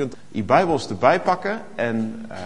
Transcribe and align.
kunt 0.00 0.16
je 0.28 0.42
Bijbels 0.42 0.88
erbij 0.88 1.20
pakken 1.20 1.62
en 1.74 2.26
uh, 2.30 2.36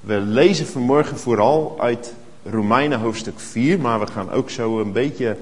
we 0.00 0.20
lezen 0.20 0.66
vanmorgen 0.66 1.18
vooral 1.18 1.76
uit 1.80 2.14
Romeinen 2.44 3.00
hoofdstuk 3.00 3.40
4, 3.40 3.80
maar 3.80 4.00
we 4.00 4.06
gaan 4.06 4.30
ook 4.30 4.50
zo 4.50 4.80
een 4.80 4.92
beetje 4.92 5.36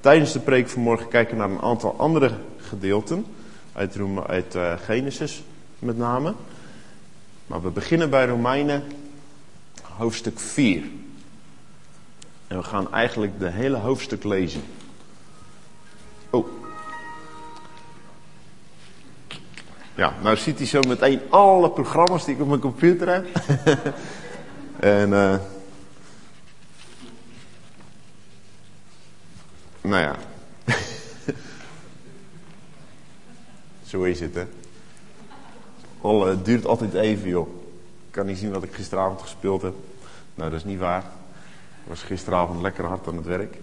tijdens 0.00 0.32
de 0.32 0.40
preek 0.40 0.68
vanmorgen 0.68 1.08
kijken 1.08 1.36
naar 1.36 1.50
een 1.50 1.60
aantal 1.60 1.94
andere 1.98 2.30
gedeelten 2.56 3.26
uit, 3.72 3.98
uit 4.26 4.54
uh, 4.54 4.72
Genesis 4.84 5.42
met 5.78 5.98
name. 5.98 6.34
Maar 7.46 7.62
we 7.62 7.70
beginnen 7.70 8.10
bij 8.10 8.26
Romeinen 8.26 8.82
hoofdstuk 9.82 10.40
4. 10.40 10.82
En 12.46 12.56
we 12.56 12.62
gaan 12.62 12.92
eigenlijk 12.92 13.38
de 13.38 13.50
hele 13.50 13.76
hoofdstuk 13.76 14.24
lezen. 14.24 14.62
Oh. 16.30 16.65
Ja, 19.96 20.14
nou 20.22 20.36
ziet 20.36 20.58
hij 20.58 20.66
zo 20.66 20.80
meteen 20.88 21.20
alle 21.28 21.70
programma's 21.70 22.24
die 22.24 22.34
ik 22.34 22.40
op 22.40 22.48
mijn 22.48 22.60
computer 22.60 23.08
heb. 23.08 23.26
en 24.80 25.08
uh, 25.08 25.36
nou 29.80 30.02
ja. 30.02 30.16
zo 33.86 34.02
is 34.02 34.20
het, 34.20 34.34
hè. 34.34 34.46
Al, 36.00 36.26
het 36.26 36.44
duurt 36.44 36.66
altijd 36.66 36.94
even, 36.94 37.28
joh. 37.28 37.48
Ik 38.06 38.12
kan 38.12 38.26
niet 38.26 38.38
zien 38.38 38.52
wat 38.52 38.62
ik 38.62 38.74
gisteravond 38.74 39.22
gespeeld 39.22 39.62
heb. 39.62 39.74
Nou, 40.34 40.50
dat 40.50 40.58
is 40.58 40.64
niet 40.64 40.78
waar. 40.78 41.02
Ik 41.82 41.88
was 41.88 42.02
gisteravond 42.02 42.62
lekker 42.62 42.84
hard 42.84 43.08
aan 43.08 43.16
het 43.16 43.26
werk. 43.26 43.58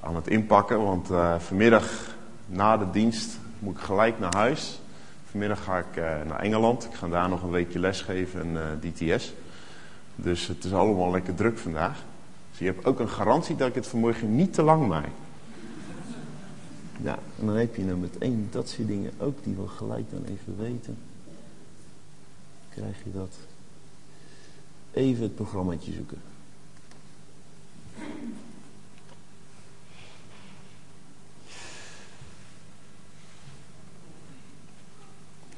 Aan 0.00 0.16
het 0.16 0.28
inpakken, 0.28 0.84
want 0.84 1.10
uh, 1.10 1.38
vanmiddag 1.38 1.90
na 2.46 2.76
de 2.76 2.90
dienst 2.90 3.38
moet 3.58 3.76
ik 3.76 3.82
gelijk 3.82 4.18
naar 4.18 4.34
huis. 4.34 4.81
Vanmiddag 5.32 5.64
ga 5.64 5.78
ik 5.78 5.96
uh, 5.96 6.02
naar 6.02 6.40
Engeland. 6.40 6.84
Ik 6.84 6.94
ga 6.94 7.08
daar 7.08 7.28
nog 7.28 7.42
een 7.42 7.50
weekje 7.50 7.78
lesgeven 7.78 8.52
uh, 8.52 8.62
DTS. 8.80 9.32
Dus 10.16 10.46
het 10.46 10.64
is 10.64 10.72
allemaal 10.72 11.10
lekker 11.10 11.34
druk 11.34 11.58
vandaag. 11.58 12.04
Dus 12.50 12.58
je 12.58 12.64
hebt 12.64 12.84
ook 12.84 13.00
een 13.00 13.08
garantie 13.08 13.56
dat 13.56 13.68
ik 13.68 13.74
het 13.74 13.86
vanmorgen 13.86 14.36
niet 14.36 14.54
te 14.54 14.62
lang 14.62 14.86
maak. 14.88 15.08
Ja, 17.02 17.18
en 17.38 17.46
dan 17.46 17.56
heb 17.56 17.76
je 17.76 17.84
nou 17.84 17.98
meteen 17.98 18.48
dat 18.50 18.68
soort 18.68 18.88
dingen 18.88 19.12
ook 19.18 19.44
die 19.44 19.54
we 19.54 19.68
gelijk 19.68 20.10
dan 20.10 20.24
even 20.24 20.56
weten. 20.58 20.96
Krijg 22.68 22.96
je 23.04 23.12
dat. 23.12 23.36
Even 24.92 25.22
het 25.22 25.34
programmaatje 25.34 25.92
zoeken. 25.92 26.18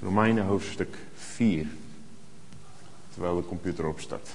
Romeinen 0.05 0.45
hoofdstuk 0.45 0.95
4. 1.15 1.67
Terwijl 3.13 3.37
de 3.37 3.47
computer 3.47 3.87
opstart. 3.87 4.31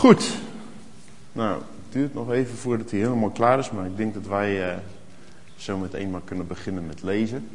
Goed. 0.00 0.32
Nou, 1.32 1.54
het 1.58 1.92
duurt 1.92 2.14
nog 2.14 2.30
even 2.30 2.56
voordat 2.56 2.90
hij 2.90 3.00
helemaal 3.00 3.30
klaar 3.30 3.58
is, 3.58 3.70
maar 3.70 3.86
ik 3.86 3.96
denk 3.96 4.14
dat 4.14 4.26
wij 4.26 4.72
uh, 4.72 4.76
zo 5.56 5.76
meteen 5.78 6.10
maar 6.10 6.20
kunnen 6.24 6.46
beginnen 6.46 6.86
met 6.86 7.02
lezen. 7.02 7.48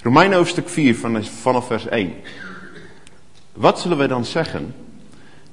Romein 0.00 0.32
hoofdstuk 0.32 0.68
4 0.68 0.96
vanaf 1.22 1.66
vers 1.66 1.86
1. 1.86 2.12
Wat 3.52 3.80
zullen 3.80 3.98
wij 3.98 4.06
dan 4.06 4.24
zeggen? 4.24 4.74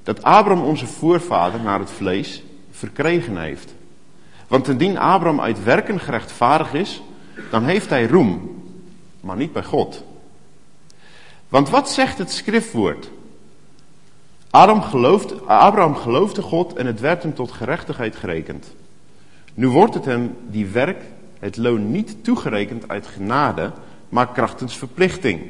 Dat 0.03 0.23
Abraham 0.23 0.63
onze 0.63 0.87
voorvader 0.87 1.59
naar 1.59 1.79
het 1.79 1.91
vlees 1.91 2.43
verkregen 2.71 3.37
heeft. 3.37 3.73
Want 4.47 4.67
indien 4.67 4.97
Abraham 4.97 5.41
uit 5.41 5.63
werken 5.63 5.99
gerechtvaardigd 5.99 6.73
is, 6.73 7.01
dan 7.49 7.63
heeft 7.63 7.89
hij 7.89 8.07
roem, 8.07 8.63
maar 9.21 9.37
niet 9.37 9.53
bij 9.53 9.63
God. 9.63 10.09
Want 11.51 11.69
wat 11.69 11.91
zegt 11.91 12.17
het 12.17 12.31
schriftwoord? 12.31 13.09
Adam 14.49 14.81
geloofde, 14.81 15.35
Abraham 15.35 15.95
geloofde 15.95 16.41
God 16.41 16.73
en 16.73 16.85
het 16.85 16.99
werd 16.99 17.23
hem 17.23 17.33
tot 17.33 17.51
gerechtigheid 17.51 18.15
gerekend. 18.15 18.75
Nu 19.53 19.67
wordt 19.67 19.93
het 19.93 20.05
hem 20.05 20.35
die 20.49 20.65
werk, 20.65 21.03
het 21.39 21.57
loon 21.57 21.91
niet 21.91 22.23
toegerekend 22.23 22.87
uit 22.87 23.07
genade, 23.07 23.71
maar 24.09 24.31
krachtens 24.31 24.77
verplichting. 24.77 25.41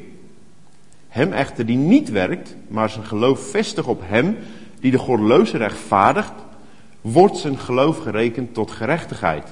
Hem 1.08 1.32
echter 1.32 1.66
die 1.66 1.76
niet 1.76 2.10
werkt, 2.10 2.54
maar 2.68 2.90
zijn 2.90 3.04
geloof 3.04 3.50
vestigt 3.50 3.86
op 3.86 4.02
hem 4.04 4.36
die 4.80 4.90
de 4.90 4.98
godloze 4.98 5.56
rechtvaardigt, 5.56 6.34
wordt 7.00 7.36
zijn 7.36 7.58
geloof 7.58 7.98
gerekend 7.98 8.54
tot 8.54 8.70
gerechtigheid. 8.70 9.48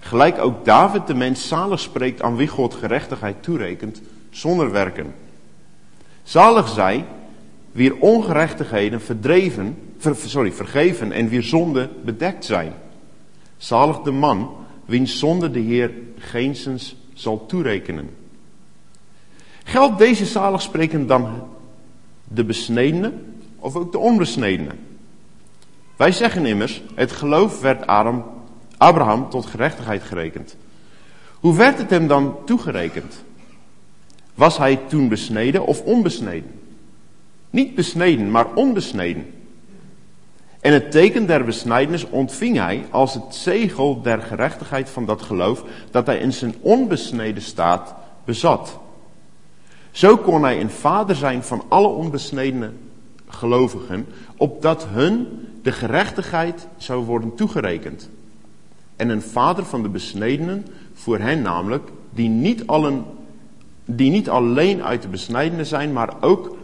Gelijk 0.00 0.38
ook 0.38 0.64
David 0.64 1.06
de 1.06 1.14
mens 1.14 1.48
zalig 1.48 1.80
spreekt 1.80 2.22
aan 2.22 2.36
wie 2.36 2.48
God 2.48 2.74
gerechtigheid 2.74 3.42
toerekent, 3.42 4.02
zonder 4.30 4.70
werken. 4.70 5.23
Zalig 6.24 6.68
zij, 6.68 7.04
wier 7.72 7.96
ongerechtigheden 7.98 9.00
verdreven, 9.00 9.76
ver, 9.98 10.16
sorry, 10.16 10.52
vergeven 10.52 11.12
en 11.12 11.28
wier 11.28 11.42
zonde 11.42 11.88
bedekt 12.04 12.44
zijn. 12.44 12.72
Zalig 13.56 14.00
de 14.00 14.10
man, 14.10 14.50
wiens 14.84 15.18
zonde 15.18 15.50
de 15.50 15.60
Heer 15.60 15.90
geenszins 16.18 16.96
zal 17.12 17.46
toerekenen. 17.46 18.10
Geldt 19.64 19.98
deze 19.98 20.26
zaligspreken 20.26 21.06
dan 21.06 21.48
de 22.28 22.44
besnedene 22.44 23.12
of 23.56 23.76
ook 23.76 23.92
de 23.92 23.98
onbesnedene? 23.98 24.70
Wij 25.96 26.12
zeggen 26.12 26.46
immers, 26.46 26.82
het 26.94 27.12
geloof 27.12 27.60
werd 27.60 27.86
Abraham 28.76 29.30
tot 29.30 29.46
gerechtigheid 29.46 30.02
gerekend. 30.02 30.56
Hoe 31.40 31.56
werd 31.56 31.78
het 31.78 31.90
hem 31.90 32.06
dan 32.06 32.36
toegerekend? 32.44 33.24
Was 34.34 34.58
hij 34.58 34.76
toen 34.76 35.08
besneden 35.08 35.66
of 35.66 35.80
onbesneden? 35.80 36.50
Niet 37.50 37.74
besneden, 37.74 38.30
maar 38.30 38.54
onbesneden. 38.54 39.26
En 40.60 40.72
het 40.72 40.90
teken 40.90 41.26
der 41.26 41.44
besnijdenis 41.44 42.08
ontving 42.08 42.56
hij 42.56 42.84
als 42.90 43.14
het 43.14 43.34
zegel 43.34 44.02
der 44.02 44.22
gerechtigheid 44.22 44.90
van 44.90 45.06
dat 45.06 45.22
geloof 45.22 45.64
dat 45.90 46.06
hij 46.06 46.18
in 46.18 46.32
zijn 46.32 46.54
onbesneden 46.60 47.42
staat 47.42 47.94
bezat. 48.24 48.78
Zo 49.90 50.16
kon 50.16 50.42
hij 50.42 50.60
een 50.60 50.70
vader 50.70 51.16
zijn 51.16 51.42
van 51.42 51.64
alle 51.68 51.88
onbesnedene 51.88 52.70
gelovigen, 53.28 54.06
opdat 54.36 54.86
hun 54.88 55.26
de 55.62 55.72
gerechtigheid 55.72 56.66
zou 56.76 57.04
worden 57.04 57.34
toegerekend. 57.34 58.10
En 58.96 59.08
een 59.08 59.22
vader 59.22 59.64
van 59.64 59.82
de 59.82 59.88
besnedenen 59.88 60.66
voor 60.94 61.18
hen 61.18 61.42
namelijk, 61.42 61.90
die 62.10 62.28
niet 62.28 62.66
allen 62.66 63.04
die 63.84 64.10
niet 64.10 64.28
alleen 64.28 64.82
uit 64.82 65.02
de 65.02 65.08
besnijdenen 65.08 65.66
zijn, 65.66 65.92
maar 65.92 66.14
ook 66.20 66.56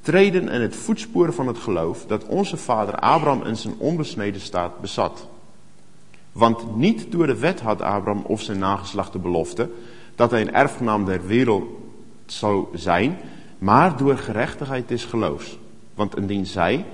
treden 0.00 0.48
in 0.48 0.60
het 0.60 0.76
voetspoor 0.76 1.32
van 1.32 1.46
het 1.46 1.58
geloof 1.58 2.06
dat 2.06 2.26
onze 2.26 2.56
vader 2.56 2.94
Abraham 2.94 3.42
in 3.42 3.56
zijn 3.56 3.74
onbesneden 3.78 4.40
staat 4.40 4.80
bezat. 4.80 5.28
Want 6.32 6.76
niet 6.76 7.12
door 7.12 7.26
de 7.26 7.38
wet 7.38 7.60
had 7.60 7.82
Abraham 7.82 8.24
of 8.26 8.42
zijn 8.42 8.58
nageslacht 8.58 9.12
de 9.12 9.18
belofte 9.18 9.70
dat 10.14 10.30
hij 10.30 10.40
een 10.40 10.54
erfgenaam 10.54 11.04
der 11.04 11.26
wereld 11.26 11.64
zou 12.26 12.66
zijn, 12.74 13.18
maar 13.58 13.96
door 13.96 14.16
gerechtigheid 14.16 14.88
des 14.88 15.04
geloofs. 15.04 15.58
Want 15.94 16.16
indien 16.16 16.46
zij, 16.46 16.84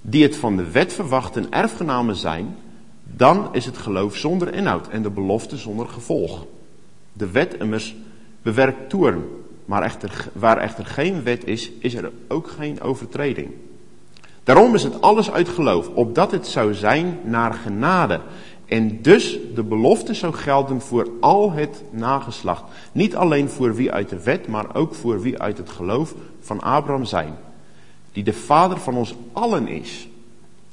die 0.00 0.22
het 0.22 0.36
van 0.36 0.56
de 0.56 0.70
wet 0.70 0.92
verwachten, 0.92 1.52
erfgenamen 1.52 2.16
zijn, 2.16 2.56
dan 3.02 3.48
is 3.52 3.66
het 3.66 3.78
geloof 3.78 4.16
zonder 4.16 4.54
inhoud 4.54 4.88
en 4.88 5.02
de 5.02 5.10
belofte 5.10 5.56
zonder 5.56 5.88
gevolg. 5.88 6.44
De 7.12 7.30
wet 7.30 7.54
immers 7.54 7.94
bewerkt 8.46 8.88
toorn. 8.88 9.24
Maar 9.64 9.82
echter, 9.82 10.28
waar 10.32 10.58
echter 10.58 10.86
geen 10.86 11.22
wet 11.22 11.44
is, 11.44 11.70
is 11.78 11.94
er 11.94 12.12
ook 12.28 12.48
geen 12.48 12.80
overtreding. 12.80 13.50
Daarom 14.44 14.74
is 14.74 14.82
het 14.82 15.00
alles 15.00 15.30
uit 15.30 15.48
geloof, 15.48 15.88
opdat 15.88 16.30
het 16.30 16.46
zou 16.46 16.74
zijn 16.74 17.18
naar 17.24 17.52
genade. 17.52 18.20
En 18.66 19.02
dus 19.02 19.38
de 19.54 19.62
belofte 19.62 20.14
zou 20.14 20.34
gelden 20.34 20.80
voor 20.80 21.08
al 21.20 21.52
het 21.52 21.82
nageslacht. 21.90 22.62
Niet 22.92 23.16
alleen 23.16 23.48
voor 23.48 23.74
wie 23.74 23.92
uit 23.92 24.08
de 24.08 24.22
wet, 24.22 24.48
maar 24.48 24.74
ook 24.74 24.94
voor 24.94 25.20
wie 25.20 25.38
uit 25.38 25.58
het 25.58 25.70
geloof 25.70 26.14
van 26.40 26.60
Abraham 26.60 27.04
zijn. 27.04 27.34
die 28.12 28.24
de 28.24 28.32
vader 28.32 28.78
van 28.78 28.96
ons 28.96 29.14
allen 29.32 29.68
is. 29.68 30.08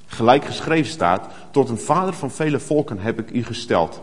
Gelijk 0.06 0.46
geschreven 0.46 0.92
staat, 0.92 1.28
tot 1.52 1.70
een 1.70 1.78
vader 1.78 2.14
van 2.14 2.32
vele 2.32 2.60
volken 2.60 3.00
heb 3.00 3.20
ik 3.20 3.32
u 3.32 3.44
gesteld. 3.44 4.02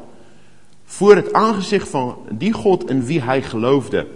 Voor 0.90 1.16
het 1.16 1.32
aangezicht 1.32 1.88
van 1.88 2.16
die 2.30 2.52
God 2.52 2.90
in 2.90 3.04
wie 3.04 3.20
hij 3.20 3.42
geloofde, 3.42 4.06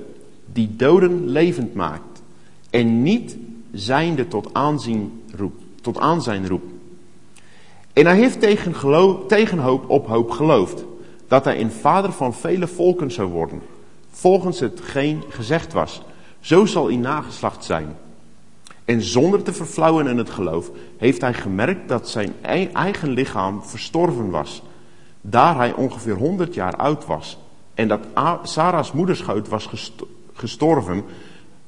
die 0.52 0.76
doden 0.76 1.28
levend 1.28 1.74
maakt 1.74 2.22
en 2.70 3.02
niet 3.02 3.36
zijnde 3.72 4.28
tot 4.28 4.54
aanzien 4.54 5.22
roept, 5.36 5.62
tot 5.80 5.98
aanzijn 5.98 6.48
roept. 6.48 6.72
En 7.92 8.06
hij 8.06 8.16
heeft 8.16 8.40
tegen, 8.40 8.74
tegen 9.26 9.58
hoop 9.58 9.90
op 9.90 10.06
hoop 10.06 10.30
geloofd 10.30 10.84
dat 11.28 11.44
hij 11.44 11.60
een 11.60 11.72
vader 11.72 12.12
van 12.12 12.34
vele 12.34 12.66
volken 12.66 13.10
zou 13.10 13.28
worden, 13.28 13.60
volgens 14.10 14.60
hetgeen 14.60 15.22
gezegd 15.28 15.72
was. 15.72 16.02
Zo 16.40 16.66
zal 16.66 16.86
hij 16.86 16.96
nageslacht 16.96 17.64
zijn. 17.64 17.96
En 18.84 19.02
zonder 19.02 19.42
te 19.42 19.52
verflauwen 19.52 20.06
in 20.06 20.18
het 20.18 20.30
geloof 20.30 20.70
heeft 20.96 21.20
hij 21.20 21.34
gemerkt 21.34 21.88
dat 21.88 22.08
zijn 22.08 22.32
eigen 22.72 23.10
lichaam 23.10 23.62
verstorven 23.62 24.30
was, 24.30 24.62
daar 25.26 25.56
hij 25.56 25.72
ongeveer 25.72 26.14
100 26.14 26.54
jaar 26.54 26.76
oud 26.76 27.06
was. 27.06 27.38
En 27.74 27.88
dat 27.88 28.00
Sarah's 28.42 28.92
moederschoot 28.92 29.48
was 29.48 29.68
gestorven, 30.32 31.04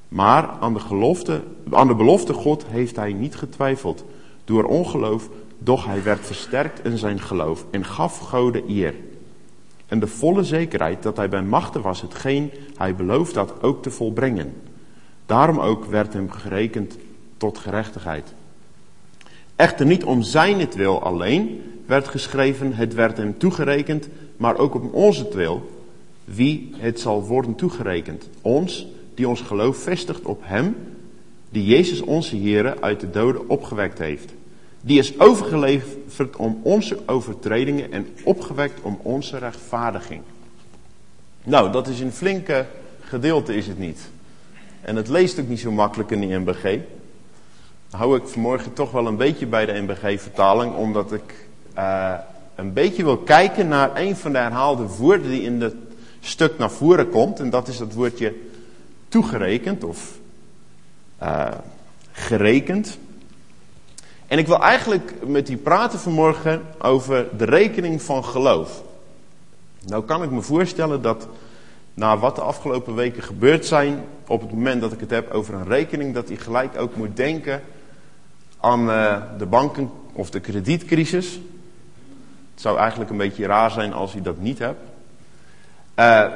maar 0.08 0.49
aan 0.61 0.75
de, 0.75 0.81
gelofte, 0.81 1.43
aan 1.70 1.87
de 1.87 1.94
belofte 1.94 2.32
God 2.32 2.67
heeft 2.67 2.97
hij 2.97 3.12
niet 3.12 3.37
getwijfeld. 3.37 4.05
Door 4.44 4.64
ongeloof, 4.64 5.29
doch 5.58 5.87
hij 5.87 6.03
werd 6.03 6.26
versterkt 6.26 6.85
in 6.85 6.99
zijn 6.99 7.20
geloof 7.20 7.64
en 7.70 7.85
gaf 7.85 8.19
Gode 8.19 8.62
eer. 8.69 8.94
En 9.87 10.00
de 10.00 10.06
volle 10.06 10.44
zekerheid 10.44 11.03
dat 11.03 11.17
hij 11.17 11.29
bij 11.29 11.43
machten 11.43 11.82
was 11.82 12.00
hetgeen 12.00 12.50
hij 12.76 12.94
beloofd 12.94 13.35
had 13.35 13.62
ook 13.62 13.82
te 13.82 13.91
volbrengen. 13.91 14.55
Daarom 15.26 15.61
ook 15.61 15.85
werd 15.85 16.12
hem 16.12 16.31
gerekend 16.31 16.97
tot 17.37 17.58
gerechtigheid. 17.58 18.35
Echter 19.56 19.87
niet 19.87 20.05
om 20.05 20.23
zijn 20.23 20.61
het 20.61 20.75
wil 20.75 21.03
alleen 21.03 21.62
werd 21.86 22.08
geschreven, 22.08 22.72
het 22.72 22.94
werd 22.94 23.16
hem 23.16 23.38
toegerekend, 23.38 24.08
maar 24.36 24.58
ook 24.58 24.74
om 24.74 24.88
onze 24.92 25.28
wil, 25.32 25.70
wie 26.24 26.74
het 26.76 27.00
zal 27.00 27.24
worden 27.24 27.54
toegerekend. 27.54 28.28
Ons, 28.42 28.86
die 29.14 29.28
ons 29.28 29.40
geloof 29.40 29.76
vestigt 29.76 30.22
op 30.22 30.40
hem, 30.44 30.76
die 31.50 31.64
Jezus 31.64 32.00
onze 32.00 32.40
Here 32.40 32.80
uit 32.80 33.00
de 33.00 33.10
doden 33.10 33.48
opgewekt 33.48 33.98
heeft. 33.98 34.32
Die 34.80 34.98
is 34.98 35.20
overgeleverd 35.20 36.36
om 36.36 36.60
onze 36.62 36.98
overtredingen 37.06 37.92
en 37.92 38.06
opgewekt 38.24 38.80
om 38.82 38.98
onze 39.02 39.38
rechtvaardiging. 39.38 40.22
Nou, 41.44 41.72
dat 41.72 41.88
is 41.88 42.00
een 42.00 42.12
flinke 42.12 42.66
gedeelte, 43.00 43.56
is 43.56 43.66
het 43.66 43.78
niet. 43.78 44.00
En 44.80 44.96
het 44.96 45.08
leest 45.08 45.40
ook 45.40 45.48
niet 45.48 45.60
zo 45.60 45.72
makkelijk 45.72 46.10
in 46.10 46.20
die 46.20 46.38
MBG. 46.38 46.78
hou 47.90 48.16
ik 48.16 48.26
vanmorgen 48.26 48.72
toch 48.72 48.90
wel 48.90 49.06
een 49.06 49.16
beetje 49.16 49.46
bij 49.46 49.66
de 49.66 49.80
MBG-vertaling, 49.80 50.74
omdat 50.74 51.12
ik 51.12 51.45
uh, 51.78 52.14
een 52.55 52.73
beetje 52.73 53.05
wil 53.05 53.19
kijken 53.19 53.69
naar 53.69 53.90
een 53.94 54.17
van 54.17 54.32
de 54.32 54.38
herhaalde 54.38 54.87
woorden 54.87 55.31
die 55.31 55.43
in 55.43 55.61
het 55.61 55.75
stuk 56.20 56.58
naar 56.58 56.70
voren 56.70 57.11
komt. 57.11 57.40
En 57.40 57.50
dat 57.50 57.69
is 57.69 57.78
het 57.78 57.94
woordje 57.94 58.34
toegerekend 59.08 59.84
of 59.84 60.19
uh, 61.23 61.49
gerekend. 62.12 62.99
En 64.26 64.38
ik 64.38 64.46
wil 64.46 64.62
eigenlijk 64.62 65.14
met 65.26 65.50
u 65.50 65.56
praten 65.56 65.99
vanmorgen 65.99 66.62
over 66.78 67.26
de 67.37 67.44
rekening 67.44 68.02
van 68.02 68.25
geloof. 68.25 68.82
Nou 69.87 70.05
kan 70.05 70.22
ik 70.22 70.31
me 70.31 70.40
voorstellen 70.40 71.02
dat 71.02 71.29
na 71.94 72.19
wat 72.19 72.37
de 72.37 72.43
afgelopen 72.43 72.94
weken 72.94 73.22
gebeurd 73.22 73.67
zijn, 73.67 74.05
op 74.26 74.40
het 74.40 74.52
moment 74.52 74.81
dat 74.81 74.93
ik 74.93 75.00
het 75.00 75.11
heb 75.11 75.31
over 75.31 75.55
een 75.55 75.67
rekening, 75.67 76.14
dat 76.14 76.31
u 76.31 76.37
gelijk 76.37 76.79
ook 76.79 76.96
moet 76.96 77.17
denken 77.17 77.62
aan 78.61 78.88
uh, 78.88 79.22
de 79.38 79.46
banken 79.46 79.90
of 80.12 80.31
de 80.31 80.40
kredietcrisis. 80.40 81.40
Het 82.56 82.64
zou 82.64 82.79
eigenlijk 82.79 83.11
een 83.11 83.17
beetje 83.17 83.47
raar 83.47 83.70
zijn 83.70 83.93
als 83.93 84.14
u 84.14 84.23
dat 84.23 84.38
niet 84.38 84.58
hebt. 84.58 84.81
Uh, 85.97 86.26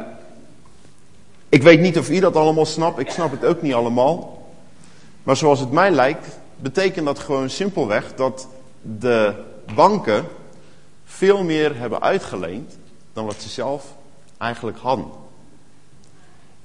ik 1.49 1.63
weet 1.63 1.81
niet 1.81 1.99
of 1.99 2.11
u 2.11 2.21
dat 2.21 2.37
allemaal 2.37 2.67
snapt, 2.67 2.99
ik 2.99 3.11
snap 3.11 3.31
het 3.31 3.45
ook 3.45 3.63
niet 3.63 3.75
allemaal. 3.75 4.49
Maar 5.23 5.37
zoals 5.37 5.61
het 5.61 5.71
mij 5.71 5.91
lijkt, 5.91 6.39
betekent 6.57 7.07
dat 7.07 7.19
gewoon 7.19 7.51
simpelweg 7.51 8.15
dat 8.15 8.49
de 8.83 9.35
banken 9.75 10.25
veel 11.05 11.45
meer 11.45 11.77
hebben 11.77 12.03
uitgeleend 12.03 12.79
dan 13.13 13.25
wat 13.25 13.43
ze 13.43 13.49
zelf 13.49 13.97
eigenlijk 14.39 14.79
hadden. 14.79 15.07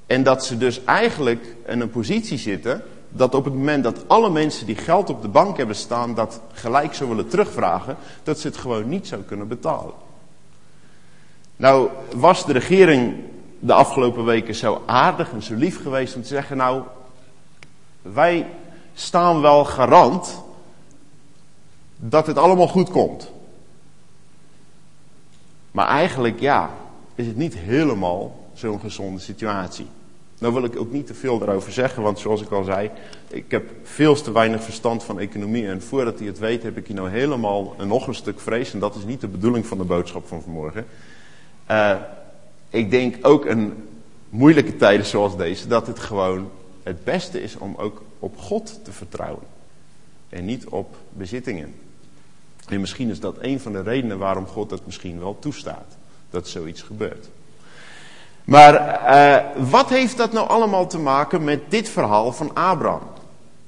En 0.05 0.23
dat 0.23 0.45
ze 0.45 0.57
dus 0.57 0.83
eigenlijk 0.83 1.45
in 1.67 1.79
een 1.79 1.89
positie 1.89 2.37
zitten 2.37 2.83
dat 3.15 3.35
op 3.35 3.45
het 3.45 3.53
moment 3.53 3.83
dat 3.83 4.07
alle 4.07 4.29
mensen 4.29 4.65
die 4.65 4.75
geld 4.75 5.09
op 5.09 5.21
de 5.21 5.27
bank 5.27 5.57
hebben 5.57 5.75
staan 5.75 6.13
dat 6.13 6.41
gelijk 6.51 6.93
zou 6.93 7.09
willen 7.09 7.27
terugvragen, 7.27 7.97
dat 8.23 8.39
ze 8.39 8.47
het 8.47 8.57
gewoon 8.57 8.89
niet 8.89 9.07
zou 9.07 9.21
kunnen 9.21 9.47
betalen. 9.47 9.93
Nou 11.55 11.89
was 12.15 12.45
de 12.45 12.53
regering 12.53 13.15
de 13.59 13.73
afgelopen 13.73 14.25
weken 14.25 14.55
zo 14.55 14.81
aardig 14.85 15.31
en 15.31 15.43
zo 15.43 15.53
lief 15.53 15.81
geweest 15.81 16.15
om 16.15 16.21
te 16.21 16.27
zeggen, 16.27 16.57
nou 16.57 16.83
wij 18.01 18.47
staan 18.93 19.41
wel 19.41 19.65
garant 19.65 20.43
dat 21.95 22.27
het 22.27 22.37
allemaal 22.37 22.67
goed 22.67 22.89
komt. 22.89 23.31
Maar 25.71 25.87
eigenlijk 25.87 26.39
ja, 26.39 26.69
is 27.15 27.27
het 27.27 27.37
niet 27.37 27.55
helemaal 27.55 28.45
zo'n 28.53 28.79
gezonde 28.79 29.19
situatie. 29.19 29.87
Nou 30.45 30.57
wil 30.57 30.65
ik 30.65 30.79
ook 30.79 30.91
niet 30.91 31.07
te 31.07 31.13
veel 31.13 31.37
daarover 31.37 31.71
zeggen, 31.71 32.03
want 32.03 32.19
zoals 32.19 32.41
ik 32.41 32.51
al 32.51 32.63
zei, 32.63 32.91
ik 33.27 33.51
heb 33.51 33.69
veel 33.83 34.15
te 34.15 34.31
weinig 34.31 34.63
verstand 34.63 35.03
van 35.03 35.19
economie. 35.19 35.67
En 35.67 35.81
voordat 35.81 36.19
hij 36.19 36.27
het 36.27 36.39
weet, 36.39 36.63
heb 36.63 36.77
ik 36.77 36.87
hier 36.87 36.95
nou 36.95 37.09
helemaal 37.09 37.75
nog 37.85 38.07
een 38.07 38.15
stuk 38.15 38.39
vrees. 38.39 38.73
En 38.73 38.79
dat 38.79 38.95
is 38.95 39.03
niet 39.03 39.21
de 39.21 39.27
bedoeling 39.27 39.65
van 39.65 39.77
de 39.77 39.83
boodschap 39.83 40.27
van 40.27 40.41
vanmorgen. 40.41 40.85
Uh, 41.71 41.95
ik 42.69 42.89
denk 42.89 43.27
ook 43.27 43.45
in 43.45 43.73
moeilijke 44.29 44.75
tijden 44.75 45.05
zoals 45.05 45.37
deze, 45.37 45.67
dat 45.67 45.87
het 45.87 45.99
gewoon 45.99 46.49
het 46.83 47.03
beste 47.03 47.41
is 47.41 47.57
om 47.57 47.75
ook 47.77 48.01
op 48.19 48.37
God 48.37 48.79
te 48.83 48.91
vertrouwen. 48.91 49.43
En 50.29 50.45
niet 50.45 50.67
op 50.67 50.95
bezittingen. 51.09 51.73
En 52.67 52.79
misschien 52.79 53.09
is 53.09 53.19
dat 53.19 53.35
een 53.39 53.59
van 53.59 53.71
de 53.71 53.81
redenen 53.81 54.17
waarom 54.17 54.45
God 54.45 54.71
het 54.71 54.85
misschien 54.85 55.19
wel 55.19 55.39
toestaat. 55.39 55.97
Dat 56.29 56.47
zoiets 56.47 56.81
gebeurt. 56.81 57.29
Maar 58.45 58.73
uh, 58.73 59.69
wat 59.69 59.89
heeft 59.89 60.17
dat 60.17 60.31
nou 60.31 60.47
allemaal 60.47 60.87
te 60.87 60.99
maken 60.99 61.43
met 61.43 61.71
dit 61.71 61.89
verhaal 61.89 62.31
van 62.31 62.53
Abraham? 62.53 63.01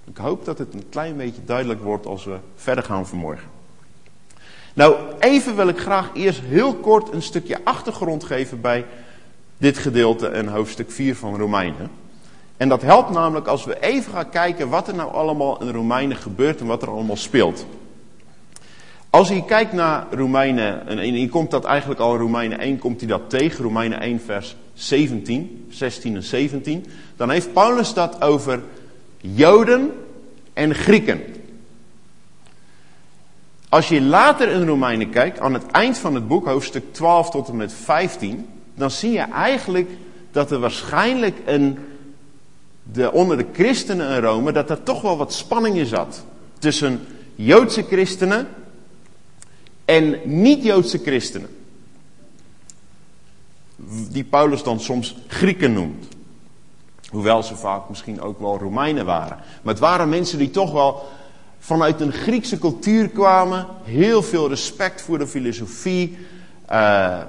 Ik 0.06 0.18
hoop 0.18 0.45
dat 0.45 0.57
het 0.57 0.74
een 0.74 0.89
klein 0.89 1.18
beetje 1.18 1.45
duidelijk 1.45 1.81
wordt 1.81 2.06
als 2.06 2.25
we 2.25 2.38
verder 2.56 2.83
gaan 2.83 3.07
vanmorgen. 3.07 3.50
Nou, 4.74 4.96
even 5.19 5.55
wil 5.55 5.67
ik 5.67 5.79
graag 5.79 6.10
eerst 6.13 6.39
heel 6.39 6.74
kort 6.74 7.13
een 7.13 7.22
stukje 7.22 7.60
achtergrond 7.63 8.24
geven 8.24 8.62
bij 8.62 8.86
dit 9.57 9.77
gedeelte 9.77 10.27
in 10.27 10.48
hoofdstuk 10.48 10.91
4 10.91 11.15
van 11.15 11.38
Romeinen. 11.38 11.89
En 12.57 12.69
dat 12.69 12.81
helpt 12.81 13.10
namelijk 13.10 13.48
als 13.48 13.65
we 13.65 13.79
even 13.79 14.12
gaan 14.12 14.29
kijken 14.29 14.69
wat 14.69 14.88
er 14.88 14.96
nou 14.96 15.13
allemaal 15.13 15.62
in 15.62 15.72
Romeinen 15.72 16.17
gebeurt 16.17 16.60
en 16.60 16.65
wat 16.65 16.81
er 16.81 16.89
allemaal 16.89 17.15
speelt. 17.15 17.65
Als 19.09 19.27
je 19.27 19.45
kijkt 19.45 19.73
naar 19.73 20.05
Romeinen, 20.11 20.87
en 20.87 21.19
je 21.19 21.29
komt 21.29 21.51
dat 21.51 21.65
eigenlijk 21.65 21.99
al 21.99 22.13
in 22.13 22.19
Romeinen 22.19 22.59
1, 22.59 22.79
komt 22.79 22.99
hij 22.99 23.09
dat 23.09 23.29
tegen, 23.29 23.63
Romeinen 23.63 23.99
1 23.99 24.21
vers 24.21 24.55
17, 24.73 25.65
16 25.69 26.15
en 26.15 26.23
17. 26.23 26.85
Dan 27.15 27.29
heeft 27.29 27.53
Paulus 27.53 27.93
dat 27.93 28.21
over 28.21 28.63
Joden 29.21 29.91
en 30.53 30.75
Grieken. 30.75 31.21
Als 33.69 33.89
je 33.89 34.01
later 34.01 34.49
in 34.49 34.67
Romeinen 34.67 35.09
kijkt, 35.09 35.39
aan 35.39 35.53
het 35.53 35.65
eind 35.71 35.97
van 35.97 36.15
het 36.15 36.27
boek, 36.27 36.45
hoofdstuk 36.45 36.93
12 36.93 37.29
tot 37.29 37.47
en 37.47 37.55
met 37.55 37.73
15, 37.73 38.47
dan 38.75 38.91
zie 38.91 39.11
je 39.11 39.19
eigenlijk 39.19 39.89
dat 40.31 40.51
er 40.51 40.59
waarschijnlijk 40.59 41.37
een, 41.45 41.77
de, 42.83 43.11
onder 43.11 43.37
de 43.37 43.45
christenen 43.53 44.15
in 44.15 44.21
Rome, 44.21 44.51
dat 44.51 44.69
er 44.69 44.83
toch 44.83 45.01
wel 45.01 45.17
wat 45.17 45.33
spanning 45.33 45.77
in 45.77 45.85
zat. 45.85 46.23
Tussen 46.59 46.99
Joodse 47.35 47.83
christenen 47.83 48.47
en 49.88 50.20
niet-Joodse 50.24 50.98
christenen. 50.98 51.50
Die 54.10 54.24
Paulus 54.24 54.63
dan 54.63 54.79
soms 54.79 55.15
Grieken 55.27 55.74
noemt. 55.74 56.08
Hoewel 57.10 57.44
ze 57.44 57.56
vaak 57.56 57.89
misschien 57.89 58.22
ook 58.22 58.39
wel 58.39 58.58
Romeinen 58.58 59.06
waren. 59.06 59.38
Maar 59.38 59.74
het 59.74 59.79
waren 59.79 60.10
mensen 60.10 60.38
die 60.38 60.50
toch 60.50 60.72
wel 60.72 61.06
vanuit 61.60 62.01
een 62.01 62.12
Griekse 62.12 62.58
cultuur 62.58 63.10
kwamen. 63.10 63.67
Heel 63.84 64.24
veel 64.24 64.50
respect 64.50 65.01
voor 65.01 65.17
de 65.17 65.27
filosofie. 65.27 66.17
Uh, 66.72 67.22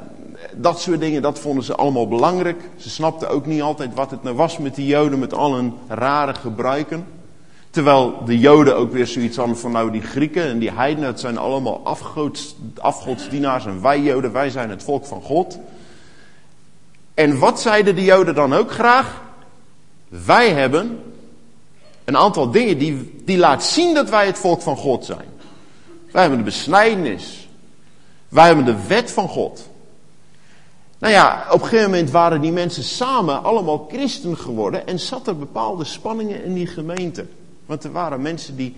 dat 0.54 0.80
soort 0.80 1.00
dingen, 1.00 1.22
dat 1.22 1.38
vonden 1.38 1.64
ze 1.64 1.74
allemaal 1.74 2.08
belangrijk. 2.08 2.62
Ze 2.76 2.90
snapten 2.90 3.28
ook 3.28 3.46
niet 3.46 3.62
altijd 3.62 3.94
wat 3.94 4.10
het 4.10 4.22
nou 4.22 4.36
was 4.36 4.58
met 4.58 4.74
die 4.74 4.86
Joden, 4.86 5.18
met 5.18 5.34
al 5.34 5.54
hun 5.54 5.74
rare 5.88 6.34
gebruiken. 6.34 7.06
Terwijl 7.70 8.24
de 8.24 8.38
Joden 8.38 8.76
ook 8.76 8.92
weer 8.92 9.06
zoiets 9.06 9.36
hadden 9.36 9.58
van 9.58 9.72
nou 9.72 9.90
die 9.90 10.02
Grieken 10.02 10.42
en 10.42 10.58
die 10.58 10.70
heidenen, 10.70 11.08
het 11.08 11.20
zijn 11.20 11.38
allemaal 11.38 11.80
afgods, 11.84 12.56
afgodsdienaars 12.78 13.66
en 13.66 13.82
wij 13.82 14.00
Joden, 14.00 14.32
wij 14.32 14.50
zijn 14.50 14.70
het 14.70 14.82
volk 14.82 15.06
van 15.06 15.22
God. 15.22 15.58
En 17.14 17.38
wat 17.38 17.60
zeiden 17.60 17.94
de 17.94 18.04
Joden 18.04 18.34
dan 18.34 18.54
ook 18.54 18.70
graag? 18.70 19.22
Wij 20.08 20.50
hebben 20.50 21.00
een 22.04 22.16
aantal 22.16 22.50
dingen 22.50 22.78
die, 22.78 23.22
die 23.24 23.38
laat 23.38 23.64
zien 23.64 23.94
dat 23.94 24.10
wij 24.10 24.26
het 24.26 24.38
volk 24.38 24.62
van 24.62 24.76
God 24.76 25.04
zijn. 25.04 25.26
Wij 26.12 26.20
hebben 26.20 26.38
de 26.38 26.44
besnijdenis. 26.44 27.48
Wij 28.28 28.46
hebben 28.46 28.64
de 28.64 28.86
wet 28.86 29.10
van 29.10 29.28
God. 29.28 29.68
Nou 30.98 31.12
ja, 31.12 31.46
op 31.50 31.60
een 31.60 31.68
gegeven 31.68 31.90
moment 31.90 32.10
waren 32.10 32.40
die 32.40 32.52
mensen 32.52 32.82
samen 32.82 33.42
allemaal 33.42 33.86
christen 33.92 34.36
geworden 34.36 34.86
en 34.86 34.98
zat 34.98 35.26
er 35.26 35.38
bepaalde 35.38 35.84
spanningen 35.84 36.44
in 36.44 36.54
die 36.54 36.66
gemeente. 36.66 37.26
Want 37.68 37.84
er 37.84 37.92
waren 37.92 38.22
mensen 38.22 38.56
die 38.56 38.76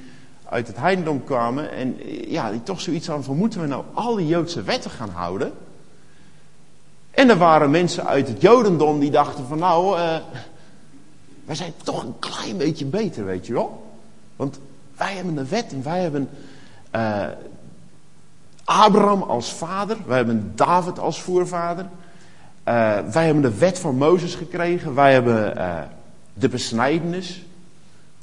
uit 0.48 0.66
het 0.66 0.76
heidendom 0.76 1.24
kwamen 1.24 1.70
en 1.70 1.96
ja, 2.30 2.50
die 2.50 2.62
toch 2.62 2.80
zoiets 2.80 3.06
hadden 3.06 3.24
van 3.24 3.36
moeten 3.36 3.60
we 3.60 3.66
nou 3.66 3.84
al 3.94 4.14
die 4.14 4.26
Joodse 4.26 4.62
wetten 4.62 4.90
gaan 4.90 5.10
houden? 5.10 5.52
En 7.10 7.28
er 7.28 7.36
waren 7.36 7.70
mensen 7.70 8.06
uit 8.06 8.28
het 8.28 8.40
Jodendom 8.40 9.00
die 9.00 9.10
dachten 9.10 9.46
van 9.46 9.58
nou, 9.58 9.98
uh, 9.98 10.16
wij 11.44 11.54
zijn 11.54 11.72
toch 11.82 12.02
een 12.02 12.18
klein 12.18 12.56
beetje 12.56 12.84
beter, 12.84 13.24
weet 13.24 13.46
je 13.46 13.52
wel. 13.52 13.96
Want 14.36 14.58
wij 14.96 15.14
hebben 15.14 15.36
een 15.36 15.48
wet 15.48 15.72
en 15.72 15.82
wij 15.82 16.00
hebben 16.00 16.28
uh, 16.94 17.26
Abraham 18.64 19.22
als 19.22 19.52
vader, 19.52 19.96
wij 20.06 20.16
hebben 20.16 20.52
David 20.54 20.98
als 20.98 21.22
voorvader. 21.22 21.86
Wij 22.64 23.24
hebben 23.24 23.42
de 23.42 23.58
wet 23.58 23.78
van 23.78 23.96
Mozes 23.96 24.34
gekregen, 24.34 24.94
wij 24.94 25.12
hebben 25.12 25.54
de 26.32 26.48
besnijdenis. 26.48 27.42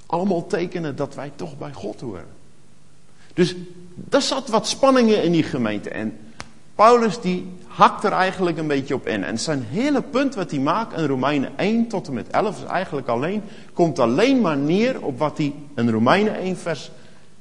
Allemaal 0.07 0.47
tekenen 0.47 0.95
dat 0.95 1.15
wij 1.15 1.31
toch 1.35 1.57
bij 1.57 1.73
God 1.73 2.01
horen. 2.01 2.25
Dus 3.33 3.55
daar 3.95 4.21
zat 4.21 4.49
wat 4.49 4.67
spanningen 4.67 5.23
in 5.23 5.31
die 5.31 5.43
gemeente. 5.43 5.89
En 5.89 6.17
Paulus 6.75 7.21
die 7.21 7.47
hakt 7.67 8.03
er 8.03 8.11
eigenlijk 8.11 8.57
een 8.57 8.67
beetje 8.67 8.93
op 8.93 9.07
in. 9.07 9.23
En 9.23 9.39
zijn 9.39 9.65
hele 9.69 10.01
punt 10.01 10.35
wat 10.35 10.51
hij 10.51 10.59
maakt 10.59 10.97
in 10.97 11.05
Romeinen 11.05 11.57
1 11.57 11.87
tot 11.87 12.07
en 12.07 12.13
met 12.13 12.27
11 12.27 12.57
is 12.57 12.63
eigenlijk 12.63 13.07
alleen, 13.07 13.41
komt 13.73 13.99
alleen 13.99 14.41
maar 14.41 14.57
neer 14.57 15.01
op 15.01 15.19
wat 15.19 15.37
hij 15.37 15.53
in 15.75 15.89
Romeinen 15.89 16.35
1 16.35 16.57
vers 16.57 16.91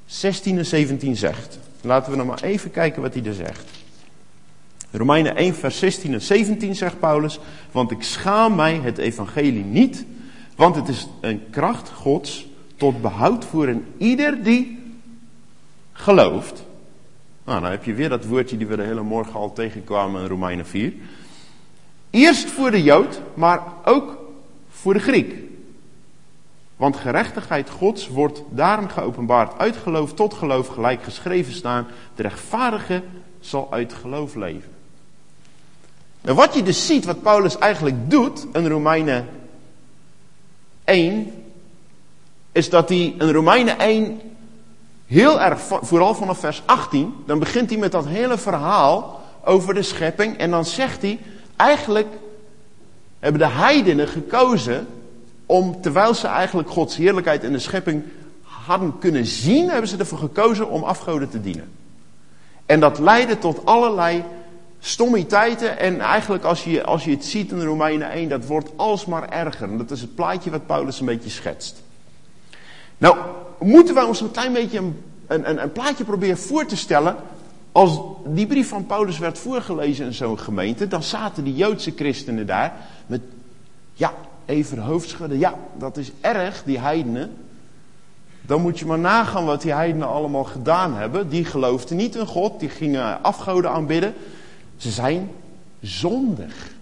16 0.06 0.58
en 0.58 0.66
17 0.66 1.16
zegt. 1.16 1.58
Laten 1.80 2.10
we 2.10 2.18
nog 2.18 2.26
maar 2.26 2.42
even 2.42 2.70
kijken 2.70 3.02
wat 3.02 3.14
hij 3.14 3.24
er 3.24 3.34
zegt. 3.34 3.64
Romeinen 4.90 5.36
1 5.36 5.54
vers 5.54 5.78
16 5.78 6.12
en 6.12 6.22
17 6.22 6.74
zegt 6.74 6.98
Paulus, 6.98 7.38
want 7.70 7.90
ik 7.90 8.02
schaam 8.02 8.54
mij 8.54 8.74
het 8.74 8.98
evangelie 8.98 9.64
niet, 9.64 10.04
want 10.56 10.76
het 10.76 10.88
is 10.88 11.06
een 11.20 11.42
kracht 11.50 11.90
Gods 11.90 12.46
tot 12.76 13.02
behoud 13.02 13.44
voor 13.44 13.66
een 13.66 13.84
ieder 13.98 14.42
die 14.42 14.78
gelooft. 15.92 16.64
Nou, 17.44 17.60
dan 17.60 17.70
heb 17.70 17.84
je 17.84 17.94
weer 17.94 18.08
dat 18.08 18.24
woordje 18.24 18.56
die 18.56 18.66
we 18.66 18.76
de 18.76 18.82
hele 18.82 19.02
morgen 19.02 19.34
al 19.34 19.52
tegenkwamen 19.52 20.22
in 20.22 20.28
Romeinen 20.28 20.66
4. 20.66 20.92
Eerst 22.10 22.50
voor 22.50 22.70
de 22.70 22.82
Jood, 22.82 23.20
maar 23.34 23.62
ook 23.84 24.18
voor 24.70 24.92
de 24.92 25.00
Griek. 25.00 25.34
Want 26.76 26.96
gerechtigheid 26.96 27.70
Gods 27.70 28.08
wordt 28.08 28.42
daarom 28.50 28.88
geopenbaard 28.88 29.58
uit 29.58 29.76
geloof 29.76 30.14
tot 30.14 30.34
geloof 30.34 30.66
gelijk 30.66 31.02
geschreven 31.02 31.52
staan. 31.52 31.86
De 32.14 32.22
rechtvaardige 32.22 33.02
zal 33.40 33.72
uit 33.72 33.92
geloof 33.92 34.34
leven. 34.34 34.70
En 36.20 36.34
wat 36.34 36.54
je 36.54 36.62
dus 36.62 36.86
ziet, 36.86 37.04
wat 37.04 37.22
Paulus 37.22 37.58
eigenlijk 37.58 38.10
doet 38.10 38.46
in 38.52 38.66
Romeinen 38.66 39.28
1, 40.84 41.32
is 42.56 42.70
dat 42.70 42.88
hij 42.88 43.14
in 43.18 43.30
Romeinen 43.30 43.78
1 43.78 44.20
heel 45.06 45.40
erg, 45.40 45.60
vooral 45.60 46.14
vanaf 46.14 46.38
vers 46.38 46.62
18, 46.64 47.14
dan 47.26 47.38
begint 47.38 47.70
hij 47.70 47.78
met 47.78 47.92
dat 47.92 48.06
hele 48.06 48.38
verhaal 48.38 49.20
over 49.44 49.74
de 49.74 49.82
schepping. 49.82 50.38
En 50.38 50.50
dan 50.50 50.64
zegt 50.64 51.02
hij, 51.02 51.18
eigenlijk 51.56 52.08
hebben 53.18 53.40
de 53.40 53.48
heidenen 53.48 54.08
gekozen 54.08 54.86
om, 55.46 55.80
terwijl 55.80 56.14
ze 56.14 56.26
eigenlijk 56.26 56.70
Gods 56.70 56.96
heerlijkheid 56.96 57.44
in 57.44 57.52
de 57.52 57.58
schepping 57.58 58.02
hadden 58.42 58.98
kunnen 58.98 59.26
zien, 59.26 59.68
hebben 59.68 59.88
ze 59.88 59.96
ervoor 59.96 60.18
gekozen 60.18 60.70
om 60.70 60.82
afgoden 60.82 61.28
te 61.28 61.40
dienen. 61.40 61.72
En 62.66 62.80
dat 62.80 62.98
leidde 62.98 63.38
tot 63.38 63.64
allerlei 63.64 64.24
stommiteiten. 64.78 65.78
En 65.78 66.00
eigenlijk 66.00 66.44
als 66.44 66.64
je, 66.64 66.84
als 66.84 67.04
je 67.04 67.10
het 67.10 67.24
ziet 67.24 67.50
in 67.50 67.62
Romeinen 67.62 68.10
1, 68.10 68.28
dat 68.28 68.46
wordt 68.46 68.70
alsmaar 68.76 69.28
erger. 69.28 69.68
En 69.68 69.78
dat 69.78 69.90
is 69.90 70.00
het 70.00 70.14
plaatje 70.14 70.50
wat 70.50 70.66
Paulus 70.66 71.00
een 71.00 71.06
beetje 71.06 71.30
schetst. 71.30 71.84
Nou, 72.98 73.16
moeten 73.58 73.94
wij 73.94 74.04
ons 74.04 74.20
een 74.20 74.30
klein 74.30 74.52
beetje 74.52 74.78
een, 74.78 74.94
een, 75.26 75.62
een 75.62 75.72
plaatje 75.72 76.04
proberen 76.04 76.38
voor 76.38 76.66
te 76.66 76.76
stellen. 76.76 77.16
Als 77.72 78.00
die 78.26 78.46
brief 78.46 78.68
van 78.68 78.86
Paulus 78.86 79.18
werd 79.18 79.38
voorgelezen 79.38 80.06
in 80.06 80.14
zo'n 80.14 80.38
gemeente, 80.38 80.88
dan 80.88 81.02
zaten 81.02 81.44
die 81.44 81.54
Joodse 81.54 81.92
christenen 81.96 82.46
daar 82.46 82.72
met, 83.06 83.20
ja, 83.92 84.12
even 84.46 84.78
hoofdschudden. 84.78 85.38
Ja, 85.38 85.54
dat 85.78 85.96
is 85.96 86.12
erg, 86.20 86.62
die 86.64 86.78
heidenen. 86.78 87.36
Dan 88.42 88.60
moet 88.60 88.78
je 88.78 88.86
maar 88.86 88.98
nagaan 88.98 89.44
wat 89.44 89.62
die 89.62 89.72
heidenen 89.72 90.08
allemaal 90.08 90.44
gedaan 90.44 90.94
hebben. 90.94 91.28
Die 91.28 91.44
geloofden 91.44 91.96
niet 91.96 92.14
in 92.14 92.26
God, 92.26 92.60
die 92.60 92.68
gingen 92.68 93.22
afgoden 93.22 93.70
aanbidden. 93.70 94.14
Ze 94.76 94.90
zijn 94.90 95.30
zondig. 95.80 96.74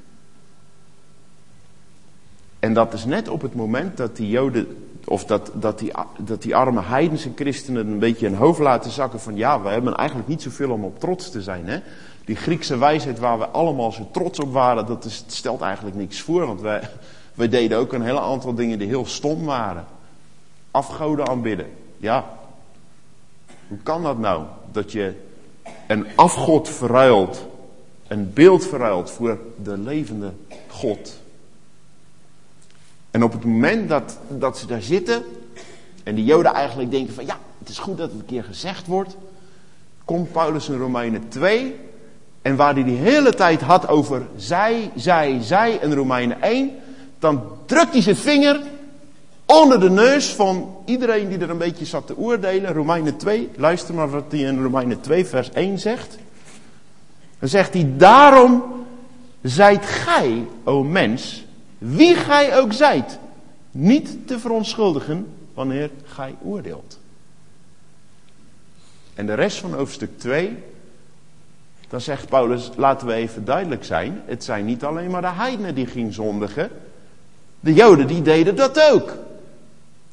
En 2.59 2.75
dat 2.75 2.93
is 2.93 3.05
net 3.05 3.29
op 3.29 3.43
het 3.43 3.55
moment 3.55 3.97
dat 3.97 4.17
die 4.17 4.29
Joden 4.29 4.84
of 5.05 5.25
dat, 5.25 5.51
dat, 5.55 5.79
die, 5.79 5.93
dat 6.19 6.43
die 6.43 6.57
arme 6.57 6.83
heidense 6.83 7.33
christenen 7.35 7.87
een 7.87 7.99
beetje 7.99 8.27
een 8.27 8.35
hoofd 8.35 8.61
laten 8.61 8.91
zakken 8.91 9.21
van 9.21 9.37
ja, 9.37 9.63
we 9.63 9.69
hebben 9.69 9.97
eigenlijk 9.97 10.29
niet 10.29 10.43
zoveel 10.43 10.71
om 10.71 10.85
op 10.85 11.01
trots 11.01 11.31
te 11.31 11.43
zijn. 11.43 11.67
Hè? 11.67 11.79
Die 12.25 12.37
Griekse 12.37 12.79
wijsheid 12.79 13.19
waar 13.19 13.39
we 13.39 13.47
allemaal 13.47 13.93
zo 13.93 14.09
trots 14.11 14.41
op 14.41 14.53
waren, 14.53 14.87
dat 14.87 15.25
stelt 15.27 15.61
eigenlijk 15.61 15.97
niks 15.97 16.21
voor. 16.21 16.47
Want 16.47 16.61
wij, 16.61 16.89
wij 17.35 17.49
deden 17.49 17.79
ook 17.79 17.93
een 17.93 18.03
hele 18.03 18.21
aantal 18.21 18.55
dingen 18.55 18.79
die 18.79 18.89
heel 18.89 19.07
stom 19.07 19.45
waren. 19.45 19.85
Afgoden 20.71 21.29
aanbidden. 21.29 21.67
Ja, 21.97 22.25
hoe 23.69 23.79
kan 23.83 24.03
dat 24.03 24.19
nou? 24.19 24.45
Dat 24.73 24.93
je 24.93 25.15
een 25.87 26.07
afgod 26.15 26.69
verruilt, 26.69 27.47
een 28.07 28.33
beeld 28.33 28.67
verruilt 28.67 29.11
voor 29.11 29.39
de 29.63 29.79
levende 29.79 30.33
God. 30.69 31.23
En 33.15 33.23
op 33.23 33.33
het 33.33 33.45
moment 33.45 33.89
dat, 33.89 34.19
dat 34.29 34.59
ze 34.59 34.67
daar 34.67 34.83
zitten, 34.83 35.23
en 36.03 36.15
de 36.15 36.25
Joden 36.25 36.55
eigenlijk 36.55 36.91
denken 36.91 37.15
van 37.15 37.27
ja, 37.27 37.39
het 37.59 37.69
is 37.69 37.79
goed 37.79 37.97
dat 37.97 38.11
het 38.11 38.21
een 38.21 38.27
keer 38.27 38.45
gezegd 38.45 38.87
wordt, 38.87 39.17
komt 40.05 40.33
Paulus 40.33 40.69
in 40.69 40.79
Romeinen 40.79 41.29
2, 41.29 41.75
en 42.43 42.57
waar 42.57 42.75
hij 42.75 42.85
die 42.85 42.97
hele 42.97 43.35
tijd 43.35 43.61
had 43.61 43.89
over 43.89 44.27
zij, 44.37 44.91
zij, 44.97 45.39
zij 45.43 45.79
in 45.83 45.93
Romeinen 45.93 46.43
1, 46.43 46.71
dan 47.19 47.43
drukt 47.67 47.93
hij 47.93 48.03
zijn 48.03 48.17
vinger 48.17 48.61
onder 49.47 49.81
de 49.81 49.91
neus 49.91 50.27
van 50.27 50.77
iedereen 50.85 51.29
die 51.29 51.39
er 51.39 51.51
een 51.51 51.59
beetje 51.59 51.85
zat 51.85 52.07
te 52.07 52.17
oordelen. 52.17 52.73
Romeinen 52.73 53.17
2, 53.17 53.51
luister 53.57 53.95
maar 53.95 54.11
wat 54.11 54.25
hij 54.29 54.41
in 54.41 54.63
Romeinen 54.63 55.01
2 55.01 55.27
vers 55.27 55.51
1 55.51 55.79
zegt. 55.79 56.19
Dan 57.39 57.49
zegt 57.49 57.75
hij, 57.75 57.93
daarom 57.97 58.63
zijt 59.43 59.87
gij, 59.87 60.45
o 60.65 60.83
mens, 60.83 61.44
wie 61.85 62.15
gij 62.15 62.59
ook 62.59 62.73
zijt, 62.73 63.19
niet 63.71 64.27
te 64.27 64.39
verontschuldigen 64.39 65.35
wanneer 65.55 65.91
gij 66.05 66.35
oordeelt. 66.43 66.99
En 69.15 69.27
de 69.27 69.35
rest 69.35 69.59
van 69.59 69.75
hoofdstuk 69.75 70.19
2, 70.19 70.59
dan 71.89 72.01
zegt 72.01 72.29
Paulus, 72.29 72.71
laten 72.77 73.07
we 73.07 73.13
even 73.13 73.45
duidelijk 73.45 73.85
zijn, 73.85 74.23
het 74.27 74.45
zijn 74.45 74.65
niet 74.65 74.85
alleen 74.85 75.11
maar 75.11 75.21
de 75.21 75.31
heidenen 75.33 75.75
die 75.75 75.87
gingen 75.87 76.13
zondigen, 76.13 76.71
de 77.61 77.73
joden 77.73 78.07
die 78.07 78.23
deden 78.23 78.57
dat 78.57 78.91
ook. 78.93 79.17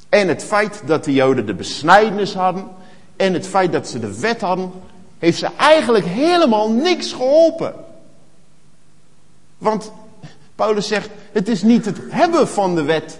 En 0.08 0.28
het 0.28 0.44
feit 0.44 0.82
dat 0.86 1.04
de 1.04 1.12
joden 1.12 1.46
de 1.46 1.54
besnijdenis 1.54 2.34
hadden, 2.34 2.68
en 3.16 3.32
het 3.32 3.46
feit 3.46 3.72
dat 3.72 3.88
ze 3.88 3.98
de 3.98 4.20
wet 4.20 4.40
hadden, 4.40 4.72
heeft 5.18 5.38
ze 5.38 5.48
eigenlijk 5.56 6.04
helemaal 6.04 6.70
niks 6.70 7.12
geholpen. 7.12 7.74
Want 9.58 9.92
Paulus 10.62 10.88
zegt, 10.88 11.10
het 11.32 11.48
is 11.48 11.62
niet 11.62 11.84
het 11.84 11.98
hebben 12.08 12.48
van 12.48 12.74
de 12.74 12.82
wet 12.82 13.18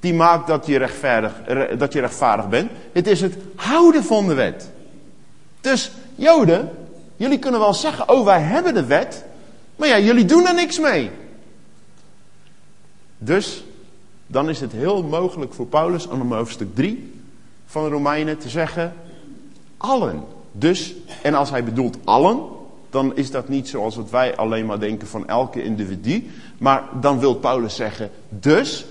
die 0.00 0.14
maakt 0.14 0.46
dat 0.46 0.66
je, 0.66 0.78
rechtvaardig, 0.78 1.32
dat 1.78 1.92
je 1.92 2.00
rechtvaardig 2.00 2.48
bent. 2.48 2.70
Het 2.92 3.06
is 3.06 3.20
het 3.20 3.34
houden 3.56 4.04
van 4.04 4.28
de 4.28 4.34
wet. 4.34 4.70
Dus 5.60 5.90
Joden, 6.14 6.70
jullie 7.16 7.38
kunnen 7.38 7.60
wel 7.60 7.74
zeggen, 7.74 8.08
oh 8.08 8.24
wij 8.24 8.40
hebben 8.40 8.74
de 8.74 8.84
wet, 8.84 9.24
maar 9.76 9.88
ja, 9.88 9.98
jullie 9.98 10.24
doen 10.24 10.46
er 10.46 10.54
niks 10.54 10.78
mee. 10.78 11.10
Dus, 13.18 13.64
dan 14.26 14.48
is 14.48 14.60
het 14.60 14.72
heel 14.72 15.02
mogelijk 15.02 15.54
voor 15.54 15.66
Paulus 15.66 16.06
om 16.06 16.32
hoofdstuk 16.32 16.74
3 16.74 17.22
van 17.66 17.84
de 17.84 17.90
Romeinen 17.90 18.38
te 18.38 18.48
zeggen, 18.48 18.94
allen. 19.76 20.24
Dus, 20.52 20.94
en 21.22 21.34
als 21.34 21.50
hij 21.50 21.64
bedoelt 21.64 21.96
allen, 22.04 22.53
dan 22.94 23.16
is 23.16 23.30
dat 23.30 23.48
niet 23.48 23.68
zoals 23.68 23.96
wat 23.96 24.10
wij 24.10 24.36
alleen 24.36 24.66
maar 24.66 24.80
denken 24.80 25.08
van 25.08 25.28
elke 25.28 25.62
individu. 25.62 26.30
Maar 26.58 26.82
dan 27.00 27.18
wil 27.18 27.34
Paulus 27.34 27.76
zeggen, 27.76 28.10
dus, 28.28 28.84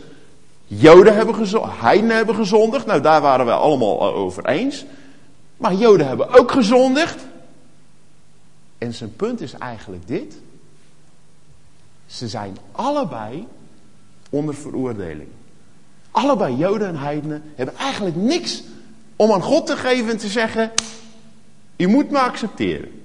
Joden 0.65 1.15
hebben 1.15 1.36
gezondigd, 1.36 1.79
heidenen 1.79 2.15
hebben 2.15 2.36
gezondigd. 2.36 2.86
Nou, 2.86 3.01
daar 3.01 3.22
waren 3.22 3.45
we 3.45 3.51
allemaal 3.51 4.13
over 4.13 4.45
eens. 4.45 4.86
Maar 5.57 5.74
Joden 5.74 6.07
hebben 6.07 6.39
ook 6.39 6.51
gezondigd. 6.51 7.25
En 8.77 8.93
zijn 8.93 9.15
punt 9.15 9.41
is 9.41 9.53
eigenlijk 9.53 10.07
dit. 10.07 10.36
Ze 12.05 12.27
zijn 12.27 12.57
allebei 12.72 13.48
onder 14.29 14.55
veroordeling. 14.55 15.29
Allebei 16.12 16.55
Joden 16.55 16.88
en 16.88 16.98
heidenen 16.98 17.43
hebben 17.55 17.75
eigenlijk 17.75 18.15
niks 18.15 18.63
om 19.15 19.31
aan 19.31 19.41
God 19.41 19.65
te 19.65 19.77
geven 19.77 20.10
en 20.10 20.17
te 20.17 20.27
zeggen, 20.27 20.72
u 21.77 21.88
moet 21.88 22.12
me 22.12 22.19
accepteren. 22.19 23.02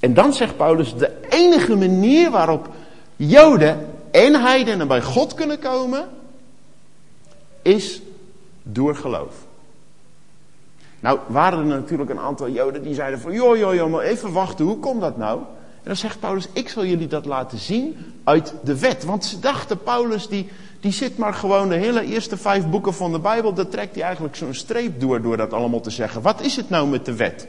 En 0.00 0.14
dan 0.14 0.32
zegt 0.32 0.56
Paulus, 0.56 0.94
de 0.94 1.12
enige 1.28 1.76
manier 1.76 2.30
waarop 2.30 2.68
Joden 3.16 3.86
en 4.10 4.34
heidenen 4.34 4.88
bij 4.88 5.02
God 5.02 5.34
kunnen 5.34 5.58
komen, 5.58 6.08
is 7.62 8.02
door 8.62 8.96
geloof. 8.96 9.34
Nou 11.00 11.18
waren 11.26 11.58
er 11.58 11.64
natuurlijk 11.64 12.10
een 12.10 12.18
aantal 12.18 12.50
Joden 12.50 12.82
die 12.82 12.94
zeiden 12.94 13.20
van, 13.20 13.32
joh, 13.32 13.56
joh, 13.56 13.74
joh, 13.74 13.90
maar 13.90 14.02
even 14.02 14.32
wachten, 14.32 14.64
hoe 14.64 14.78
komt 14.78 15.00
dat 15.00 15.16
nou? 15.16 15.38
En 15.78 15.84
dan 15.84 15.96
zegt 15.96 16.20
Paulus, 16.20 16.48
ik 16.52 16.68
zal 16.68 16.84
jullie 16.84 17.06
dat 17.06 17.24
laten 17.24 17.58
zien 17.58 17.96
uit 18.24 18.54
de 18.64 18.78
wet. 18.78 19.04
Want 19.04 19.24
ze 19.24 19.38
dachten, 19.38 19.82
Paulus 19.82 20.28
die, 20.28 20.48
die 20.80 20.92
zit 20.92 21.18
maar 21.18 21.34
gewoon 21.34 21.68
de 21.68 21.74
hele 21.74 22.04
eerste 22.04 22.36
vijf 22.36 22.68
boeken 22.68 22.94
van 22.94 23.12
de 23.12 23.18
Bijbel, 23.18 23.52
daar 23.52 23.68
trekt 23.68 23.94
hij 23.94 24.04
eigenlijk 24.04 24.36
zo'n 24.36 24.54
streep 24.54 25.00
door, 25.00 25.22
door 25.22 25.36
dat 25.36 25.52
allemaal 25.52 25.80
te 25.80 25.90
zeggen. 25.90 26.22
Wat 26.22 26.40
is 26.40 26.56
het 26.56 26.70
nou 26.70 26.88
met 26.88 27.04
de 27.04 27.14
wet 27.14 27.48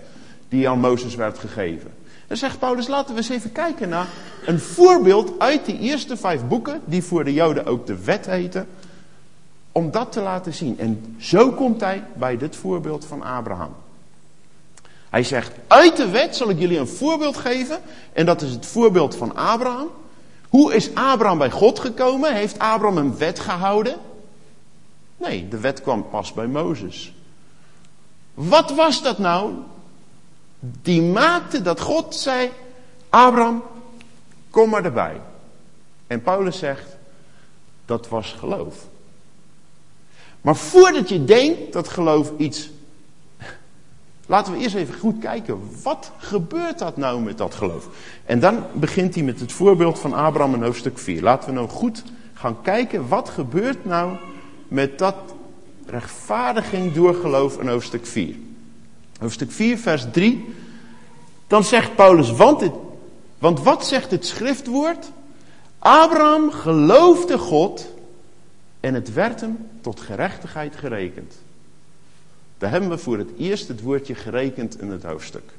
die 0.50 0.70
aan 0.70 0.80
Mozes 0.80 1.16
werd 1.16 1.38
gegeven? 1.38 1.92
Dan 2.30 2.38
zegt 2.38 2.60
Paulus, 2.60 2.88
laten 2.88 3.16
we 3.16 3.22
eens 3.22 3.30
even 3.30 3.52
kijken 3.52 3.90
naar 3.90 4.08
een 4.46 4.60
voorbeeld 4.60 5.40
uit 5.40 5.66
die 5.66 5.80
eerste 5.80 6.18
vijf 6.18 6.48
boeken, 6.48 6.82
die 6.86 7.04
voor 7.04 7.24
de 7.24 7.34
Joden 7.34 7.66
ook 7.66 7.88
de 7.88 8.04
wet 8.04 8.26
heten, 8.26 8.68
om 9.72 9.92
dat 9.92 10.12
te 10.12 10.22
laten 10.22 10.54
zien. 10.54 10.80
En 10.80 11.16
zo 11.20 11.52
komt 11.52 11.82
hij 11.82 12.04
bij 12.14 12.38
dit 12.38 12.56
voorbeeld 12.56 13.06
van 13.06 13.24
Abraham. 13.24 13.76
Hij 15.10 15.24
zegt, 15.24 15.52
uit 15.68 15.98
de 15.98 16.10
wet 16.10 16.36
zal 16.36 16.50
ik 16.50 16.60
jullie 16.60 16.80
een 16.80 16.88
voorbeeld 16.88 17.38
geven, 17.38 17.80
en 18.14 18.26
dat 18.26 18.42
is 18.42 18.52
het 18.52 18.66
voorbeeld 18.66 19.16
van 19.16 19.36
Abraham. 19.36 19.90
Hoe 20.50 20.74
is 20.74 20.96
Abraham 20.96 21.38
bij 21.38 21.52
God 21.52 21.80
gekomen? 21.80 22.34
Heeft 22.34 22.60
Abraham 22.60 22.98
een 22.98 23.18
wet 23.18 23.40
gehouden? 23.40 23.96
Nee, 25.18 25.48
de 25.48 25.60
wet 25.60 25.82
kwam 25.82 26.10
pas 26.10 26.34
bij 26.34 26.48
Mozes. 26.48 27.14
Wat 28.34 28.72
was 28.72 29.04
dat 29.04 29.18
nou? 29.18 29.54
Die 30.60 31.02
maakte 31.02 31.62
dat 31.62 31.80
God 31.80 32.16
zei: 32.16 32.52
Abraham, 33.10 33.64
kom 34.50 34.70
maar 34.70 34.86
erbij. 34.86 35.22
En 36.08 36.22
Paulus 36.22 36.58
zegt: 36.58 36.98
dat 37.86 38.10
was 38.10 38.36
geloof. 38.40 38.76
Maar 40.42 40.56
voordat 40.56 41.10
je 41.10 41.26
denkt 41.26 41.74
dat 41.74 41.88
geloof 41.88 42.32
iets. 42.38 42.70
Laten 44.26 44.54
we 44.54 44.60
eerst 44.60 44.76
even 44.76 45.00
goed 45.00 45.20
kijken. 45.20 45.60
Wat 45.84 46.12
gebeurt 46.18 46.80
dat 46.80 46.98
nou 46.98 47.22
met 47.22 47.38
dat 47.38 47.56
geloof? 47.56 47.88
En 48.26 48.40
dan 48.40 48.64
begint 48.74 49.16
hij 49.16 49.24
met 49.24 49.40
het 49.40 49.52
voorbeeld 49.52 50.00
van 50.00 50.14
Abraham 50.14 50.54
in 50.54 50.64
hoofdstuk 50.64 50.98
4. 50.98 51.22
Laten 51.22 51.50
we 51.50 51.56
nou 51.56 51.70
goed 51.70 52.04
gaan 52.34 52.62
kijken. 52.62 53.08
Wat 53.08 53.30
gebeurt 53.30 53.86
nou 53.86 54.18
met 54.68 55.00
dat 55.00 55.16
rechtvaardiging 55.86 56.94
door 56.94 57.16
geloof 57.16 57.60
in 57.60 57.68
hoofdstuk 57.68 58.06
4? 58.06 58.36
Hoofdstuk 59.20 59.52
4, 59.52 59.78
vers 59.78 60.06
3. 60.12 60.46
Dan 61.48 61.64
zegt 61.64 61.96
Paulus, 61.96 62.32
want, 62.32 62.70
want 63.38 63.64
wat 63.64 63.88
zegt 63.88 64.12
het 64.12 64.26
schriftwoord? 64.26 65.12
Abraham 65.80 66.52
geloofde 66.52 67.38
God 67.38 67.94
en 68.80 68.94
het 68.94 69.14
werd 69.14 69.42
hem 69.42 69.58
tot 69.82 70.00
gerechtigheid 70.00 70.76
gerekend. 70.76 71.36
Daar 72.58 72.72
hebben 72.72 72.90
we 72.90 72.98
voor 72.98 73.18
het 73.18 73.30
eerst 73.38 73.68
het 73.68 73.82
woordje 73.82 74.16
gerekend 74.16 74.82
in 74.82 74.92
het 74.92 75.04
hoofdstuk. 75.04 75.52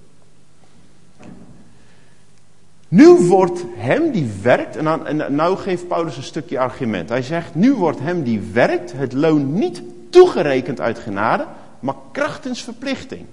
Nu 2.88 3.08
wordt 3.08 3.64
hem 3.74 4.10
die 4.10 4.30
werkt, 4.42 4.76
en, 4.76 5.06
en 5.06 5.34
nou 5.34 5.56
geeft 5.56 5.88
Paulus 5.88 6.16
een 6.16 6.22
stukje 6.22 6.58
argument. 6.58 7.08
Hij 7.08 7.22
zegt, 7.22 7.54
nu 7.54 7.72
wordt 7.72 7.98
hem 8.00 8.22
die 8.22 8.40
werkt 8.40 8.92
het 8.92 9.12
loon 9.12 9.52
niet 9.52 9.82
toegerekend 10.10 10.80
uit 10.80 10.98
genade, 10.98 11.46
maar 11.80 11.94
krachtens 12.12 12.62
verplichting. 12.62 13.26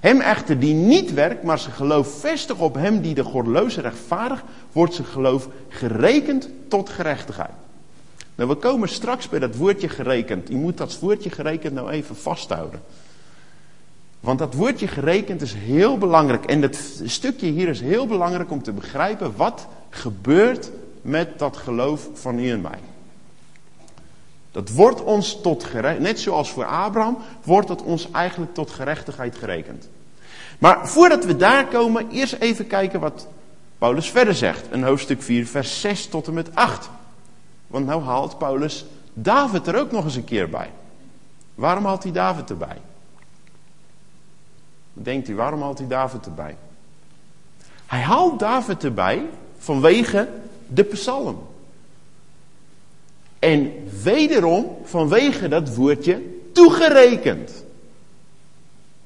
Hem 0.00 0.20
echter 0.20 0.58
die 0.58 0.74
niet 0.74 1.14
werkt, 1.14 1.42
maar 1.42 1.58
zijn 1.58 1.74
geloof 1.74 2.20
vestigt 2.20 2.60
op 2.60 2.74
hem 2.74 3.00
die 3.00 3.14
de 3.14 3.24
godloze 3.24 3.80
rechtvaardig, 3.80 4.44
wordt 4.72 4.94
zijn 4.94 5.06
geloof 5.06 5.48
gerekend 5.68 6.48
tot 6.68 6.88
gerechtigheid. 6.88 7.50
Nou, 8.34 8.48
we 8.48 8.54
komen 8.54 8.88
straks 8.88 9.28
bij 9.28 9.38
dat 9.38 9.56
woordje 9.56 9.88
gerekend. 9.88 10.48
Je 10.48 10.56
moet 10.56 10.76
dat 10.76 10.98
woordje 10.98 11.30
gerekend 11.30 11.74
nou 11.74 11.90
even 11.90 12.16
vasthouden. 12.16 12.80
Want 14.20 14.38
dat 14.38 14.54
woordje 14.54 14.88
gerekend 14.88 15.42
is 15.42 15.54
heel 15.54 15.98
belangrijk. 15.98 16.44
En 16.44 16.60
dat 16.60 16.78
stukje 17.04 17.46
hier 17.46 17.68
is 17.68 17.80
heel 17.80 18.06
belangrijk 18.06 18.50
om 18.50 18.62
te 18.62 18.72
begrijpen 18.72 19.32
wat 19.36 19.66
gebeurt 19.90 20.70
met 21.02 21.38
dat 21.38 21.56
geloof 21.56 22.08
van 22.12 22.38
u 22.38 22.50
en 22.50 22.60
mij. 22.60 22.78
Dat 24.52 24.70
wordt 24.70 25.02
ons 25.02 25.40
tot 25.40 25.64
gerechtigheid, 25.64 26.00
net 26.00 26.20
zoals 26.20 26.50
voor 26.50 26.64
Abraham, 26.64 27.18
wordt 27.44 27.68
het 27.68 27.82
ons 27.82 28.10
eigenlijk 28.10 28.54
tot 28.54 28.70
gerechtigheid 28.70 29.36
gerekend. 29.36 29.88
Maar 30.58 30.88
voordat 30.88 31.24
we 31.24 31.36
daar 31.36 31.66
komen, 31.66 32.10
eerst 32.10 32.32
even 32.32 32.66
kijken 32.66 33.00
wat 33.00 33.26
Paulus 33.78 34.10
verder 34.10 34.34
zegt. 34.34 34.72
In 34.72 34.82
hoofdstuk 34.82 35.22
4, 35.22 35.46
vers 35.46 35.80
6 35.80 36.06
tot 36.06 36.26
en 36.26 36.34
met 36.34 36.54
8. 36.54 36.90
Want 37.66 37.86
nou 37.86 38.02
haalt 38.02 38.38
Paulus 38.38 38.84
David 39.12 39.66
er 39.66 39.78
ook 39.78 39.90
nog 39.90 40.04
eens 40.04 40.16
een 40.16 40.24
keer 40.24 40.48
bij. 40.48 40.70
Waarom 41.54 41.84
haalt 41.84 42.02
hij 42.02 42.12
David 42.12 42.50
erbij? 42.50 42.76
Denkt 44.92 45.28
u, 45.28 45.34
waarom 45.34 45.62
haalt 45.62 45.78
hij 45.78 45.86
David 45.86 46.26
erbij? 46.26 46.56
Hij 47.86 48.00
haalt 48.00 48.38
David 48.38 48.84
erbij 48.84 49.26
vanwege 49.58 50.28
de 50.66 50.84
psalm. 50.84 51.48
En 53.40 53.72
wederom 54.02 54.76
vanwege 54.82 55.48
dat 55.48 55.74
woordje 55.74 56.22
toegerekend. 56.52 57.64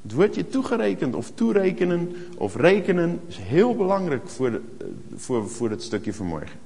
Het 0.02 0.12
woordje 0.12 0.48
toegerekend 0.48 1.14
of 1.14 1.30
toerekenen 1.34 2.16
of 2.36 2.56
rekenen 2.56 3.20
is 3.28 3.36
heel 3.36 3.74
belangrijk 3.76 4.28
voor, 4.28 4.50
de, 4.50 4.60
voor, 5.16 5.50
voor 5.50 5.70
het 5.70 5.82
stukje 5.82 6.12
vanmorgen. 6.12 6.58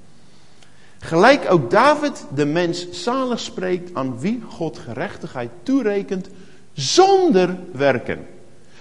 Gelijk 0.99 1.51
ook 1.51 1.71
David 1.71 2.25
de 2.35 2.47
mens 2.47 2.91
zalig 2.91 3.41
spreekt 3.41 3.95
aan 3.95 4.19
wie 4.19 4.43
God 4.49 4.79
gerechtigheid 4.79 5.51
toerekent 5.63 6.29
zonder 6.73 7.59
werken. 7.73 8.27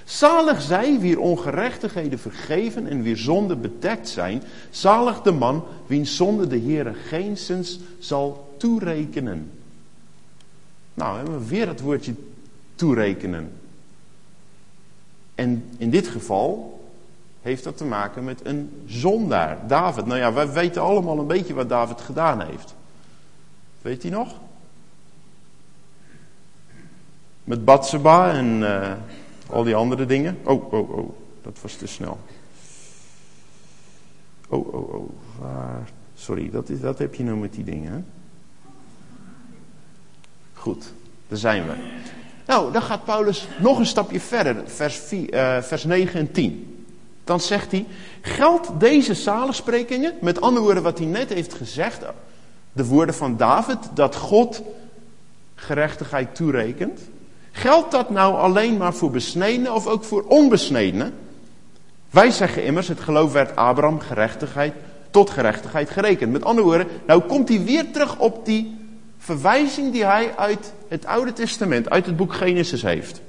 Zalig 0.03 0.61
zij 0.61 0.99
wie 0.99 1.19
ongerechtigheden 1.19 2.19
vergeven 2.19 2.87
en 2.87 3.01
wie 3.01 3.15
zonde 3.15 3.55
bedekt 3.55 4.09
zijn. 4.09 4.43
Zalig 4.69 5.21
de 5.21 5.31
man 5.31 5.63
wiens 5.87 6.15
zonde 6.15 6.47
de 6.47 6.59
Heere 6.59 6.93
geenszins 6.93 7.79
zal 7.99 8.46
toerekenen. 8.57 9.51
Nou, 10.93 11.17
hebben 11.17 11.39
we 11.39 11.47
weer 11.47 11.67
het 11.67 11.81
woordje 11.81 12.13
toerekenen. 12.75 13.51
En 15.35 15.69
in 15.77 15.89
dit 15.89 16.07
geval 16.07 16.79
heeft 17.41 17.63
dat 17.63 17.77
te 17.77 17.85
maken 17.85 18.23
met 18.23 18.45
een 18.45 18.83
zondaar. 18.85 19.67
David. 19.67 20.05
Nou 20.05 20.19
ja, 20.19 20.33
wij 20.33 20.51
weten 20.51 20.81
allemaal 20.81 21.19
een 21.19 21.27
beetje 21.27 21.53
wat 21.53 21.69
David 21.69 22.01
gedaan 22.01 22.41
heeft. 22.41 22.75
Weet 23.81 24.01
hij 24.01 24.11
nog? 24.11 24.35
Met 27.43 27.65
Batseba 27.65 28.31
en 28.31 28.59
uh, 28.61 28.91
al 29.49 29.63
die 29.63 29.75
andere 29.75 30.05
dingen. 30.05 30.37
Oh, 30.43 30.73
oh, 30.73 30.89
oh. 30.97 31.09
Dat 31.41 31.57
was 31.61 31.75
te 31.75 31.87
snel. 31.87 32.19
Oh, 34.49 34.73
oh, 34.73 34.93
oh. 34.93 35.09
Sorry, 36.15 36.49
dat, 36.49 36.69
is, 36.69 36.79
dat 36.79 36.97
heb 36.97 37.15
je 37.15 37.23
nou 37.23 37.37
met 37.37 37.53
die 37.53 37.63
dingen. 37.63 37.91
Hè? 37.91 37.99
Goed, 40.67 40.93
daar 41.27 41.37
zijn 41.37 41.65
we. 41.67 41.73
Nou, 42.45 42.71
dan 42.71 42.81
gaat 42.81 43.05
Paulus 43.05 43.47
nog 43.59 43.79
een 43.79 43.85
stapje 43.85 44.19
verder. 44.19 44.55
Vers, 44.65 44.95
4, 44.95 45.33
uh, 45.33 45.61
vers 45.61 45.83
9 45.83 46.19
en 46.19 46.31
10 46.31 46.77
dan 47.23 47.39
zegt 47.39 47.71
hij, 47.71 47.85
geldt 48.21 48.69
deze 48.77 49.13
zaligsprekingen, 49.13 50.13
met 50.21 50.41
andere 50.41 50.65
woorden 50.65 50.83
wat 50.83 50.97
hij 50.97 51.07
net 51.07 51.33
heeft 51.33 51.53
gezegd, 51.53 52.01
de 52.73 52.85
woorden 52.85 53.15
van 53.15 53.37
David, 53.37 53.77
dat 53.93 54.15
God 54.15 54.61
gerechtigheid 55.55 56.35
toerekent, 56.35 56.99
geldt 57.51 57.91
dat 57.91 58.09
nou 58.09 58.35
alleen 58.35 58.77
maar 58.77 58.93
voor 58.93 59.11
besnedenen 59.11 59.73
of 59.73 59.87
ook 59.87 60.03
voor 60.03 60.23
onbesnedenen? 60.23 61.13
Wij 62.09 62.31
zeggen 62.31 62.63
immers, 62.63 62.87
het 62.87 62.99
geloof 62.99 63.31
werd 63.31 63.55
Abraham 63.55 63.99
gerechtigheid 63.99 64.73
tot 65.09 65.29
gerechtigheid 65.29 65.89
gerekend. 65.89 66.31
Met 66.31 66.45
andere 66.45 66.67
woorden, 66.67 66.87
nou 67.05 67.21
komt 67.21 67.49
hij 67.49 67.63
weer 67.63 67.91
terug 67.91 68.19
op 68.19 68.45
die 68.45 68.76
verwijzing 69.27 69.91
die 69.91 70.05
hij 70.05 70.35
uit 70.37 70.73
het 70.87 71.05
Oude 71.05 71.33
Testament, 71.33 71.89
uit 71.89 72.05
het 72.05 72.17
boek 72.17 72.33
Genesis 72.33 72.81
heeft. 72.81 73.21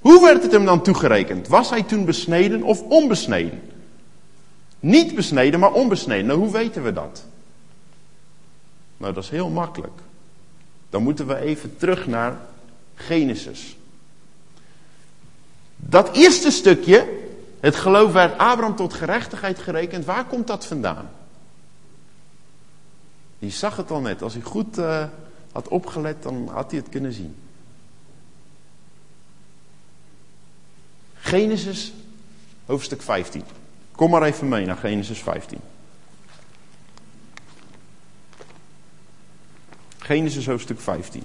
Hoe 0.00 0.24
werd 0.24 0.42
het 0.42 0.52
hem 0.52 0.64
dan 0.64 0.82
toegerekend? 0.82 1.48
Was 1.48 1.70
hij 1.70 1.82
toen 1.82 2.04
besneden 2.04 2.62
of 2.62 2.82
onbesneden? 2.82 3.60
Niet 4.80 5.14
besneden, 5.14 5.60
maar 5.60 5.72
onbesneden. 5.72 6.26
Nou, 6.26 6.38
hoe 6.38 6.50
weten 6.50 6.82
we 6.82 6.92
dat? 6.92 7.24
Nou, 8.96 9.12
dat 9.12 9.24
is 9.24 9.30
heel 9.30 9.48
makkelijk. 9.48 10.00
Dan 10.90 11.02
moeten 11.02 11.26
we 11.26 11.38
even 11.38 11.76
terug 11.76 12.06
naar 12.06 12.38
Genesis. 12.94 13.76
Dat 15.76 16.16
eerste 16.16 16.50
stukje, 16.50 17.08
het 17.60 17.76
geloof 17.76 18.12
werd 18.12 18.38
Abraham 18.38 18.76
tot 18.76 18.94
gerechtigheid 18.94 19.58
gerekend, 19.58 20.04
waar 20.04 20.24
komt 20.24 20.46
dat 20.46 20.66
vandaan? 20.66 21.10
Je 23.38 23.50
zag 23.50 23.76
het 23.76 23.90
al 23.90 24.00
net, 24.00 24.22
als 24.22 24.34
u 24.34 24.42
goed, 24.42 24.78
uh, 24.78 25.04
had 25.52 25.68
opgelet, 25.68 26.22
dan 26.22 26.48
had 26.52 26.70
hij 26.70 26.80
het 26.80 26.88
kunnen 26.88 27.12
zien. 27.12 27.36
Genesis, 31.14 31.92
hoofdstuk 32.66 33.02
15. 33.02 33.42
Kom 33.92 34.10
maar 34.10 34.22
even 34.22 34.48
mee 34.48 34.66
naar 34.66 34.76
Genesis 34.76 35.18
15. 35.18 35.58
Genesis 39.98 40.46
hoofdstuk 40.46 40.80
15. 40.80 41.22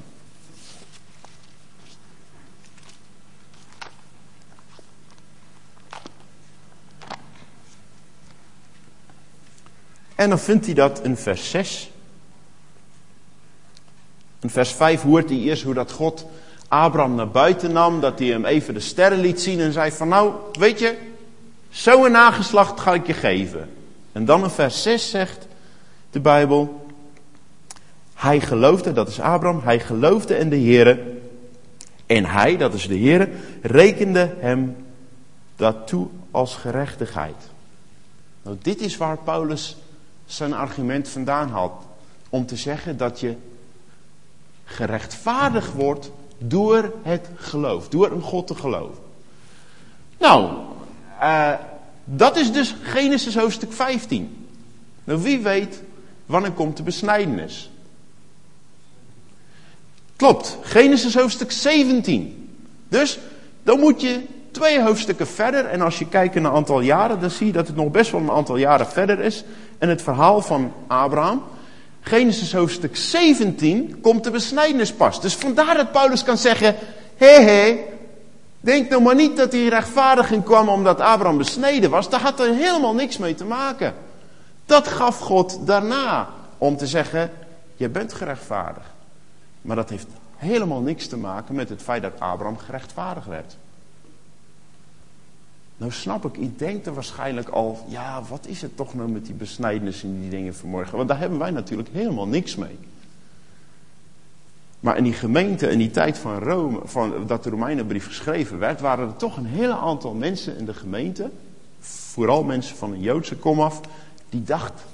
En 10.15 10.29
dan 10.29 10.39
vindt 10.39 10.65
hij 10.65 10.73
dat 10.73 11.03
in 11.03 11.17
vers 11.17 11.49
6. 11.49 11.91
In 14.41 14.49
vers 14.49 14.71
5 14.71 15.01
hoort 15.01 15.29
hij 15.29 15.37
eerst 15.37 15.63
hoe 15.63 15.73
dat 15.73 15.91
God 15.91 16.25
Abraham 16.67 17.15
naar 17.15 17.29
buiten 17.29 17.71
nam, 17.71 17.99
dat 17.99 18.19
hij 18.19 18.27
hem 18.27 18.45
even 18.45 18.73
de 18.73 18.79
sterren 18.79 19.19
liet 19.19 19.41
zien 19.41 19.59
en 19.59 19.71
zei 19.71 19.91
van 19.91 20.07
nou, 20.07 20.33
weet 20.59 20.79
je, 20.79 20.97
zo'n 21.69 22.11
nageslacht 22.11 22.79
ga 22.79 22.93
ik 22.93 23.07
je 23.07 23.13
geven. 23.13 23.69
En 24.11 24.25
dan 24.25 24.43
in 24.43 24.49
vers 24.49 24.81
6 24.81 25.09
zegt 25.09 25.47
de 26.11 26.19
Bijbel, 26.19 26.89
hij 28.13 28.39
geloofde, 28.39 28.93
dat 28.93 29.07
is 29.07 29.19
Abraham, 29.19 29.61
hij 29.63 29.79
geloofde 29.79 30.37
in 30.37 30.49
de 30.49 30.59
Heere 30.59 31.19
en 32.05 32.25
hij, 32.25 32.57
dat 32.57 32.73
is 32.73 32.87
de 32.87 32.99
Heere, 32.99 33.29
rekende 33.61 34.35
hem 34.39 34.75
dat 35.55 35.87
toe 35.87 36.07
als 36.31 36.55
gerechtigheid. 36.55 37.35
Nou, 38.41 38.57
dit 38.61 38.81
is 38.81 38.97
waar 38.97 39.17
Paulus 39.17 39.77
zijn 40.25 40.53
argument 40.53 41.07
vandaan 41.07 41.49
had. 41.49 41.71
Om 42.29 42.45
te 42.45 42.55
zeggen 42.55 42.97
dat 42.97 43.19
je 43.19 43.35
gerechtvaardigd 44.71 45.73
wordt 45.73 46.11
door 46.37 46.93
het 47.03 47.29
geloof. 47.35 47.89
Door 47.89 48.11
een 48.11 48.21
God 48.21 48.47
te 48.47 48.55
geloven. 48.55 49.03
Nou, 50.17 50.51
uh, 51.21 51.53
dat 52.03 52.37
is 52.37 52.51
dus 52.51 52.75
Genesis 52.81 53.35
hoofdstuk 53.35 53.73
15. 53.73 54.47
Nou, 55.03 55.21
wie 55.21 55.39
weet 55.39 55.81
wanneer 56.25 56.51
komt 56.51 56.77
de 56.77 56.83
besnijdenis? 56.83 57.71
Klopt, 60.15 60.57
Genesis 60.61 61.15
hoofdstuk 61.15 61.51
17. 61.51 62.49
Dus 62.87 63.19
dan 63.63 63.79
moet 63.79 64.01
je 64.01 64.21
twee 64.51 64.81
hoofdstukken 64.81 65.27
verder. 65.27 65.65
En 65.65 65.81
als 65.81 65.99
je 65.99 66.07
kijkt 66.07 66.35
naar 66.35 66.43
een 66.43 66.57
aantal 66.57 66.81
jaren, 66.81 67.19
dan 67.19 67.29
zie 67.29 67.45
je 67.45 67.51
dat 67.51 67.67
het 67.67 67.75
nog 67.75 67.91
best 67.91 68.11
wel 68.11 68.21
een 68.21 68.31
aantal 68.31 68.57
jaren 68.57 68.87
verder 68.87 69.19
is. 69.19 69.43
En 69.77 69.89
het 69.89 70.01
verhaal 70.01 70.41
van 70.41 70.73
Abraham. 70.87 71.43
Genesis 72.01 72.53
hoofdstuk 72.53 72.95
17 72.95 73.99
komt 74.01 74.23
de 74.23 74.31
besnijdenis 74.31 74.93
pas. 74.93 75.21
Dus 75.21 75.35
vandaar 75.35 75.75
dat 75.75 75.91
Paulus 75.91 76.23
kan 76.23 76.37
zeggen, 76.37 76.75
hé 77.15 77.41
hé, 77.41 77.79
denk 78.59 78.89
nou 78.89 79.01
maar 79.01 79.15
niet 79.15 79.37
dat 79.37 79.51
die 79.51 79.69
rechtvaardiging 79.69 80.43
kwam 80.43 80.69
omdat 80.69 80.99
Abraham 80.99 81.37
besneden 81.37 81.89
was. 81.89 82.09
Daar 82.09 82.21
had 82.21 82.39
er 82.39 82.53
helemaal 82.53 82.93
niks 82.93 83.17
mee 83.17 83.35
te 83.35 83.45
maken. 83.45 83.93
Dat 84.65 84.87
gaf 84.87 85.19
God 85.19 85.59
daarna 85.65 86.29
om 86.57 86.77
te 86.77 86.87
zeggen, 86.87 87.31
je 87.75 87.89
bent 87.89 88.13
gerechtvaardigd. 88.13 88.89
Maar 89.61 89.75
dat 89.75 89.89
heeft 89.89 90.07
helemaal 90.35 90.81
niks 90.81 91.07
te 91.07 91.17
maken 91.17 91.55
met 91.55 91.69
het 91.69 91.81
feit 91.81 92.01
dat 92.01 92.19
Abraham 92.19 92.57
gerechtvaardigd 92.57 93.27
werd. 93.27 93.55
Nou 95.81 95.93
snap 95.93 96.25
ik, 96.25 96.37
ik 96.37 96.59
denk 96.59 96.85
er 96.85 96.93
waarschijnlijk 96.93 97.49
al, 97.49 97.85
ja, 97.87 98.23
wat 98.29 98.47
is 98.47 98.61
het 98.61 98.77
toch 98.77 98.93
nou 98.93 99.09
met 99.09 99.25
die 99.25 99.33
besnijdenis 99.33 100.03
en 100.03 100.21
die 100.21 100.29
dingen 100.29 100.55
vanmorgen? 100.55 100.97
Want 100.97 101.07
daar 101.09 101.19
hebben 101.19 101.39
wij 101.39 101.51
natuurlijk 101.51 101.89
helemaal 101.91 102.27
niks 102.27 102.55
mee. 102.55 102.77
Maar 104.79 104.97
in 104.97 105.03
die 105.03 105.13
gemeente, 105.13 105.67
in 105.67 105.77
die 105.77 105.91
tijd 105.91 106.17
van 106.17 106.39
Rome, 106.39 106.79
van, 106.83 107.27
dat 107.27 107.43
de 107.43 107.49
Romeinenbrief 107.49 108.05
geschreven 108.05 108.59
werd, 108.59 108.81
waren 108.81 109.07
er 109.07 109.15
toch 109.15 109.37
een 109.37 109.45
hele 109.45 109.75
aantal 109.75 110.13
mensen 110.13 110.57
in 110.57 110.65
de 110.65 110.73
gemeente, 110.73 111.29
vooral 111.79 112.43
mensen 112.43 112.75
van 112.75 112.91
een 112.91 113.01
Joodse 113.01 113.37
komaf, 113.37 113.81
die 114.29 114.43
dachten, 114.43 114.85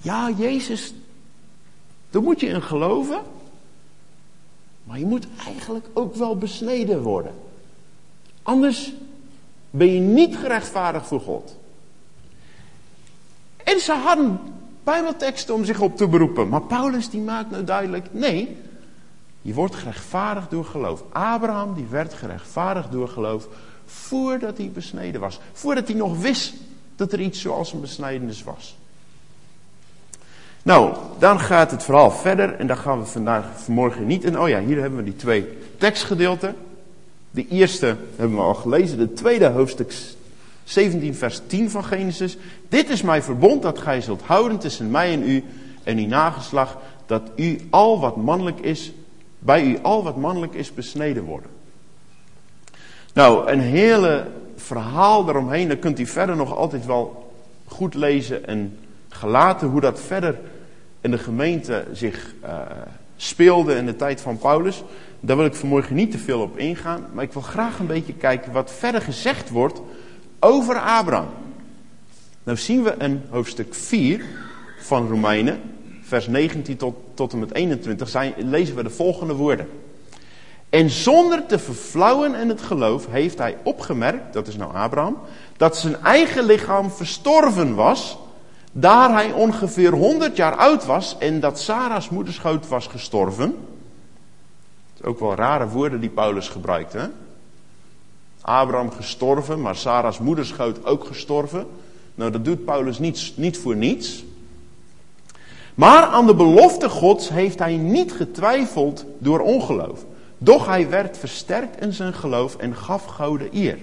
ja, 0.00 0.30
Jezus, 0.36 0.94
daar 2.10 2.22
moet 2.22 2.40
je 2.40 2.46
in 2.46 2.62
geloven, 2.62 3.22
maar 4.84 4.98
je 4.98 5.06
moet 5.06 5.26
eigenlijk 5.46 5.86
ook 5.92 6.14
wel 6.14 6.36
besneden 6.36 7.02
worden. 7.02 7.34
Anders 8.42 8.92
ben 9.76 9.94
je 9.94 10.00
niet 10.00 10.36
gerechtvaardigd 10.36 11.06
voor 11.06 11.20
God. 11.20 11.56
En 13.64 13.80
ze 13.80 13.92
hadden 13.92 14.40
bijbelteksten 14.84 15.54
om 15.54 15.64
zich 15.64 15.80
op 15.80 15.96
te 15.96 16.08
beroepen. 16.08 16.48
Maar 16.48 16.62
Paulus 16.62 17.10
die 17.10 17.20
maakt 17.20 17.50
nou 17.50 17.64
duidelijk, 17.64 18.06
nee, 18.10 18.56
je 19.42 19.54
wordt 19.54 19.74
gerechtvaardigd 19.74 20.50
door 20.50 20.64
geloof. 20.64 21.02
Abraham 21.12 21.74
die 21.74 21.86
werd 21.90 22.14
gerechtvaardigd 22.14 22.92
door 22.92 23.08
geloof 23.08 23.48
voordat 23.86 24.58
hij 24.58 24.70
besneden 24.74 25.20
was. 25.20 25.40
Voordat 25.52 25.88
hij 25.88 25.96
nog 25.96 26.18
wist 26.18 26.54
dat 26.96 27.12
er 27.12 27.20
iets 27.20 27.40
zoals 27.40 27.72
een 27.72 27.80
besnijdenis 27.80 28.42
was. 28.42 28.76
Nou, 30.62 30.96
dan 31.18 31.40
gaat 31.40 31.70
het 31.70 31.82
verhaal 31.82 32.10
verder 32.10 32.54
en 32.54 32.66
daar 32.66 32.76
gaan 32.76 32.98
we 32.98 33.06
vandaag 33.06 33.44
vanmorgen 33.54 34.06
niet 34.06 34.24
in. 34.24 34.40
Oh 34.40 34.48
ja, 34.48 34.60
hier 34.60 34.80
hebben 34.80 34.98
we 34.98 35.04
die 35.04 35.16
twee 35.16 35.58
tekstgedeelten. 35.78 36.56
De 37.34 37.48
eerste 37.48 37.96
hebben 38.16 38.36
we 38.36 38.42
al 38.42 38.54
gelezen, 38.54 38.98
de 38.98 39.12
tweede 39.12 39.46
hoofdstuk 39.46 39.94
17 40.64 41.14
vers 41.14 41.40
10 41.46 41.70
van 41.70 41.84
Genesis. 41.84 42.36
Dit 42.68 42.90
is 42.90 43.02
mijn 43.02 43.22
verbond 43.22 43.62
dat 43.62 43.78
gij 43.78 44.00
zult 44.00 44.22
houden 44.22 44.58
tussen 44.58 44.90
mij 44.90 45.12
en 45.12 45.30
u 45.30 45.44
en 45.82 45.98
uw 45.98 46.06
nageslag, 46.06 46.78
dat 47.06 47.22
u 47.36 47.60
al 47.70 48.00
wat 48.00 48.16
mannelijk 48.16 48.60
is, 48.60 48.92
bij 49.38 49.64
u 49.64 49.78
al 49.82 50.02
wat 50.02 50.16
mannelijk 50.16 50.54
is 50.54 50.74
besneden 50.74 51.24
worden. 51.24 51.50
Nou, 53.12 53.50
een 53.50 53.60
hele 53.60 54.26
verhaal 54.56 55.24
daaromheen, 55.24 55.68
dan 55.68 55.78
kunt 55.78 55.98
u 55.98 56.06
verder 56.06 56.36
nog 56.36 56.56
altijd 56.56 56.86
wel 56.86 57.32
goed 57.64 57.94
lezen 57.94 58.46
en 58.46 58.78
gelaten 59.08 59.68
hoe 59.68 59.80
dat 59.80 60.00
verder 60.00 60.38
in 61.00 61.10
de 61.10 61.18
gemeente 61.18 61.84
zich 61.92 62.34
uh, 62.44 62.60
speelde 63.16 63.74
in 63.74 63.86
de 63.86 63.96
tijd 63.96 64.20
van 64.20 64.38
Paulus. 64.38 64.82
Daar 65.20 65.36
wil 65.36 65.46
ik 65.46 65.54
vanmorgen 65.54 65.94
niet 65.94 66.10
te 66.10 66.18
veel 66.18 66.40
op 66.40 66.58
ingaan, 66.58 67.06
maar 67.12 67.24
ik 67.24 67.32
wil 67.32 67.42
graag 67.42 67.78
een 67.78 67.86
beetje 67.86 68.12
kijken 68.12 68.52
wat 68.52 68.72
verder 68.72 69.00
gezegd 69.00 69.50
wordt 69.50 69.80
over 70.40 70.78
Abraham. 70.78 71.28
Nou 72.42 72.58
zien 72.58 72.82
we 72.82 72.94
in 72.98 73.22
hoofdstuk 73.30 73.74
4 73.74 74.24
van 74.78 75.08
Romeinen, 75.08 75.60
vers 76.02 76.26
19 76.26 76.76
tot, 76.76 76.94
tot 77.14 77.32
en 77.32 77.38
met 77.38 77.54
21, 77.54 78.08
zijn, 78.08 78.34
lezen 78.36 78.76
we 78.76 78.82
de 78.82 78.90
volgende 78.90 79.34
woorden. 79.34 79.68
En 80.70 80.90
zonder 80.90 81.46
te 81.46 81.58
verflauwen 81.58 82.34
in 82.34 82.48
het 82.48 82.62
geloof 82.62 83.06
heeft 83.10 83.38
hij 83.38 83.56
opgemerkt, 83.62 84.32
dat 84.32 84.46
is 84.46 84.56
nou 84.56 84.74
Abraham, 84.74 85.18
dat 85.56 85.76
zijn 85.76 86.02
eigen 86.02 86.44
lichaam 86.44 86.90
verstorven 86.90 87.74
was, 87.74 88.18
daar 88.76 89.12
hij 89.12 89.32
ongeveer 89.32 89.92
100 89.92 90.36
jaar 90.36 90.56
oud 90.56 90.84
was 90.84 91.16
en 91.18 91.40
dat 91.40 91.60
Sarah's 91.60 92.08
moederschoot 92.08 92.68
was 92.68 92.86
gestorven. 92.86 93.56
Ook 95.02 95.20
wel 95.20 95.34
rare 95.34 95.68
woorden 95.68 96.00
die 96.00 96.10
Paulus 96.10 96.48
gebruikt. 96.48 96.92
Hè? 96.92 97.06
Abraham 98.40 98.90
gestorven, 98.90 99.60
maar 99.60 99.76
Sarah's 99.76 100.18
moederschoot 100.18 100.84
ook 100.84 101.04
gestorven. 101.04 101.66
Nou, 102.14 102.30
dat 102.30 102.44
doet 102.44 102.64
Paulus 102.64 102.98
niet, 102.98 103.32
niet 103.36 103.58
voor 103.58 103.76
niets. 103.76 104.24
Maar 105.74 106.02
aan 106.02 106.26
de 106.26 106.34
belofte 106.34 106.88
Gods 106.88 107.28
heeft 107.28 107.58
hij 107.58 107.76
niet 107.76 108.12
getwijfeld 108.12 109.04
door 109.18 109.40
ongeloof. 109.40 110.04
Doch 110.38 110.66
hij 110.66 110.88
werd 110.88 111.18
versterkt 111.18 111.80
in 111.80 111.92
zijn 111.92 112.14
geloof 112.14 112.56
en 112.56 112.76
gaf 112.76 113.04
gouden 113.04 113.48
eer. 113.52 113.78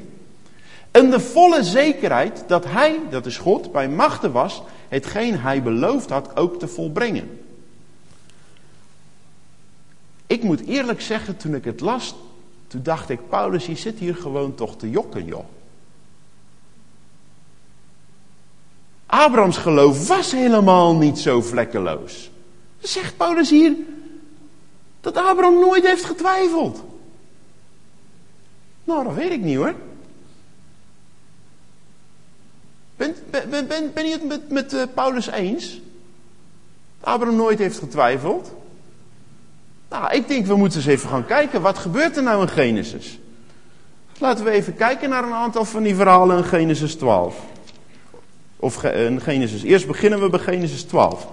En 0.91 1.09
de 1.09 1.19
volle 1.19 1.63
zekerheid 1.63 2.43
dat 2.47 2.65
hij, 2.67 2.99
dat 3.09 3.25
is 3.25 3.37
God, 3.37 3.71
bij 3.71 3.89
machten 3.89 4.31
was, 4.31 4.63
hetgeen 4.91 5.39
hij 5.39 5.63
beloofd 5.63 6.09
had 6.09 6.37
ook 6.37 6.59
te 6.59 6.67
volbrengen. 6.67 7.39
Ik 10.27 10.43
moet 10.43 10.65
eerlijk 10.65 11.01
zeggen, 11.01 11.37
toen 11.37 11.55
ik 11.55 11.63
het 11.63 11.79
las, 11.79 12.15
toen 12.67 12.83
dacht 12.83 13.09
ik, 13.09 13.29
Paulus, 13.29 13.65
je 13.65 13.75
zit 13.75 13.99
hier 13.99 14.15
gewoon 14.15 14.55
toch 14.55 14.77
te 14.77 14.89
jokken, 14.89 15.25
joh. 15.25 15.45
Abrahams 19.05 19.57
geloof 19.57 20.07
was 20.07 20.31
helemaal 20.31 20.95
niet 20.95 21.19
zo 21.19 21.41
vlekkeloos. 21.41 22.31
Zegt 22.79 23.17
Paulus 23.17 23.49
hier 23.49 23.75
dat 25.01 25.17
Abraham 25.17 25.59
nooit 25.59 25.85
heeft 25.85 26.05
getwijfeld. 26.05 26.83
Nou, 28.83 29.03
dat 29.03 29.13
weet 29.13 29.31
ik 29.31 29.41
niet 29.41 29.55
hoor. 29.55 29.75
Ben, 33.01 33.15
ben, 33.49 33.67
ben, 33.67 33.91
ben 33.93 34.05
je 34.05 34.11
het 34.11 34.27
met, 34.27 34.49
met 34.49 34.73
uh, 34.73 34.81
Paulus 34.93 35.27
eens? 35.27 35.81
Abraham 36.99 37.35
nooit 37.35 37.59
heeft 37.59 37.77
getwijfeld? 37.77 38.53
Nou, 39.89 40.13
ik 40.13 40.27
denk 40.27 40.45
we 40.45 40.55
moeten 40.55 40.77
eens 40.79 40.87
even 40.87 41.09
gaan 41.09 41.25
kijken. 41.25 41.61
Wat 41.61 41.77
gebeurt 41.77 42.17
er 42.17 42.23
nou 42.23 42.41
in 42.41 42.49
Genesis? 42.49 43.19
Laten 44.17 44.45
we 44.45 44.51
even 44.51 44.75
kijken 44.75 45.09
naar 45.09 45.23
een 45.23 45.33
aantal 45.33 45.65
van 45.65 45.83
die 45.83 45.95
verhalen 45.95 46.37
in 46.37 46.43
Genesis 46.43 46.95
12. 46.95 47.35
Of 48.55 48.83
in 48.83 49.21
Genesis. 49.21 49.63
Eerst 49.63 49.87
beginnen 49.87 50.21
we 50.21 50.29
bij 50.29 50.39
Genesis 50.39 50.83
12. 50.83 51.27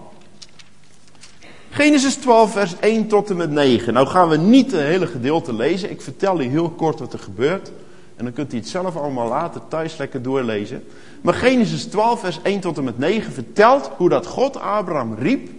Genesis 1.70 2.14
12, 2.14 2.52
vers 2.52 2.78
1 2.80 3.08
tot 3.08 3.30
en 3.30 3.36
met 3.36 3.50
9. 3.50 3.92
Nou 3.92 4.06
gaan 4.06 4.28
we 4.28 4.36
niet 4.36 4.72
het 4.72 4.80
hele 4.80 5.06
gedeelte 5.06 5.54
lezen. 5.54 5.90
Ik 5.90 6.00
vertel 6.00 6.40
u 6.40 6.44
heel 6.44 6.70
kort 6.70 6.98
wat 6.98 7.12
er 7.12 7.18
gebeurt. 7.18 7.70
En 8.18 8.24
dan 8.24 8.32
kunt 8.32 8.52
u 8.52 8.56
het 8.56 8.68
zelf 8.68 8.96
allemaal 8.96 9.28
later 9.28 9.60
thuis 9.68 9.96
lekker 9.96 10.22
doorlezen. 10.22 10.84
Maar 11.20 11.34
Genesis 11.34 11.84
12, 11.84 12.20
vers 12.20 12.38
1 12.42 12.60
tot 12.60 12.78
en 12.78 12.84
met 12.84 12.98
9 12.98 13.32
vertelt 13.32 13.90
hoe 13.96 14.08
dat 14.08 14.26
God 14.26 14.56
Abraham 14.56 15.14
riep. 15.14 15.50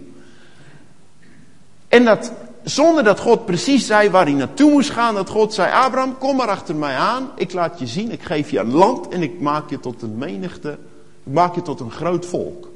En 1.88 2.04
dat 2.04 2.32
zonder 2.62 3.04
dat 3.04 3.20
God 3.20 3.44
precies 3.44 3.86
zei 3.86 4.10
waar 4.10 4.24
hij 4.24 4.34
naartoe 4.34 4.70
moest 4.70 4.90
gaan, 4.90 5.14
dat 5.14 5.28
God 5.28 5.54
zei: 5.54 5.72
Abraham, 5.72 6.18
kom 6.18 6.36
maar 6.36 6.48
achter 6.48 6.76
mij 6.76 6.96
aan. 6.96 7.30
Ik 7.34 7.52
laat 7.52 7.78
je 7.78 7.86
zien, 7.86 8.10
ik 8.10 8.22
geef 8.22 8.50
je 8.50 8.58
een 8.58 8.72
land 8.72 9.08
en 9.08 9.22
ik 9.22 9.40
maak 9.40 9.70
je 9.70 9.80
tot 9.80 10.02
een 10.02 10.18
menigte. 10.18 10.78
Ik 11.24 11.32
maak 11.32 11.54
je 11.54 11.62
tot 11.62 11.80
een 11.80 11.90
groot 11.90 12.26
volk. 12.26 12.68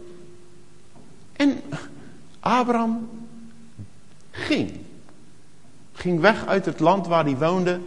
En 1.32 1.60
Abraham 2.40 3.08
ging. 4.30 4.72
Ging 5.92 6.20
weg 6.20 6.46
uit 6.46 6.66
het 6.66 6.80
land 6.80 7.06
waar 7.06 7.24
hij 7.24 7.36
woonde. 7.36 7.80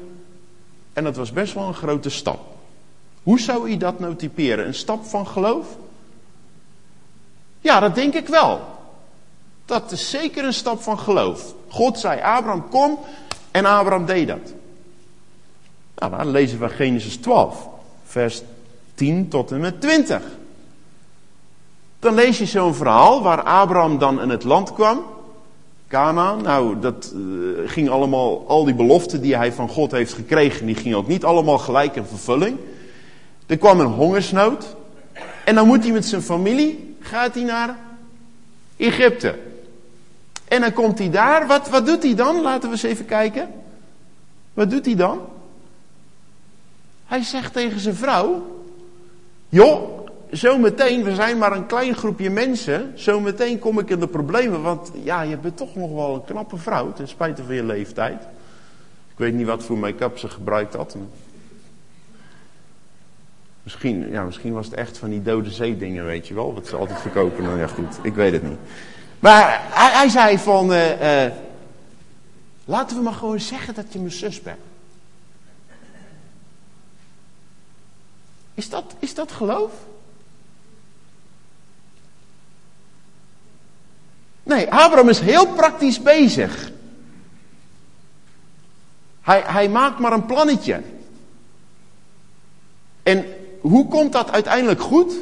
En 0.97 1.03
dat 1.03 1.15
was 1.15 1.31
best 1.31 1.53
wel 1.53 1.67
een 1.67 1.73
grote 1.73 2.09
stap. 2.09 2.39
Hoe 3.23 3.39
zou 3.39 3.69
u 3.69 3.77
dat 3.77 3.99
nou 3.99 4.15
typeren? 4.15 4.67
Een 4.67 4.73
stap 4.73 5.05
van 5.05 5.27
geloof? 5.27 5.65
Ja, 7.59 7.79
dat 7.79 7.95
denk 7.95 8.13
ik 8.13 8.27
wel. 8.27 8.61
Dat 9.65 9.91
is 9.91 10.09
zeker 10.09 10.45
een 10.45 10.53
stap 10.53 10.81
van 10.81 10.99
geloof. 10.99 11.53
God 11.67 11.99
zei, 11.99 12.21
Abraham 12.21 12.69
kom. 12.69 12.99
En 13.51 13.65
Abraham 13.65 14.05
deed 14.05 14.27
dat. 14.27 14.53
Nou, 15.95 16.17
dan 16.17 16.31
lezen 16.31 16.59
we 16.59 16.69
Genesis 16.69 17.17
12, 17.17 17.67
vers 18.05 18.41
10 18.95 19.27
tot 19.27 19.51
en 19.51 19.59
met 19.59 19.81
20. 19.81 20.21
Dan 21.99 22.13
lees 22.13 22.37
je 22.37 22.45
zo'n 22.45 22.75
verhaal 22.75 23.21
waar 23.21 23.43
Abraham 23.43 23.97
dan 23.97 24.21
in 24.21 24.29
het 24.29 24.43
land 24.43 24.73
kwam. 24.73 25.03
Canaan, 25.87 26.41
nou 26.41 26.79
dat 26.79 27.13
uh, 27.15 27.69
ging 27.69 27.89
allemaal, 27.89 28.47
al 28.47 28.65
die 28.65 28.73
beloften 28.73 29.21
die 29.21 29.35
hij 29.35 29.53
van 29.53 29.69
God 29.69 29.91
heeft 29.91 30.13
gekregen, 30.13 30.65
die 30.65 30.75
gingen 30.75 30.97
ook 30.97 31.07
niet 31.07 31.23
allemaal 31.23 31.57
gelijk 31.57 31.95
in 31.95 32.05
vervulling. 32.05 32.57
Er 33.45 33.57
kwam 33.57 33.79
een 33.79 33.85
hongersnood. 33.85 34.75
En 35.45 35.55
dan 35.55 35.67
moet 35.67 35.83
hij 35.83 35.91
met 35.91 36.05
zijn 36.05 36.21
familie, 36.21 36.95
gaat 36.99 37.33
hij 37.33 37.43
naar 37.43 37.77
Egypte. 38.77 39.35
En 40.47 40.61
dan 40.61 40.73
komt 40.73 40.99
hij 40.99 41.09
daar, 41.09 41.47
wat, 41.47 41.69
wat 41.69 41.85
doet 41.85 42.03
hij 42.03 42.15
dan? 42.15 42.41
Laten 42.41 42.69
we 42.69 42.75
eens 42.75 42.83
even 42.83 43.05
kijken. 43.05 43.49
Wat 44.53 44.69
doet 44.69 44.85
hij 44.85 44.95
dan? 44.95 45.19
Hij 47.05 47.23
zegt 47.23 47.53
tegen 47.53 47.79
zijn 47.79 47.95
vrouw, 47.95 48.57
joh, 49.49 50.06
zometeen, 50.31 51.03
we 51.03 51.15
zijn 51.15 51.37
maar 51.37 51.51
een 51.51 51.65
klein 51.65 51.95
groepje 51.95 52.29
mensen. 52.29 52.91
Zometeen 52.95 53.59
kom 53.59 53.79
ik 53.79 53.89
in 53.89 53.99
de 53.99 54.07
problemen. 54.07 54.61
Want 54.61 54.91
ja, 55.03 55.21
je 55.21 55.37
bent 55.37 55.57
toch 55.57 55.75
nog 55.75 55.91
wel 55.91 56.13
een 56.15 56.25
knappe 56.25 56.57
vrouw. 56.57 56.93
Ten 56.93 57.07
spijte 57.07 57.43
van 57.43 57.55
je 57.55 57.63
leeftijd. 57.63 58.21
Ik 59.11 59.17
weet 59.17 59.33
niet 59.33 59.45
wat 59.45 59.63
voor 59.63 59.77
make-up 59.77 60.17
ze 60.17 60.29
gebruikt 60.29 60.73
had. 60.73 60.95
Misschien, 63.63 64.09
ja, 64.11 64.23
misschien 64.23 64.53
was 64.53 64.65
het 64.65 64.75
echt 64.75 64.97
van 64.97 65.09
die 65.09 65.21
dode 65.21 65.51
zee 65.51 65.77
dingen, 65.77 66.05
weet 66.05 66.27
je 66.27 66.33
wel. 66.33 66.53
Wat 66.53 66.67
ze 66.67 66.75
altijd 66.75 66.99
verkopen. 66.99 67.43
Nou 67.43 67.59
ja, 67.59 67.67
goed. 67.67 67.99
Ik 68.01 68.13
weet 68.13 68.31
het 68.31 68.43
niet. 68.43 68.59
Maar 69.19 69.61
hij, 69.69 69.91
hij 69.91 70.09
zei 70.09 70.37
van... 70.37 70.71
Uh, 70.71 71.25
uh, 71.25 71.31
laten 72.65 72.97
we 72.97 73.03
maar 73.03 73.13
gewoon 73.13 73.39
zeggen 73.39 73.73
dat 73.73 73.93
je 73.93 73.99
mijn 73.99 74.11
zus 74.11 74.41
bent. 74.41 74.57
Is 78.53 78.69
dat, 78.69 78.95
is 78.99 79.13
dat 79.13 79.31
geloof? 79.31 79.71
Nee, 84.47 84.71
Abraham 84.71 85.09
is 85.09 85.19
heel 85.19 85.47
praktisch 85.47 86.01
bezig. 86.01 86.71
Hij, 89.21 89.43
hij 89.45 89.69
maakt 89.69 89.99
maar 89.99 90.11
een 90.11 90.25
plannetje. 90.25 90.81
En 93.03 93.25
hoe 93.61 93.87
komt 93.87 94.11
dat 94.11 94.31
uiteindelijk 94.31 94.81
goed? 94.81 95.13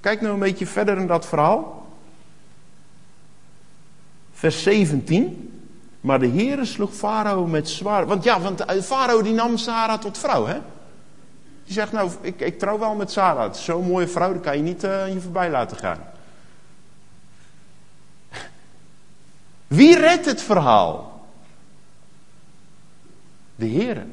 Kijk 0.00 0.20
nou 0.20 0.32
een 0.32 0.40
beetje 0.40 0.66
verder 0.66 0.98
in 0.98 1.06
dat 1.06 1.26
verhaal. 1.26 1.86
Vers 4.32 4.62
17. 4.62 5.52
Maar 6.00 6.18
de 6.18 6.28
Heere 6.28 6.64
sloeg 6.64 6.94
Farao 6.94 7.46
met 7.46 7.68
zwaar. 7.68 8.06
Want 8.06 8.24
ja, 8.24 8.40
want 8.40 8.64
Farao 8.82 9.22
die 9.22 9.32
nam 9.32 9.56
Sarah 9.56 9.98
tot 9.98 10.18
vrouw, 10.18 10.46
hè? 10.46 10.58
Die 11.64 11.74
zegt 11.74 11.92
nou, 11.92 12.10
ik, 12.20 12.40
ik 12.40 12.58
trouw 12.58 12.78
wel 12.78 12.94
met 12.94 13.10
Sarah. 13.10 13.42
Het 13.42 13.56
is 13.56 13.64
zo'n 13.64 13.86
mooie 13.86 14.08
vrouw, 14.08 14.32
die 14.32 14.40
kan 14.40 14.56
je 14.56 14.62
niet 14.62 14.84
uh, 14.84 15.12
je 15.12 15.20
voorbij 15.20 15.50
laten 15.50 15.76
gaan. 15.76 15.98
Wie 19.68 19.98
redt 19.98 20.26
het 20.26 20.42
verhaal? 20.42 21.22
De 23.54 23.66
Heer. 23.66 24.06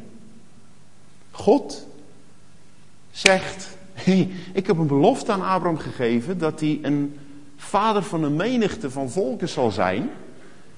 God 1.32 1.88
zegt, 3.12 3.68
hey, 3.94 4.32
ik 4.54 4.68
heb 4.68 4.78
een 4.78 4.88
belofte 4.88 5.32
aan 5.32 5.42
Abraham 5.42 5.78
gegeven 5.78 6.38
dat 6.38 6.60
hij 6.60 6.80
een 6.82 7.20
vader 7.58 8.04
van 8.04 8.24
een 8.24 8.36
menigte 8.36 8.92
van 8.92 9.10
volken 9.10 9.50
zal 9.50 9.72
zijn. 9.72 10.10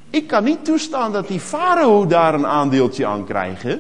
Ik 0.10 0.28
kan 0.28 0.44
niet 0.44 0.66
toestaan 0.66 1.12
dat 1.12 1.28
die 1.28 1.40
farao 1.40 2.06
daar 2.06 2.34
een 2.34 2.48
aandeeltje 2.48 3.06
aan 3.06 3.26
krijgt. 3.26 3.78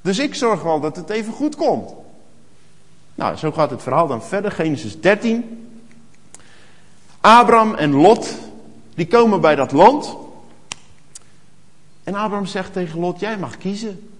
Dus 0.00 0.18
ik 0.18 0.34
zorg 0.34 0.62
wel 0.62 0.80
dat 0.80 0.96
het 0.96 1.10
even 1.10 1.32
goed 1.32 1.56
komt. 1.56 1.92
Nou, 3.14 3.36
zo 3.36 3.52
gaat 3.52 3.70
het 3.70 3.82
verhaal 3.82 4.06
dan 4.06 4.22
verder. 4.22 4.50
Genesis 4.50 5.00
13. 5.00 5.68
Abraham 7.20 7.74
en 7.74 7.92
Lot 7.92 8.36
die 8.98 9.06
komen 9.06 9.40
bij 9.40 9.54
dat 9.54 9.72
land. 9.72 10.16
En 12.04 12.14
Abraham 12.14 12.46
zegt 12.46 12.72
tegen 12.72 13.00
Lot, 13.00 13.20
jij 13.20 13.38
mag 13.38 13.58
kiezen. 13.58 14.10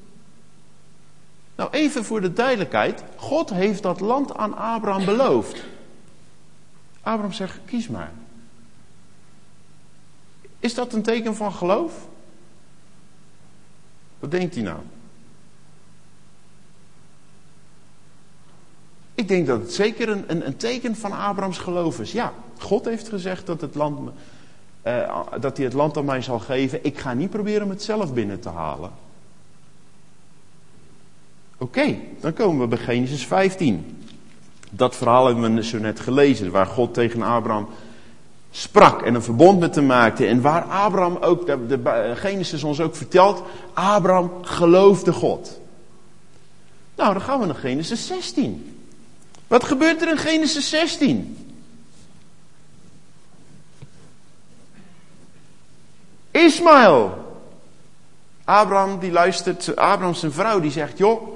Nou, 1.54 1.70
even 1.70 2.04
voor 2.04 2.20
de 2.20 2.32
duidelijkheid. 2.32 3.02
God 3.16 3.50
heeft 3.50 3.82
dat 3.82 4.00
land 4.00 4.36
aan 4.36 4.56
Abraham 4.56 5.04
beloofd. 5.04 5.64
Abraham 7.00 7.32
zegt, 7.32 7.58
kies 7.64 7.88
maar. 7.88 8.12
Is 10.58 10.74
dat 10.74 10.92
een 10.92 11.02
teken 11.02 11.36
van 11.36 11.52
geloof? 11.52 11.92
Wat 14.18 14.30
denkt 14.30 14.54
hij 14.54 14.64
nou? 14.64 14.78
Ik 19.14 19.28
denk 19.28 19.46
dat 19.46 19.60
het 19.60 19.72
zeker 19.72 20.08
een, 20.08 20.24
een, 20.26 20.46
een 20.46 20.56
teken 20.56 20.96
van 20.96 21.12
Abrahams 21.12 21.58
geloof 21.58 22.00
is. 22.00 22.12
Ja, 22.12 22.32
God 22.58 22.84
heeft 22.84 23.08
gezegd 23.08 23.46
dat 23.46 23.60
het 23.60 23.74
land 23.74 24.10
uh, 24.88 25.22
dat 25.40 25.57
hij 25.57 25.66
het 25.66 25.74
land 25.74 25.96
aan 25.96 26.05
mij 26.05 26.22
zal 26.22 26.38
geven. 26.38 26.85
Ik 26.85 26.98
ga 26.98 27.14
niet 27.14 27.31
proberen 27.31 27.62
om 27.62 27.70
het 27.70 27.83
zelf 27.83 28.14
binnen 28.14 28.40
te 28.40 28.48
halen. 28.48 28.90
Oké, 31.59 31.96
dan 32.20 32.33
komen 32.33 32.61
we 32.61 32.66
bij 32.66 32.79
Genesis 32.85 33.27
15. 33.27 34.03
Dat 34.70 34.96
verhaal 34.96 35.27
hebben 35.27 35.55
we 35.55 35.64
zo 35.64 35.79
net 35.79 36.01
gelezen, 36.01 36.51
waar 36.51 36.66
God 36.66 36.94
tegen 36.94 37.22
Abraham 37.22 37.68
sprak 38.51 39.03
en 39.03 39.14
een 39.14 39.22
verbond 39.22 39.61
met 39.61 39.74
hem 39.74 39.87
maakte. 39.87 40.27
En 40.27 40.40
waar 40.40 40.62
Abraham 40.62 41.16
ook, 41.16 41.46
de, 41.46 41.66
de 41.66 42.12
Genesis 42.14 42.64
ons 42.64 42.81
ook 42.81 42.96
vertelt, 42.96 43.42
Abraham 43.72 44.31
geloofde 44.42 45.12
God. 45.12 45.61
Nou, 46.96 47.12
dan 47.12 47.22
gaan 47.22 47.40
we 47.40 47.46
naar 47.46 47.55
Genesis 47.55 48.07
16. 48.07 48.83
Wat 49.46 49.64
gebeurt 49.64 50.03
er 50.03 50.09
in 50.09 50.16
Genesis 50.16 50.68
16? 50.68 51.37
Ismaël. 56.38 57.27
Abraham 58.44 58.98
die 58.98 59.12
luistert, 59.12 59.77
Abraham 59.77 60.14
zijn 60.14 60.33
vrouw 60.33 60.61
die 60.61 60.70
zegt, 60.70 60.98
joh, 60.98 61.29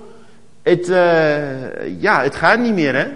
het, 0.62 0.88
uh, 0.88 2.00
ja, 2.00 2.22
het 2.22 2.34
gaat 2.34 2.58
niet 2.58 2.74
meer 2.74 2.94
hè. 2.94 3.08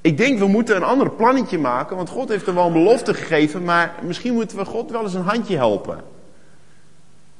Ik 0.00 0.16
denk 0.16 0.38
we 0.38 0.46
moeten 0.46 0.76
een 0.76 0.82
ander 0.82 1.10
plannetje 1.10 1.58
maken, 1.58 1.96
want 1.96 2.08
God 2.08 2.28
heeft 2.28 2.46
er 2.46 2.54
wel 2.54 2.66
een 2.66 2.72
belofte 2.72 3.14
gegeven, 3.14 3.64
maar 3.64 3.94
misschien 4.02 4.34
moeten 4.34 4.56
we 4.56 4.64
God 4.64 4.90
wel 4.90 5.02
eens 5.02 5.14
een 5.14 5.22
handje 5.22 5.56
helpen. 5.56 6.04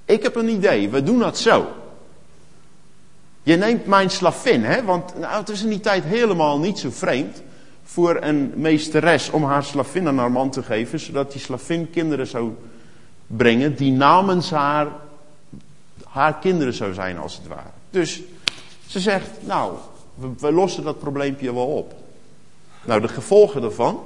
Ik 0.05 0.23
heb 0.23 0.35
een 0.35 0.49
idee, 0.49 0.89
we 0.89 1.03
doen 1.03 1.19
dat 1.19 1.39
zo. 1.39 1.67
Je 3.43 3.57
neemt 3.57 3.87
mijn 3.87 4.11
slavin, 4.11 4.65
hè, 4.65 4.85
want 4.85 5.19
nou, 5.19 5.39
het 5.39 5.49
is 5.49 5.63
in 5.63 5.69
die 5.69 5.81
tijd 5.81 6.05
helemaal 6.05 6.59
niet 6.59 6.79
zo 6.79 6.91
vreemd 6.91 7.43
voor 7.85 8.17
een 8.21 8.53
meesteres 8.57 9.31
om 9.31 9.45
haar 9.45 9.65
slavin 9.65 10.09
aan 10.09 10.19
haar 10.19 10.33
man 10.33 10.51
te 10.51 10.63
geven, 10.63 11.01
zodat 11.01 11.33
die 11.33 11.41
slavin 11.41 11.91
kinderen 11.91 12.27
zou 12.27 12.53
brengen 13.27 13.77
die 13.77 13.93
namens 13.93 14.51
haar, 14.51 14.89
haar 16.05 16.39
kinderen 16.39 16.75
zou 16.75 16.95
zijn 16.95 17.19
als 17.19 17.37
het 17.37 17.47
ware. 17.47 17.71
Dus 17.91 18.23
ze 18.87 19.01
zegt, 19.01 19.31
nou, 19.41 19.77
we, 20.15 20.29
we 20.39 20.53
lossen 20.53 20.85
dat 20.85 20.99
probleempje 20.99 21.55
wel 21.55 21.67
op. 21.67 21.95
Nou, 22.85 23.01
de 23.01 23.09
gevolgen 23.09 23.61
daarvan, 23.61 24.01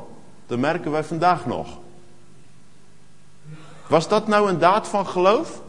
dat 0.47 0.59
merken 0.59 0.91
wij 0.91 1.05
vandaag 1.05 1.47
nog. 1.47 1.79
Was 3.89 4.09
dat 4.09 4.27
nou 4.27 4.49
een 4.51 4.59
daad 4.59 4.89
van 4.89 5.07
geloof? 5.07 5.61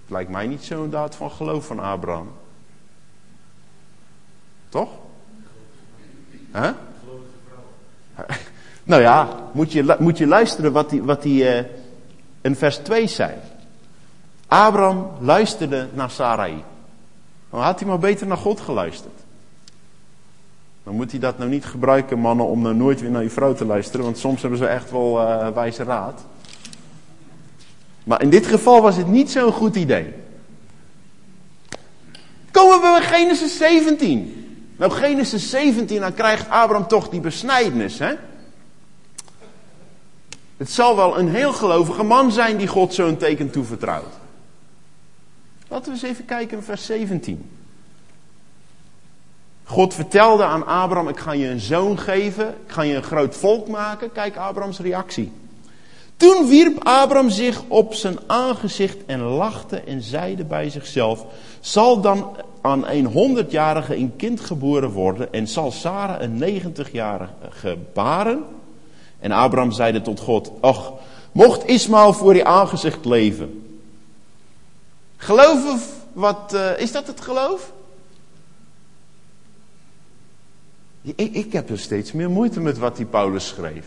Het 0.00 0.14
lijkt 0.14 0.30
mij 0.30 0.46
niet 0.46 0.64
zo'n 0.64 0.90
daad 0.90 1.16
van 1.16 1.30
geloof 1.30 1.66
van 1.66 1.78
Abraham. 1.78 2.32
Toch? 4.68 4.88
Huh? 6.52 6.70
Nou 8.86 9.02
ja, 9.02 9.28
moet 9.52 9.72
je, 9.72 9.96
moet 9.98 10.18
je 10.18 10.26
luisteren 10.26 10.72
wat 10.72 10.90
hij 10.90 11.02
wat 11.02 11.22
die, 11.22 11.42
uh, 11.42 11.64
in 12.40 12.56
vers 12.56 12.76
2 12.76 13.06
zei. 13.06 13.32
Abraham 14.48 15.10
luisterde 15.20 15.88
naar 15.92 16.10
Sarai. 16.10 16.64
Dan 17.50 17.60
had 17.60 17.78
hij 17.78 17.88
maar 17.88 17.98
beter 17.98 18.26
naar 18.26 18.36
God 18.36 18.60
geluisterd. 18.60 19.14
Dan 20.82 20.94
moet 20.94 21.10
hij 21.10 21.20
dat 21.20 21.38
nou 21.38 21.50
niet 21.50 21.64
gebruiken, 21.64 22.18
mannen, 22.18 22.46
om 22.46 22.62
nou 22.62 22.74
nooit 22.74 23.00
weer 23.00 23.10
naar 23.10 23.22
je 23.22 23.30
vrouw 23.30 23.54
te 23.54 23.64
luisteren. 23.64 24.04
Want 24.04 24.18
soms 24.18 24.40
hebben 24.40 24.58
ze 24.58 24.66
echt 24.66 24.90
wel 24.90 25.20
uh, 25.20 25.48
wijze 25.48 25.82
raad. 25.82 26.24
Maar 28.04 28.22
in 28.22 28.30
dit 28.30 28.46
geval 28.46 28.82
was 28.82 28.96
het 28.96 29.06
niet 29.06 29.30
zo'n 29.30 29.52
goed 29.52 29.76
idee. 29.76 30.12
Komen 32.50 32.76
we 32.76 32.98
bij 32.98 33.18
Genesis 33.18 33.56
17. 33.56 34.44
Nou, 34.76 34.92
Genesis 34.92 35.50
17, 35.50 36.00
dan 36.00 36.14
krijgt 36.14 36.48
Abraham 36.48 36.88
toch 36.88 37.08
die 37.08 37.20
besnijdenis, 37.20 37.98
hè? 37.98 38.14
Het 40.56 40.70
zal 40.70 40.96
wel 40.96 41.18
een 41.18 41.28
heel 41.28 41.52
gelovige 41.52 42.02
man 42.02 42.32
zijn 42.32 42.56
die 42.56 42.66
God 42.66 42.94
zo'n 42.94 43.16
teken 43.16 43.50
toevertrouwt. 43.50 44.14
Laten 45.68 45.86
we 45.86 45.92
eens 45.92 46.02
even 46.02 46.24
kijken 46.24 46.56
in 46.56 46.62
vers 46.62 46.86
17. 46.86 47.50
God 49.64 49.94
vertelde 49.94 50.44
aan 50.44 50.66
Abraham, 50.66 51.08
ik 51.08 51.18
ga 51.18 51.32
je 51.32 51.48
een 51.48 51.60
zoon 51.60 51.98
geven, 51.98 52.48
ik 52.48 52.72
ga 52.72 52.82
je 52.82 52.94
een 52.94 53.02
groot 53.02 53.36
volk 53.36 53.68
maken. 53.68 54.12
Kijk 54.12 54.36
Abrahams 54.36 54.78
reactie. 54.78 55.32
Toen 56.16 56.48
wierp 56.48 56.84
Abraham 56.84 57.30
zich 57.30 57.62
op 57.68 57.94
zijn 57.94 58.18
aangezicht 58.26 59.04
en 59.06 59.20
lachte 59.20 59.80
en 59.80 60.02
zeide 60.02 60.44
bij 60.44 60.70
zichzelf, 60.70 61.24
zal 61.60 62.00
dan 62.00 62.36
aan 62.60 62.86
een 62.86 63.06
honderdjarige 63.06 63.96
een 63.96 64.16
kind 64.16 64.40
geboren 64.40 64.90
worden 64.90 65.32
en 65.32 65.48
zal 65.48 65.70
Sarah 65.70 66.20
een 66.20 66.36
negentigjarige 66.36 67.32
gebaren? 67.50 68.44
En 69.26 69.32
Abraham 69.32 69.72
zeide 69.72 70.02
tot 70.02 70.20
God, 70.20 70.50
ach, 70.60 70.92
mocht 71.32 71.66
Ismaël 71.66 72.12
voor 72.12 72.34
je 72.34 72.44
aangezicht 72.44 73.04
leven. 73.04 73.78
Geloven, 75.16 75.80
wat, 76.12 76.54
uh, 76.54 76.78
is 76.78 76.92
dat 76.92 77.06
het 77.06 77.20
geloof? 77.20 77.72
Ik, 81.02 81.34
ik 81.34 81.52
heb 81.52 81.70
er 81.70 81.78
steeds 81.78 82.12
meer 82.12 82.30
moeite 82.30 82.60
met 82.60 82.78
wat 82.78 82.96
die 82.96 83.06
Paulus 83.06 83.46
schreef. 83.46 83.86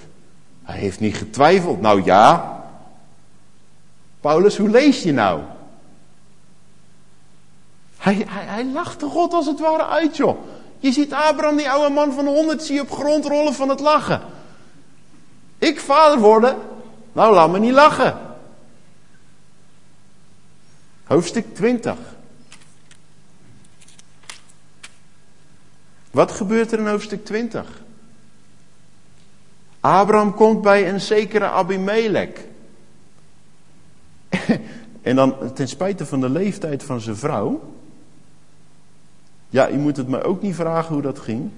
Hij 0.64 0.78
heeft 0.78 1.00
niet 1.00 1.16
getwijfeld. 1.16 1.82
Nou 1.82 2.04
ja. 2.04 2.60
Paulus, 4.20 4.58
hoe 4.58 4.70
lees 4.70 5.04
je 5.04 5.14
nou? 5.14 5.42
Hij, 7.98 8.26
hij, 8.28 8.46
hij 8.46 8.66
lachte 8.66 9.06
God 9.06 9.34
als 9.34 9.46
het 9.46 9.60
ware 9.60 9.86
uit, 9.86 10.18
joh. 10.18 10.38
Je 10.80 10.92
ziet 10.92 11.14
Abraham, 11.14 11.58
die 11.58 11.70
oude 11.70 11.94
man 11.94 12.14
van 12.14 12.26
100, 12.26 12.64
zie 12.64 12.76
je 12.76 12.82
op 12.82 12.92
grond 12.92 13.26
rollen 13.26 13.54
van 13.54 13.70
het 13.70 13.80
lachen. 13.80 14.38
Ik 15.60 15.80
vader 15.80 16.20
worden? 16.20 16.58
Nou, 17.14 17.34
laat 17.34 17.52
me 17.52 17.60
niet 17.60 17.74
lachen. 17.74 18.18
Hoofdstuk 21.04 21.56
20. 21.56 21.98
Wat 26.12 26.32
gebeurt 26.32 26.72
er 26.72 26.80
in 26.80 26.88
hoofdstuk 26.88 27.26
20? 27.26 27.82
Abraham 29.80 30.34
komt 30.34 30.62
bij 30.62 30.90
een 30.90 31.02
zekere 31.02 31.46
Abimelech. 31.46 32.30
en 35.02 35.16
dan 35.16 35.54
ten 35.54 35.68
spijte 35.68 36.06
van 36.06 36.20
de 36.20 36.30
leeftijd 36.30 36.84
van 36.84 37.02
zijn 37.02 37.16
vrouw. 37.16 37.74
Ja, 39.50 39.70
u 39.70 39.78
moet 39.78 39.98
het 39.98 40.08
me 40.08 40.24
ook 40.24 40.42
niet 40.42 40.56
vragen 40.56 40.94
hoe 40.94 41.02
dat 41.02 41.20
ging. 41.20 41.52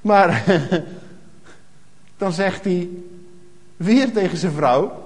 Maar 0.00 0.44
dan 2.18 2.32
zegt 2.32 2.64
hij 2.64 2.88
weer 3.76 4.12
tegen 4.12 4.38
zijn 4.38 4.52
vrouw: 4.52 5.02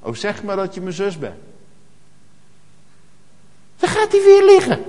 Oh, 0.00 0.14
zeg 0.14 0.42
maar 0.42 0.56
dat 0.56 0.74
je 0.74 0.80
mijn 0.80 0.94
zus 0.94 1.18
bent. 1.18 1.34
Dan 3.76 3.88
gaat 3.88 4.12
hij 4.12 4.22
weer 4.24 4.44
liggen. 4.44 4.82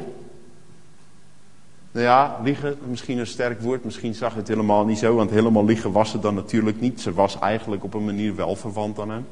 Nou 1.92 2.06
ja, 2.06 2.40
liegen, 2.44 2.78
misschien 2.88 3.18
een 3.18 3.28
sterk 3.28 3.62
woord, 3.62 3.84
misschien 3.84 4.14
zag 4.14 4.34
het 4.34 4.48
helemaal 4.48 4.86
niet 4.86 4.98
zo, 4.98 5.16
want 5.16 5.30
helemaal 5.30 5.66
liegen 5.66 5.92
was 5.92 6.10
ze 6.10 6.20
dan 6.20 6.36
natuurlijk 6.36 6.80
niet. 6.80 7.02
Ze 7.02 7.14
was 7.14 7.40
eigenlijk 7.40 7.84
op 7.84 7.94
een 7.94 8.06
manier 8.06 8.36
wel 8.36 8.56
verwant 8.56 9.00
aan 9.00 9.10
hem. 9.10 9.28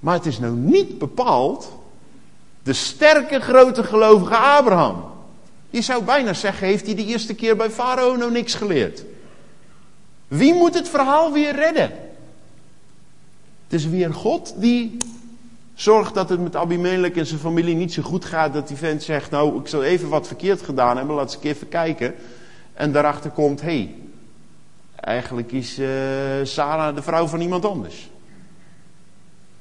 Maar 0.00 0.14
het 0.14 0.26
is 0.26 0.38
nou 0.38 0.54
niet 0.54 0.98
bepaald 0.98 1.72
de 2.62 2.72
sterke, 2.72 3.40
grote 3.40 3.84
gelovige 3.84 4.36
Abraham. 4.36 5.15
Je 5.76 5.82
zou 5.82 6.04
bijna 6.04 6.32
zeggen, 6.32 6.66
heeft 6.66 6.86
hij 6.86 6.94
de 6.94 7.04
eerste 7.04 7.34
keer 7.34 7.56
bij 7.56 7.70
Farao 7.70 8.16
nou 8.16 8.32
niks 8.32 8.54
geleerd? 8.54 9.04
Wie 10.28 10.54
moet 10.54 10.74
het 10.74 10.88
verhaal 10.88 11.32
weer 11.32 11.54
redden? 11.54 11.92
Het 13.64 13.72
is 13.72 13.86
weer 13.86 14.14
God 14.14 14.54
die 14.56 14.96
zorgt 15.74 16.14
dat 16.14 16.28
het 16.28 16.40
met 16.40 16.56
Abimelech 16.56 17.12
en 17.12 17.26
zijn 17.26 17.40
familie 17.40 17.74
niet 17.74 17.92
zo 17.92 18.02
goed 18.02 18.24
gaat. 18.24 18.52
Dat 18.52 18.68
die 18.68 18.76
vent 18.76 19.02
zegt, 19.02 19.30
nou 19.30 19.60
ik 19.60 19.68
zal 19.68 19.82
even 19.82 20.08
wat 20.08 20.26
verkeerd 20.26 20.62
gedaan 20.62 20.96
hebben, 20.96 21.16
laat 21.16 21.34
eens 21.34 21.44
even 21.44 21.68
kijken. 21.68 22.14
En 22.74 22.92
daarachter 22.92 23.30
komt, 23.30 23.60
hé, 23.60 23.66
hey, 23.66 23.94
eigenlijk 24.94 25.52
is 25.52 25.78
uh, 25.78 25.88
Sarah 26.42 26.94
de 26.94 27.02
vrouw 27.02 27.26
van 27.26 27.40
iemand 27.40 27.64
anders. 27.64 28.10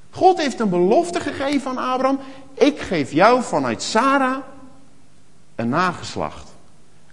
God 0.10 0.38
heeft 0.38 0.60
een 0.60 0.70
belofte 0.70 1.20
gegeven 1.20 1.72
aan 1.72 1.94
Abraham. 1.94 2.20
Ik 2.54 2.80
geef 2.80 3.12
jou 3.12 3.44
vanuit 3.44 3.82
Sarah 3.82 4.38
een 5.56 5.70
nageslacht. 5.70 6.54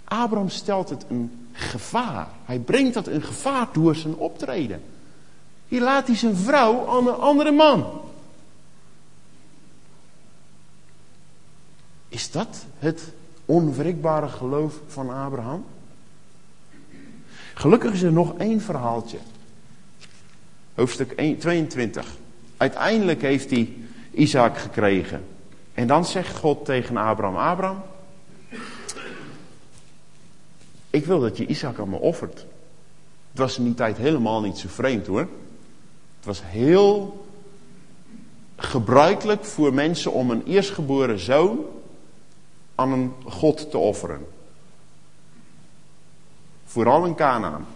Abraham 0.04 0.48
stelt 0.48 0.88
het 0.88 1.04
een 1.08 1.46
gevaar. 1.52 2.28
Hij 2.44 2.58
brengt 2.58 2.94
dat 2.94 3.06
een 3.06 3.22
gevaar 3.22 3.68
door 3.72 3.94
zijn 3.94 4.14
optreden. 4.14 4.82
Hier 5.68 5.80
laat 5.80 6.06
hij 6.06 6.16
zijn 6.16 6.36
vrouw 6.36 6.88
aan 6.88 7.06
een 7.06 7.14
andere 7.14 7.52
man. 7.52 8.00
Is 12.08 12.30
dat 12.30 12.64
het 12.78 13.12
onwrikbare 13.44 14.28
geloof 14.28 14.74
van 14.86 15.10
Abraham? 15.10 15.64
Gelukkig 17.54 17.92
is 17.92 18.02
er 18.02 18.12
nog 18.12 18.38
één 18.38 18.60
verhaaltje. 18.60 19.18
Hoofdstuk 20.74 21.12
22. 21.38 22.16
Uiteindelijk 22.56 23.22
heeft 23.22 23.50
hij 23.50 23.74
Isaac 24.10 24.58
gekregen. 24.58 25.24
En 25.74 25.86
dan 25.86 26.04
zegt 26.04 26.36
God 26.36 26.64
tegen 26.64 26.96
Abraham: 26.96 27.36
Abraham, 27.36 27.82
ik 30.92 31.06
wil 31.06 31.20
dat 31.20 31.36
je 31.36 31.46
Isaac 31.46 31.78
aan 31.78 31.88
me 31.88 31.96
offert. 31.96 32.38
Het 33.30 33.40
was 33.40 33.58
in 33.58 33.64
die 33.64 33.74
tijd 33.74 33.96
helemaal 33.96 34.40
niet 34.40 34.58
zo 34.58 34.68
vreemd 34.68 35.06
hoor. 35.06 35.28
Het 36.16 36.24
was 36.24 36.42
heel 36.44 37.24
gebruikelijk 38.56 39.44
voor 39.44 39.74
mensen 39.74 40.12
om 40.12 40.30
een 40.30 40.42
eerstgeboren 40.46 41.18
zoon 41.18 41.58
aan 42.74 42.92
een 42.92 43.12
God 43.24 43.70
te 43.70 43.78
offeren. 43.78 44.26
Vooral 46.64 47.04
in 47.04 47.14
Canaan. 47.14 47.66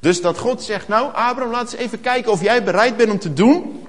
Dus 0.00 0.20
dat 0.20 0.38
God 0.38 0.62
zegt, 0.62 0.88
nou 0.88 1.06
Abraham, 1.14 1.50
laat 1.50 1.72
eens 1.72 1.80
even 1.80 2.00
kijken 2.00 2.32
of 2.32 2.42
jij 2.42 2.64
bereid 2.64 2.96
bent 2.96 3.10
om 3.10 3.18
te 3.18 3.32
doen. 3.32 3.86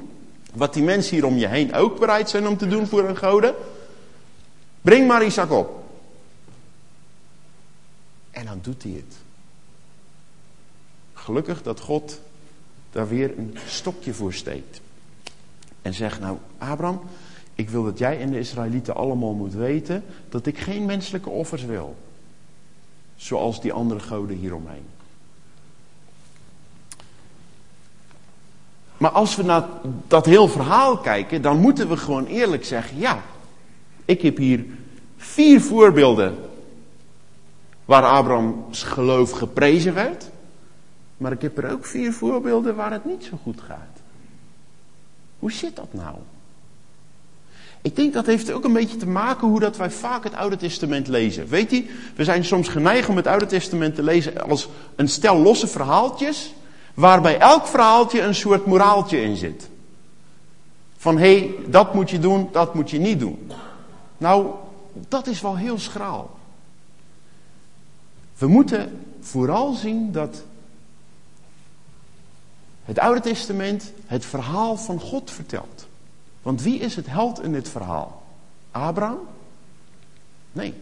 Wat 0.54 0.74
die 0.74 0.84
mensen 0.84 1.16
hier 1.16 1.26
om 1.26 1.38
je 1.38 1.48
heen 1.48 1.74
ook 1.74 2.00
bereid 2.00 2.30
zijn 2.30 2.48
om 2.48 2.58
te 2.58 2.68
doen 2.68 2.88
voor 2.88 3.04
een 3.04 3.18
goden. 3.18 3.56
Breng 4.82 5.08
maar 5.08 5.26
Isaac 5.26 5.52
op. 5.52 5.77
En 8.38 8.46
dan 8.46 8.60
doet 8.62 8.84
hij 8.84 8.92
het. 8.92 9.16
Gelukkig 11.14 11.64
dat 11.64 11.80
God 11.80 12.22
daar 12.92 13.08
weer 13.08 13.38
een 13.38 13.58
stokje 13.66 14.14
voor 14.14 14.34
steekt. 14.34 14.82
En 15.82 15.94
zegt, 15.94 16.20
nou 16.20 16.38
Abraham, 16.58 17.02
ik 17.56 17.70
wil 17.70 17.84
dat 17.84 17.98
jij 17.98 18.20
en 18.20 18.32
de 18.32 18.40
Israëlieten 18.40 18.96
allemaal 18.96 19.34
moet 19.34 19.54
weten 19.54 20.04
dat 20.30 20.46
ik 20.46 20.58
geen 20.58 20.86
menselijke 20.86 21.30
offers 21.30 21.64
wil. 21.64 21.96
Zoals 23.16 23.62
die 23.62 23.74
andere 23.74 24.00
goden 24.00 24.38
hieromheen. 24.38 24.86
Maar 28.98 29.12
als 29.12 29.36
we 29.36 29.44
naar 29.44 29.68
dat 30.08 30.26
heel 30.26 30.48
verhaal 30.48 30.98
kijken, 30.98 31.42
dan 31.42 31.60
moeten 31.60 31.90
we 31.90 31.98
gewoon 31.98 32.26
eerlijk 32.26 32.66
zeggen: 32.66 32.98
ja, 32.98 33.24
ik 34.06 34.22
heb 34.22 34.38
hier 34.38 34.66
vier 35.18 35.62
voorbeelden 35.62 36.47
waar 37.88 38.04
Abrahams 38.04 38.84
geloof 38.84 39.32
geprezen 39.32 39.94
werd. 39.94 40.30
Maar 41.18 41.32
ik 41.32 41.42
heb 41.42 41.58
er 41.58 41.72
ook 41.72 41.86
vier 41.86 42.14
voorbeelden 42.14 42.76
waar 42.76 42.92
het 42.92 43.06
niet 43.06 43.24
zo 43.24 43.38
goed 43.44 43.62
gaat. 43.62 44.02
Hoe 45.40 45.52
zit 45.52 45.76
dat 45.76 45.94
nou? 45.94 46.16
Ik 47.82 47.96
denk 47.96 48.14
dat 48.14 48.26
heeft 48.26 48.52
ook 48.52 48.64
een 48.64 48.74
beetje 48.74 48.98
te 48.98 49.08
maken 49.08 49.48
hoe 49.48 49.60
dat 49.60 49.78
wij 49.78 49.92
vaak 49.92 50.24
het 50.24 50.36
Oude 50.36 50.56
Testament 50.56 51.08
lezen. 51.08 51.48
Weet 51.48 51.72
je, 51.72 51.86
we 52.16 52.24
zijn 52.24 52.46
soms 52.46 52.68
geneigd 52.68 53.10
om 53.10 53.16
het 53.16 53.28
Oude 53.28 53.46
Testament 53.46 53.96
te 53.96 54.04
lezen 54.04 54.50
als 54.50 54.70
een 54.96 55.10
stel 55.10 55.38
losse 55.38 55.68
verhaaltjes, 55.68 56.54
waarbij 56.94 57.40
elk 57.40 57.68
verhaaltje 57.68 58.22
een 58.22 58.36
soort 58.36 58.66
moraaltje 58.66 59.22
in 59.22 59.36
zit. 59.36 59.70
Van 60.98 61.18
hé, 61.18 61.38
hey, 61.38 61.56
dat 61.68 61.94
moet 61.94 62.10
je 62.10 62.20
doen, 62.20 62.50
dat 62.52 62.74
moet 62.74 62.90
je 62.90 63.00
niet 63.00 63.20
doen. 63.20 63.52
Nou, 64.18 64.48
dat 65.08 65.28
is 65.28 65.42
wel 65.42 65.56
heel 65.56 65.80
schraal. 65.80 66.37
We 68.38 68.48
moeten 68.48 69.06
vooral 69.20 69.74
zien 69.74 70.12
dat 70.12 70.44
het 72.86 73.00
Oude 73.00 73.22
Testament 73.22 73.92
het 74.06 74.26
verhaal 74.26 74.78
van 74.78 75.00
God 75.00 75.32
vertelt. 75.32 75.88
Want 76.42 76.62
wie 76.62 76.80
is 76.80 76.96
het 76.96 77.08
held 77.08 77.44
in 77.44 77.52
dit 77.52 77.70
verhaal? 77.70 78.24
Abraham? 78.72 79.20
Nee. 80.52 80.74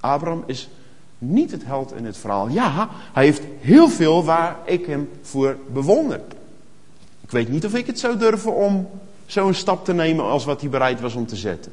Abraham 0.00 0.42
is 0.46 0.68
niet 1.18 1.50
het 1.50 1.64
held 1.64 1.92
in 1.92 2.04
het 2.04 2.16
verhaal. 2.16 2.48
Ja, 2.48 2.88
hij 3.12 3.24
heeft 3.24 3.42
heel 3.60 3.88
veel 3.88 4.24
waar 4.24 4.56
ik 4.64 4.86
hem 4.86 5.10
voor 5.22 5.56
bewonder. 5.72 6.20
Ik 7.20 7.30
weet 7.30 7.48
niet 7.48 7.64
of 7.64 7.74
ik 7.74 7.86
het 7.86 7.98
zou 7.98 8.18
durven 8.18 8.54
om 8.54 8.88
zo'n 9.26 9.54
stap 9.54 9.84
te 9.84 9.92
nemen 9.92 10.24
als 10.24 10.44
wat 10.44 10.60
hij 10.60 10.70
bereid 10.70 11.00
was 11.00 11.14
om 11.14 11.26
te 11.26 11.36
zetten. 11.36 11.72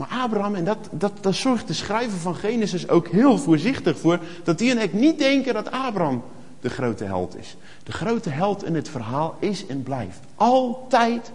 Maar 0.00 0.08
Abraham, 0.08 0.54
en 0.54 0.64
dat, 0.64 0.88
dat, 0.90 1.12
dat 1.20 1.34
zorgt 1.34 1.66
de 1.66 1.72
schrijver 1.72 2.18
van 2.18 2.34
Genesis 2.34 2.88
ook 2.88 3.08
heel 3.08 3.38
voorzichtig 3.38 3.98
voor, 3.98 4.18
dat 4.44 4.58
die 4.58 4.70
en 4.70 4.82
ik 4.82 4.92
niet 4.92 5.18
denken 5.18 5.54
dat 5.54 5.70
Abraham 5.70 6.22
de 6.60 6.70
grote 6.70 7.04
held 7.04 7.36
is. 7.36 7.56
De 7.82 7.92
grote 7.92 8.30
held 8.30 8.64
in 8.64 8.74
het 8.74 8.88
verhaal 8.88 9.36
is 9.38 9.66
en 9.66 9.82
blijft 9.82 10.20
altijd 10.34 11.32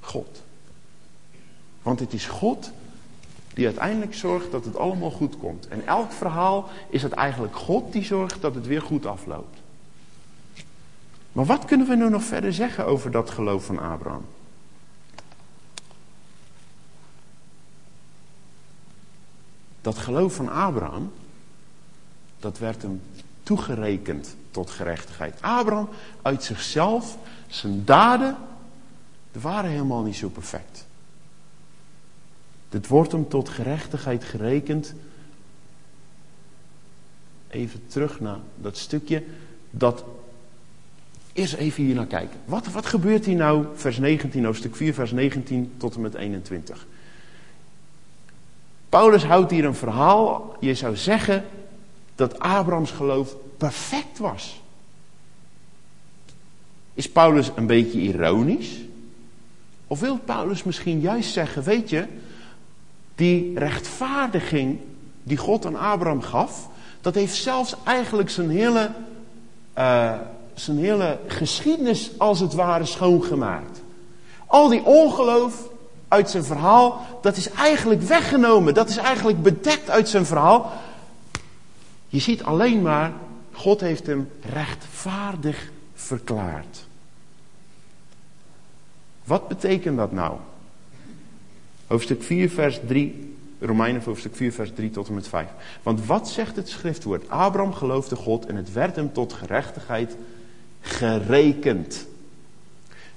God. 0.00 0.42
Want 1.82 2.00
het 2.00 2.12
is 2.12 2.26
God 2.26 2.70
die 3.54 3.66
uiteindelijk 3.66 4.14
zorgt 4.14 4.50
dat 4.50 4.64
het 4.64 4.76
allemaal 4.76 5.10
goed 5.10 5.38
komt. 5.38 5.68
En 5.68 5.86
elk 5.86 6.12
verhaal 6.12 6.68
is 6.90 7.02
het 7.02 7.12
eigenlijk 7.12 7.56
God 7.56 7.92
die 7.92 8.04
zorgt 8.04 8.42
dat 8.42 8.54
het 8.54 8.66
weer 8.66 8.82
goed 8.82 9.06
afloopt. 9.06 9.58
Maar 11.32 11.44
wat 11.44 11.64
kunnen 11.64 11.86
we 11.86 11.96
nu 11.96 12.08
nog 12.08 12.22
verder 12.22 12.52
zeggen 12.52 12.86
over 12.86 13.10
dat 13.10 13.30
geloof 13.30 13.64
van 13.64 13.78
Abraham? 13.78 14.24
Dat 19.86 19.98
geloof 19.98 20.34
van 20.34 20.48
Abraham, 20.48 21.12
dat 22.38 22.58
werd 22.58 22.82
hem 22.82 23.02
toegerekend 23.42 24.36
tot 24.50 24.70
gerechtigheid. 24.70 25.42
Abraham 25.42 25.88
uit 26.22 26.44
zichzelf, 26.44 27.18
zijn 27.46 27.84
daden, 27.84 28.36
die 29.32 29.42
waren 29.42 29.70
helemaal 29.70 30.02
niet 30.02 30.16
zo 30.16 30.28
perfect. 30.28 30.86
Dit 32.68 32.86
wordt 32.86 33.12
hem 33.12 33.28
tot 33.28 33.48
gerechtigheid 33.48 34.24
gerekend. 34.24 34.94
Even 37.48 37.86
terug 37.86 38.20
naar 38.20 38.38
dat 38.56 38.76
stukje. 38.76 39.24
Dat 39.70 40.04
Eerst 41.32 41.54
even 41.54 41.84
hier 41.84 41.94
naar 41.94 42.06
kijken. 42.06 42.40
Wat, 42.44 42.66
wat 42.66 42.86
gebeurt 42.86 43.24
hier 43.24 43.36
nou, 43.36 43.66
vers 43.74 43.98
19, 43.98 44.44
hoofdstuk 44.44 44.76
4, 44.76 44.94
vers 44.94 45.12
19 45.12 45.72
tot 45.76 45.94
en 45.94 46.00
met 46.00 46.14
21? 46.14 46.86
Paulus 48.96 49.24
houdt 49.24 49.50
hier 49.50 49.64
een 49.64 49.74
verhaal. 49.74 50.56
Je 50.60 50.74
zou 50.74 50.96
zeggen 50.96 51.44
dat 52.14 52.38
Abrahams 52.38 52.90
geloof 52.90 53.34
perfect 53.56 54.18
was. 54.18 54.60
Is 56.94 57.10
Paulus 57.10 57.50
een 57.54 57.66
beetje 57.66 57.98
ironisch? 57.98 58.80
Of 59.86 60.00
wil 60.00 60.18
Paulus 60.18 60.62
misschien 60.62 61.00
juist 61.00 61.32
zeggen, 61.32 61.62
weet 61.62 61.90
je, 61.90 62.06
die 63.14 63.58
rechtvaardiging 63.58 64.78
die 65.22 65.36
God 65.36 65.66
aan 65.66 65.76
Abraham 65.76 66.22
gaf, 66.22 66.68
dat 67.00 67.14
heeft 67.14 67.34
zelfs 67.34 67.74
eigenlijk 67.84 68.30
zijn 68.30 68.50
hele, 68.50 68.90
uh, 69.78 70.12
zijn 70.54 70.78
hele 70.78 71.18
geschiedenis 71.26 72.10
als 72.18 72.40
het 72.40 72.52
ware 72.52 72.84
schoongemaakt. 72.84 73.80
Al 74.46 74.68
die 74.68 74.84
ongeloof 74.84 75.68
uit 76.08 76.30
zijn 76.30 76.44
verhaal, 76.44 77.06
dat 77.22 77.36
is 77.36 77.50
eigenlijk 77.50 78.02
weggenomen. 78.02 78.74
Dat 78.74 78.88
is 78.88 78.96
eigenlijk 78.96 79.42
bedekt 79.42 79.90
uit 79.90 80.08
zijn 80.08 80.26
verhaal. 80.26 80.72
Je 82.08 82.18
ziet 82.18 82.42
alleen 82.42 82.82
maar, 82.82 83.12
God 83.52 83.80
heeft 83.80 84.06
hem 84.06 84.30
rechtvaardig 84.52 85.70
verklaard. 85.94 86.84
Wat 89.24 89.48
betekent 89.48 89.96
dat 89.96 90.12
nou? 90.12 90.36
Hoofdstuk 91.86 92.22
4, 92.22 92.50
vers 92.50 92.80
3. 92.86 93.34
Romeinen 93.60 94.02
hoofdstuk 94.04 94.36
4, 94.36 94.52
vers 94.52 94.70
3 94.74 94.90
tot 94.90 95.08
en 95.08 95.14
met 95.14 95.28
5. 95.28 95.48
Want 95.82 96.06
wat 96.06 96.28
zegt 96.28 96.56
het 96.56 96.68
schriftwoord? 96.68 97.28
Abraham 97.28 97.72
geloofde 97.72 98.16
God 98.16 98.46
en 98.46 98.56
het 98.56 98.72
werd 98.72 98.96
hem 98.96 99.12
tot 99.12 99.32
gerechtigheid 99.32 100.16
gerekend. 100.80 102.06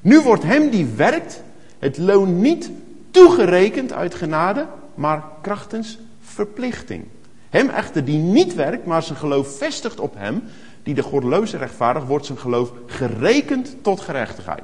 Nu 0.02 0.22
wordt 0.22 0.44
hem 0.44 0.70
die 0.70 0.86
werkt 0.86 1.42
het 1.80 1.98
loon 1.98 2.42
niet 2.42 2.72
toegerekend 3.12 3.94
uit 3.94 4.16
genade, 4.16 4.68
maar 4.96 5.24
krachtens 5.42 5.98
verplichting. 6.22 7.06
Hem 7.50 7.70
echter 7.70 8.06
die 8.06 8.18
niet 8.18 8.56
werkt, 8.56 8.86
maar 8.86 9.04
zijn 9.04 9.18
geloof 9.18 9.58
vestigt 9.58 10.00
op 10.00 10.14
hem, 10.18 10.44
die 10.84 10.94
de 10.94 11.04
goddeloze 11.04 11.58
rechtvaardig, 11.58 12.06
wordt 12.06 12.26
zijn 12.26 12.38
geloof 12.38 12.72
gerekend 12.86 13.76
tot 13.82 14.00
gerechtigheid. 14.00 14.64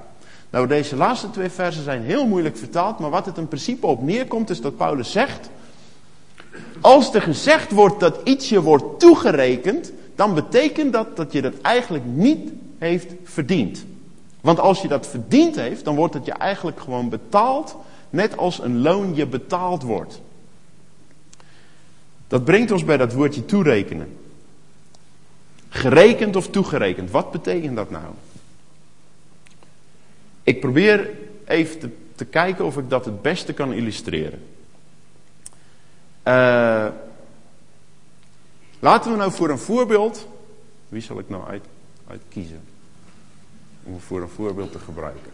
Nou, 0.50 0.68
deze 0.68 0.96
laatste 0.96 1.30
twee 1.30 1.50
versen 1.50 1.84
zijn 1.84 2.02
heel 2.02 2.28
moeilijk 2.28 2.58
vertaald, 2.58 3.00
maar 3.00 3.10
wat 3.10 3.26
het 3.26 3.38
in 3.38 3.48
principe 3.48 3.88
op 3.88 4.02
neerkomt 4.02 4.50
is 4.50 4.62
dat 4.62 4.78
Paulus 4.78 5.12
zegt, 5.12 5.50
als 6.82 7.14
er 7.14 7.22
gezegd 7.22 7.72
wordt 7.72 8.00
dat 8.00 8.20
iets 8.24 8.50
je 8.50 8.62
wordt 8.62 9.00
toegerekend, 9.00 9.92
dan 10.16 10.34
betekent 10.34 10.94
dat 10.94 11.16
dat 11.16 11.32
je 11.32 11.42
dat 11.42 11.54
eigenlijk 11.62 12.04
niet 12.06 12.52
heeft 12.78 13.14
verdiend. 13.24 13.86
Want 14.46 14.60
als 14.60 14.82
je 14.82 14.88
dat 14.88 15.08
verdiend 15.08 15.56
heeft, 15.56 15.86
dan 15.86 15.96
wordt 15.96 16.14
het 16.14 16.26
je 16.26 16.32
eigenlijk 16.32 16.80
gewoon 16.80 17.10
betaald, 17.10 17.76
net 18.10 18.38
als 18.38 18.60
een 18.60 18.82
loon 18.82 19.16
je 19.16 19.26
betaald 19.26 19.84
wordt. 19.84 20.22
Dat 22.28 22.44
brengt 22.44 22.72
ons 22.72 22.84
bij 22.84 22.98
dat 22.98 23.14
woordje 23.14 23.46
toerekenen. 23.46 24.18
Gerekend 25.70 26.36
of 26.36 26.50
toegerekend, 26.50 27.12
wat 27.12 27.32
betekent 27.32 27.76
dat 27.76 27.90
nou? 27.90 28.06
Ik 30.44 30.60
probeer 30.60 31.10
even 31.46 31.94
te, 32.16 32.26
kijken 32.26 32.66
of 32.66 32.78
ik 32.78 32.90
dat 32.90 33.06
het 33.06 33.22
beste 33.22 33.54
kan 33.54 33.74
illustreren. 33.74 34.48
Uh, 36.24 36.88
laten 38.80 39.12
we 39.12 39.18
nou 39.18 39.32
voor 39.32 39.50
een 39.50 39.60
voorbeeld. 39.60 40.28
Wie 40.90 41.02
zal 41.02 41.20
ik 41.20 41.30
nou 41.30 41.48
uit, 41.48 41.64
uit 42.08 42.22
kiezen? 42.30 42.74
Om 43.86 44.00
voor 44.00 44.22
een 44.22 44.30
voorbeeld 44.30 44.72
te 44.72 44.80
gebruiken. 44.80 45.32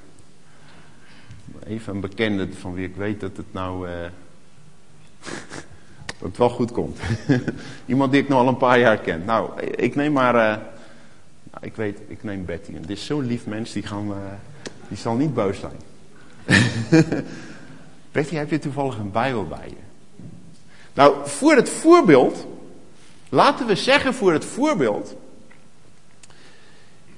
Even 1.68 1.93
een 1.93 2.02
bekende 2.02 2.54
van 2.54 2.74
wie 2.74 2.88
ik 2.88 2.95
weet 2.95 3.20
dat 3.20 3.38
het 3.38 3.54
nou. 3.54 3.88
Dat 5.20 5.32
het 6.30 6.38
wel 6.38 6.49
goed 6.49 6.72
komt. 6.72 6.99
Iemand 7.86 8.12
die 8.12 8.22
ik 8.22 8.30
nog 8.30 8.39
al 8.39 8.47
een 8.47 8.58
paar 8.58 8.80
jaar 8.80 8.97
ken. 8.97 9.26
Nou, 9.26 9.62
ik 9.62 9.95
neem 9.95 10.12
maar. 10.12 10.36
Uh, 10.36 10.58
ik 11.62 11.76
weet, 11.76 11.99
ik 12.08 12.24
neem 12.24 12.45
Betty. 12.45 12.76
En 12.76 12.82
dit 12.82 12.97
is 12.97 13.06
zo'n 13.06 13.26
lief 13.26 13.45
mens, 13.45 13.72
die 13.72 13.84
gaan. 13.84 14.14
Die 14.88 14.97
zal 14.97 15.16
niet 15.16 15.34
boos 15.34 15.60
zijn. 15.60 15.80
Betty, 18.12 18.36
heb 18.36 18.49
je 18.49 18.60
toevallig 18.60 18.97
een 18.97 19.12
Bijbel 19.12 19.47
bij 19.47 19.68
je? 19.68 19.76
Nou, 20.93 21.16
voor 21.24 21.56
het 21.56 21.70
voorbeeld, 21.70 22.47
laten 23.30 23.68
we 23.68 23.76
zeggen 23.76 24.14
voor 24.14 24.34
het 24.34 24.45
voorbeeld, 24.45 25.16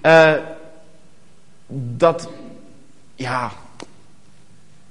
uh, 0.02 0.34
dat, 1.98 2.30
ja, 3.16 3.52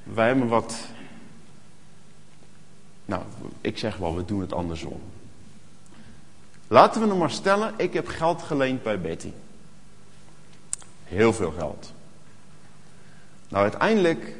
wij 0.02 0.26
hebben 0.26 0.48
wat, 0.48 0.76
nou, 3.04 3.22
ik 3.60 3.78
zeg 3.78 3.96
wel, 3.96 4.16
we 4.16 4.24
doen 4.24 4.40
het 4.40 4.52
andersom. 4.52 5.00
Laten 6.68 7.00
we 7.00 7.06
nog 7.06 7.18
maar 7.18 7.30
stellen, 7.30 7.74
ik 7.76 7.92
heb 7.92 8.08
geld 8.08 8.42
geleend 8.42 8.82
bij 8.82 9.00
Betty. 9.00 9.32
Heel 11.04 11.32
veel 11.32 11.50
geld. 11.50 11.92
Nou, 13.48 13.62
uiteindelijk 13.62 14.36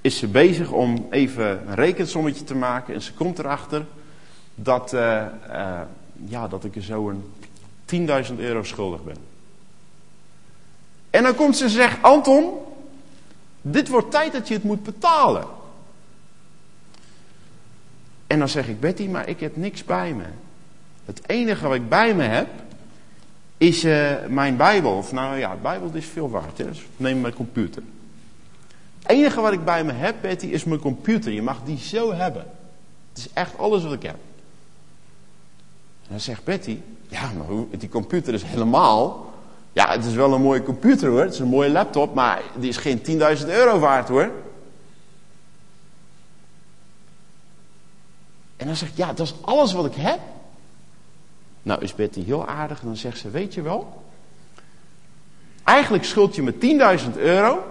is 0.00 0.18
ze 0.18 0.28
bezig 0.28 0.70
om 0.70 1.06
even 1.10 1.68
een 1.68 1.74
rekensommetje 1.74 2.44
te 2.44 2.54
maken. 2.54 2.94
En 2.94 3.02
ze 3.02 3.14
komt 3.14 3.38
erachter 3.38 3.86
dat, 4.54 4.92
uh, 4.92 5.26
uh, 5.48 5.80
ja, 6.24 6.48
dat 6.48 6.64
ik 6.64 6.76
er 6.76 6.82
zo 6.82 7.08
een 7.08 7.32
10.000 8.30 8.36
euro 8.36 8.62
schuldig 8.62 9.04
ben. 9.04 9.31
En 11.12 11.22
dan 11.22 11.34
komt 11.34 11.56
ze 11.56 11.64
en 11.64 11.70
zegt, 11.70 12.02
Anton, 12.02 12.52
dit 13.60 13.88
wordt 13.88 14.10
tijd 14.10 14.32
dat 14.32 14.48
je 14.48 14.54
het 14.54 14.62
moet 14.62 14.82
betalen. 14.82 15.44
En 18.26 18.38
dan 18.38 18.48
zeg 18.48 18.68
ik, 18.68 18.80
Betty, 18.80 19.06
maar 19.06 19.28
ik 19.28 19.40
heb 19.40 19.56
niks 19.56 19.84
bij 19.84 20.14
me. 20.14 20.24
Het 21.04 21.28
enige 21.28 21.68
wat 21.68 21.76
ik 21.76 21.88
bij 21.88 22.14
me 22.14 22.22
heb, 22.22 22.48
is 23.58 23.84
uh, 23.84 24.26
mijn 24.28 24.56
Bijbel. 24.56 24.96
Of 24.96 25.12
nou 25.12 25.38
ja, 25.38 25.50
de 25.50 25.60
Bijbel 25.62 25.90
is 25.92 26.06
veel 26.06 26.30
waard. 26.30 26.58
Hè? 26.58 26.64
Dus 26.64 26.82
neem 26.96 27.20
mijn 27.20 27.34
computer. 27.34 27.82
Het 29.02 29.10
enige 29.10 29.40
wat 29.40 29.52
ik 29.52 29.64
bij 29.64 29.84
me 29.84 29.92
heb, 29.92 30.16
Betty, 30.20 30.46
is 30.46 30.64
mijn 30.64 30.80
computer. 30.80 31.32
Je 31.32 31.42
mag 31.42 31.60
die 31.64 31.78
zo 31.78 32.12
hebben. 32.12 32.46
Het 33.08 33.18
is 33.18 33.28
echt 33.32 33.58
alles 33.58 33.82
wat 33.82 33.92
ik 33.92 34.02
heb. 34.02 34.18
En 36.02 36.08
dan 36.08 36.20
zegt 36.20 36.44
Betty, 36.44 36.78
ja, 37.08 37.30
maar 37.32 37.46
die 37.78 37.88
computer 37.88 38.34
is 38.34 38.42
helemaal... 38.42 39.31
Ja, 39.72 39.90
het 39.90 40.04
is 40.04 40.14
wel 40.14 40.32
een 40.32 40.42
mooie 40.42 40.62
computer 40.62 41.08
hoor. 41.08 41.20
Het 41.20 41.32
is 41.32 41.38
een 41.38 41.48
mooie 41.48 41.70
laptop, 41.70 42.14
maar 42.14 42.42
die 42.54 42.68
is 42.68 42.76
geen 42.76 43.02
10.000 43.38 43.46
euro 43.46 43.78
waard 43.78 44.08
hoor. 44.08 44.30
En 48.56 48.66
dan 48.66 48.76
zegt 48.76 48.96
ja, 48.96 49.12
dat 49.12 49.26
is 49.26 49.34
alles 49.40 49.72
wat 49.72 49.86
ik 49.86 49.94
heb. 49.94 50.18
Nou 51.62 51.82
is 51.82 51.94
Betty 51.94 52.24
heel 52.24 52.46
aardig 52.46 52.80
en 52.80 52.86
dan 52.86 52.96
zegt 52.96 53.18
ze, 53.18 53.30
weet 53.30 53.54
je 53.54 53.62
wel, 53.62 54.02
eigenlijk 55.64 56.04
schuld 56.04 56.34
je 56.34 56.42
me 56.42 56.98
10.000 57.14 57.16
euro. 57.16 57.64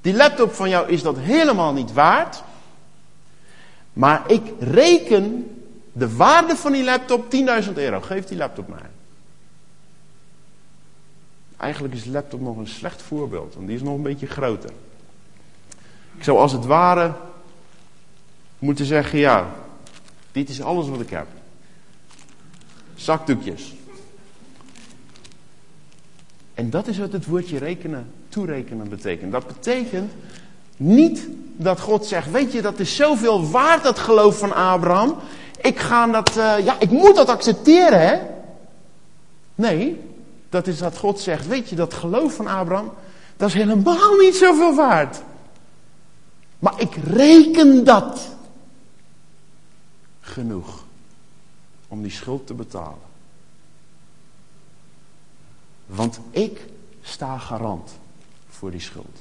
Die 0.00 0.14
laptop 0.14 0.52
van 0.52 0.68
jou 0.68 0.88
is 0.88 1.02
dat 1.02 1.18
helemaal 1.18 1.72
niet 1.72 1.92
waard. 1.92 2.42
Maar 3.92 4.22
ik 4.26 4.52
reken 4.58 5.56
de 5.92 6.16
waarde 6.16 6.56
van 6.56 6.72
die 6.72 6.84
laptop 6.84 7.34
10.000 7.64 7.72
euro. 7.74 8.00
Geef 8.00 8.24
die 8.24 8.36
laptop 8.36 8.68
maar. 8.68 8.90
Eigenlijk 11.60 11.94
is 11.94 12.04
laptop 12.04 12.40
nog 12.40 12.56
een 12.56 12.68
slecht 12.68 13.02
voorbeeld, 13.02 13.54
want 13.54 13.66
die 13.66 13.76
is 13.76 13.82
nog 13.82 13.94
een 13.94 14.02
beetje 14.02 14.26
groter. 14.26 14.70
Ik 16.16 16.24
zou 16.24 16.38
als 16.38 16.52
het 16.52 16.66
ware 16.66 17.12
moeten 18.58 18.84
zeggen, 18.84 19.18
ja, 19.18 19.54
dit 20.32 20.48
is 20.48 20.62
alles 20.62 20.88
wat 20.88 21.00
ik 21.00 21.10
heb. 21.10 21.26
Zakdoekjes. 22.94 23.74
En 26.54 26.70
dat 26.70 26.86
is 26.86 26.98
wat 26.98 27.12
het 27.12 27.26
woordje 27.26 27.58
rekenen, 27.58 28.12
toerekenen 28.28 28.88
betekent. 28.88 29.32
Dat 29.32 29.46
betekent 29.46 30.12
niet 30.76 31.28
dat 31.56 31.80
God 31.80 32.06
zegt, 32.06 32.30
weet 32.30 32.52
je, 32.52 32.62
dat 32.62 32.78
is 32.78 32.96
zoveel 32.96 33.50
waard 33.50 33.82
dat 33.82 33.98
geloof 33.98 34.38
van 34.38 34.54
Abraham. 34.54 35.14
Ik 35.60 35.78
ga 35.78 36.06
dat, 36.06 36.36
uh, 36.36 36.64
ja, 36.64 36.80
ik 36.80 36.90
moet 36.90 37.16
dat 37.16 37.28
accepteren, 37.28 38.00
hè. 38.00 38.18
Nee, 39.54 40.09
dat 40.50 40.66
is 40.66 40.78
dat 40.78 40.98
God 40.98 41.20
zegt, 41.20 41.46
weet 41.46 41.68
je, 41.68 41.76
dat 41.76 41.94
geloof 41.94 42.34
van 42.34 42.46
Abraham, 42.46 42.92
dat 43.36 43.48
is 43.48 43.54
helemaal 43.54 44.16
niet 44.16 44.36
zoveel 44.36 44.74
waard. 44.74 45.22
Maar 46.58 46.80
ik 46.80 46.94
reken 46.94 47.84
dat 47.84 48.28
genoeg 50.20 50.84
om 51.88 52.02
die 52.02 52.10
schuld 52.10 52.46
te 52.46 52.54
betalen. 52.54 53.08
Want 55.86 56.20
ik 56.30 56.66
sta 57.02 57.38
garant 57.38 57.90
voor 58.48 58.70
die 58.70 58.80
schuld. 58.80 59.18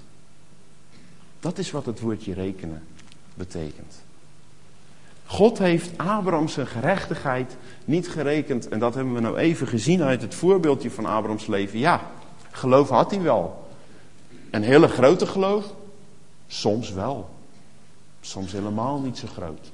Dat 1.40 1.58
is 1.58 1.72
wat 1.72 1.86
het 1.86 2.00
woordje 2.00 2.34
rekenen 2.34 2.84
betekent. 3.34 3.96
God 5.30 5.58
heeft 5.58 5.98
Abraham 5.98 6.48
zijn 6.48 6.68
gerechtigheid 6.68 7.58
niet 7.86 8.10
gerekend. 8.10 8.68
En 8.68 8.80
dat 8.80 8.96
hebben 8.96 9.14
we 9.14 9.20
nou 9.20 9.38
even 9.38 9.68
gezien 9.68 10.02
uit 10.02 10.22
het 10.22 10.36
voorbeeldje 10.36 10.92
van 10.92 11.06
Abrahams 11.06 11.48
leven. 11.48 11.80
Ja, 11.80 12.02
geloof 12.52 12.90
had 12.90 13.12
hij 13.12 13.22
wel. 13.22 13.68
Een 14.52 14.64
hele 14.64 14.88
grote 14.88 15.26
geloof? 15.26 15.66
Soms 16.48 16.92
wel. 16.92 17.30
Soms 18.22 18.52
helemaal 18.52 19.00
niet 19.00 19.18
zo 19.18 19.28
groot. 19.28 19.72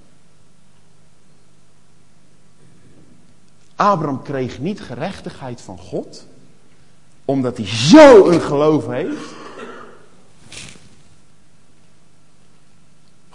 Abraham 3.76 4.22
kreeg 4.22 4.60
niet 4.60 4.82
gerechtigheid 4.82 5.62
van 5.62 5.78
God, 5.78 6.28
omdat 7.26 7.58
hij 7.58 7.68
zo 7.68 8.30
een 8.30 8.42
geloof 8.42 8.88
heeft. 8.88 9.45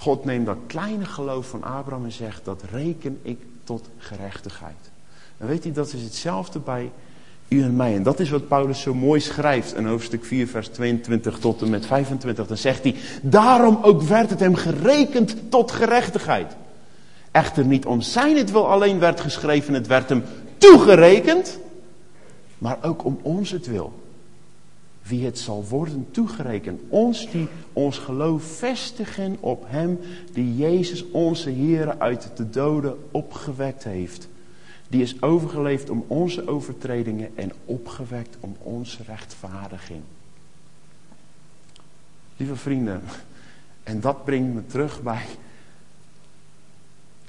God 0.00 0.24
neemt 0.24 0.46
dat 0.46 0.56
kleine 0.66 1.04
geloof 1.04 1.46
van 1.46 1.62
Abraham 1.62 2.04
en 2.04 2.12
zegt, 2.12 2.44
dat 2.44 2.62
reken 2.72 3.18
ik 3.22 3.38
tot 3.64 3.88
gerechtigheid. 3.98 4.90
En 5.38 5.46
weet 5.46 5.66
u, 5.66 5.72
dat 5.72 5.92
is 5.92 6.02
hetzelfde 6.02 6.58
bij 6.58 6.90
u 7.48 7.62
en 7.62 7.76
mij. 7.76 7.94
En 7.94 8.02
dat 8.02 8.20
is 8.20 8.30
wat 8.30 8.48
Paulus 8.48 8.80
zo 8.80 8.94
mooi 8.94 9.20
schrijft 9.20 9.74
in 9.74 9.86
hoofdstuk 9.86 10.24
4, 10.24 10.48
vers 10.48 10.68
22 10.68 11.38
tot 11.38 11.62
en 11.62 11.70
met 11.70 11.86
25. 11.86 12.46
Dan 12.46 12.56
zegt 12.56 12.82
hij, 12.82 12.94
daarom 13.22 13.78
ook 13.82 14.02
werd 14.02 14.30
het 14.30 14.40
hem 14.40 14.54
gerekend 14.54 15.36
tot 15.48 15.70
gerechtigheid. 15.70 16.56
Echter 17.30 17.64
niet 17.64 17.86
om 17.86 18.00
zijn 18.00 18.36
het 18.36 18.50
wel 18.50 18.68
alleen 18.68 18.98
werd 18.98 19.20
geschreven, 19.20 19.74
het 19.74 19.86
werd 19.86 20.08
hem 20.08 20.24
toegerekend, 20.58 21.58
maar 22.58 22.78
ook 22.82 23.04
om 23.04 23.18
ons 23.22 23.50
het 23.50 23.66
wil. 23.66 23.92
Wie 25.10 25.24
het 25.24 25.38
zal 25.38 25.64
worden 25.68 26.06
toegerekend. 26.10 26.80
Ons 26.88 27.30
die 27.30 27.48
ons 27.72 27.98
geloof 27.98 28.44
vestigen 28.44 29.36
op 29.40 29.64
hem 29.66 29.98
die 30.32 30.56
Jezus 30.56 31.10
onze 31.10 31.50
Heer 31.50 31.98
uit 31.98 32.30
de 32.36 32.50
doden 32.50 32.96
opgewekt 33.10 33.84
heeft. 33.84 34.28
Die 34.88 35.02
is 35.02 35.22
overgeleefd 35.22 35.90
om 35.90 36.04
onze 36.06 36.48
overtredingen 36.48 37.36
en 37.36 37.52
opgewekt 37.64 38.36
om 38.40 38.56
onze 38.62 39.02
rechtvaardiging. 39.02 40.02
Lieve 42.36 42.56
vrienden, 42.56 43.02
en 43.82 44.00
dat 44.00 44.24
brengt 44.24 44.54
me 44.54 44.66
terug 44.66 45.02
bij 45.02 45.26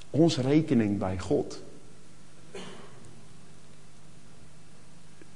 onze 0.09 0.41
rekening 0.41 0.97
bij 0.97 1.19
God. 1.19 1.61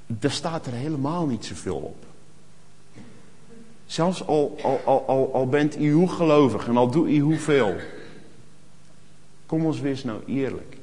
Daar 0.06 0.30
staat 0.30 0.66
er 0.66 0.72
helemaal 0.72 1.26
niet 1.26 1.44
zoveel 1.44 1.76
op. 1.76 2.05
Zelfs 3.86 4.26
al, 4.26 4.58
al, 4.62 5.06
al, 5.06 5.34
al, 5.34 5.48
bent 5.48 5.78
u 5.78 5.92
hoe 5.92 6.08
gelovig 6.08 6.68
en 6.68 6.76
al 6.76 6.90
doe 6.90 7.08
u 7.08 7.18
hoeveel. 7.18 7.76
Kom 9.46 9.64
ons 9.66 9.80
wees 9.80 10.04
nou 10.04 10.22
eerlijk. 10.26 10.76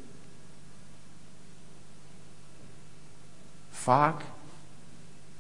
Vaak 3.70 4.22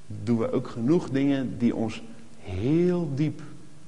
doen 0.07 0.37
we 0.37 0.51
ook 0.51 0.67
genoeg 0.67 1.09
dingen 1.09 1.57
die 1.57 1.75
ons 1.75 2.01
heel 2.39 3.11
diep 3.15 3.41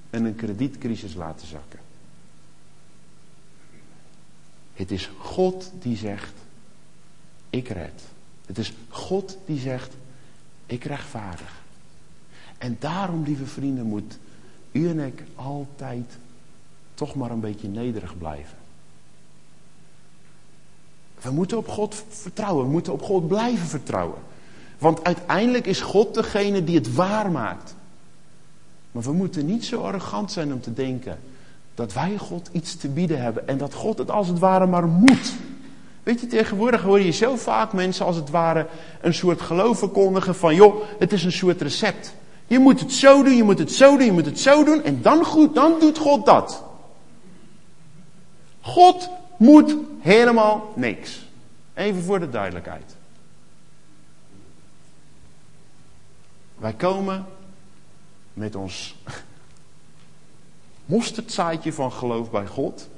in 0.09 0.25
een 0.25 0.35
kredietcrisis 0.35 1.13
laten 1.13 1.47
zakken. 1.47 1.79
Het 4.73 4.91
is 4.91 5.09
God 5.17 5.71
die 5.79 5.97
zegt, 5.97 6.33
ik 7.49 7.67
red. 7.67 8.01
Het 8.45 8.57
is 8.57 8.73
God 8.89 9.37
die 9.45 9.59
zegt, 9.59 9.93
ik 10.65 10.83
rechtvaardig. 10.83 11.63
En 12.57 12.75
daarom, 12.79 13.23
lieve 13.23 13.45
vrienden, 13.45 13.85
moet 13.85 14.17
u 14.71 14.89
en 14.89 14.99
ik 14.99 15.23
altijd 15.35 16.17
toch 16.93 17.15
maar 17.15 17.31
een 17.31 17.39
beetje 17.39 17.67
nederig 17.67 18.17
blijven. 18.17 18.57
We 21.21 21.31
moeten 21.31 21.57
op 21.57 21.67
God 21.67 22.03
vertrouwen. 22.09 22.65
We 22.65 22.71
moeten 22.71 22.93
op 22.93 23.01
God 23.01 23.27
blijven 23.27 23.67
vertrouwen. 23.67 24.19
Want 24.77 25.03
uiteindelijk 25.03 25.65
is 25.65 25.81
God 25.81 26.13
degene 26.13 26.63
die 26.63 26.75
het 26.75 26.93
waar 26.93 27.31
maakt. 27.31 27.75
Maar 28.91 29.03
we 29.03 29.11
moeten 29.11 29.45
niet 29.45 29.65
zo 29.65 29.81
arrogant 29.81 30.31
zijn 30.31 30.53
om 30.53 30.61
te 30.61 30.73
denken 30.73 31.19
dat 31.75 31.93
wij 31.93 32.17
God 32.17 32.49
iets 32.51 32.75
te 32.75 32.87
bieden 32.87 33.21
hebben 33.21 33.47
en 33.47 33.57
dat 33.57 33.73
God 33.73 33.97
het 33.97 34.11
als 34.11 34.27
het 34.27 34.39
ware 34.39 34.65
maar 34.65 34.87
moet. 34.87 35.33
Weet 36.03 36.21
je, 36.21 36.27
tegenwoordig 36.27 36.81
hoor 36.81 37.01
je 37.01 37.11
zo 37.11 37.35
vaak 37.35 37.73
mensen 37.73 38.05
als 38.05 38.15
het 38.15 38.29
ware 38.29 38.67
een 39.01 39.13
soort 39.13 39.41
geloof 39.41 39.79
verkondigen 39.79 40.35
van 40.35 40.55
joh, 40.55 40.83
het 40.99 41.13
is 41.13 41.23
een 41.23 41.31
soort 41.31 41.61
recept. 41.61 42.13
Je 42.47 42.59
moet 42.59 42.79
het 42.79 42.91
zo 42.91 43.23
doen, 43.23 43.35
je 43.35 43.43
moet 43.43 43.59
het 43.59 43.71
zo 43.71 43.97
doen, 43.97 44.05
je 44.05 44.11
moet 44.11 44.25
het 44.25 44.39
zo 44.39 44.63
doen 44.63 44.83
en 44.83 45.01
dan 45.01 45.25
goed, 45.25 45.55
dan 45.55 45.79
doet 45.79 45.97
God 45.97 46.25
dat. 46.25 46.63
God 48.61 49.09
moet 49.37 49.75
helemaal 49.99 50.73
niks. 50.75 51.25
Even 51.73 52.03
voor 52.03 52.19
de 52.19 52.29
duidelijkheid. 52.29 52.95
Wij 56.57 56.73
komen 56.73 57.25
met 58.33 58.55
ons 58.55 58.95
mosterdzaadje 60.85 61.73
van 61.73 61.91
geloof 61.91 62.31
bij 62.31 62.47
God. 62.47 62.89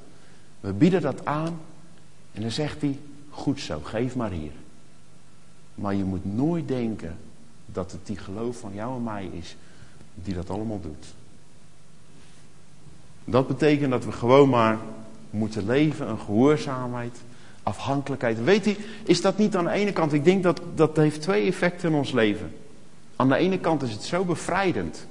We 0.60 0.72
bieden 0.72 1.00
dat 1.00 1.24
aan 1.24 1.60
en 2.32 2.42
dan 2.42 2.50
zegt 2.50 2.80
hij, 2.80 2.98
goed 3.30 3.60
zo, 3.60 3.80
geef 3.82 4.16
maar 4.16 4.30
hier. 4.30 4.52
Maar 5.74 5.94
je 5.94 6.04
moet 6.04 6.34
nooit 6.34 6.68
denken 6.68 7.18
dat 7.78 7.92
het 7.92 8.06
die 8.06 8.16
geloof 8.16 8.58
van 8.58 8.74
jou 8.74 8.96
en 8.96 9.02
mij 9.02 9.30
is 9.32 9.56
die 10.14 10.34
dat 10.34 10.50
allemaal 10.50 10.80
doet. 10.80 11.06
Dat 13.24 13.46
betekent 13.46 13.90
dat 13.90 14.04
we 14.04 14.12
gewoon 14.12 14.48
maar 14.48 14.78
moeten 15.30 15.66
leven, 15.66 16.08
een 16.08 16.18
gehoorzaamheid, 16.18 17.18
afhankelijkheid. 17.62 18.44
Weet 18.44 18.66
u, 18.66 18.76
is 19.04 19.20
dat 19.20 19.38
niet 19.38 19.56
aan 19.56 19.64
de 19.64 19.70
ene 19.70 19.92
kant, 19.92 20.12
ik 20.12 20.24
denk 20.24 20.42
dat 20.42 20.60
dat 20.74 20.96
heeft 20.96 21.22
twee 21.22 21.46
effecten 21.46 21.90
in 21.90 21.94
ons 21.94 22.12
leven. 22.12 22.52
Aan 23.16 23.28
de 23.28 23.36
ene 23.36 23.58
kant 23.58 23.82
is 23.82 23.92
het 23.92 24.02
zo 24.02 24.24
bevrijdend. 24.24 25.06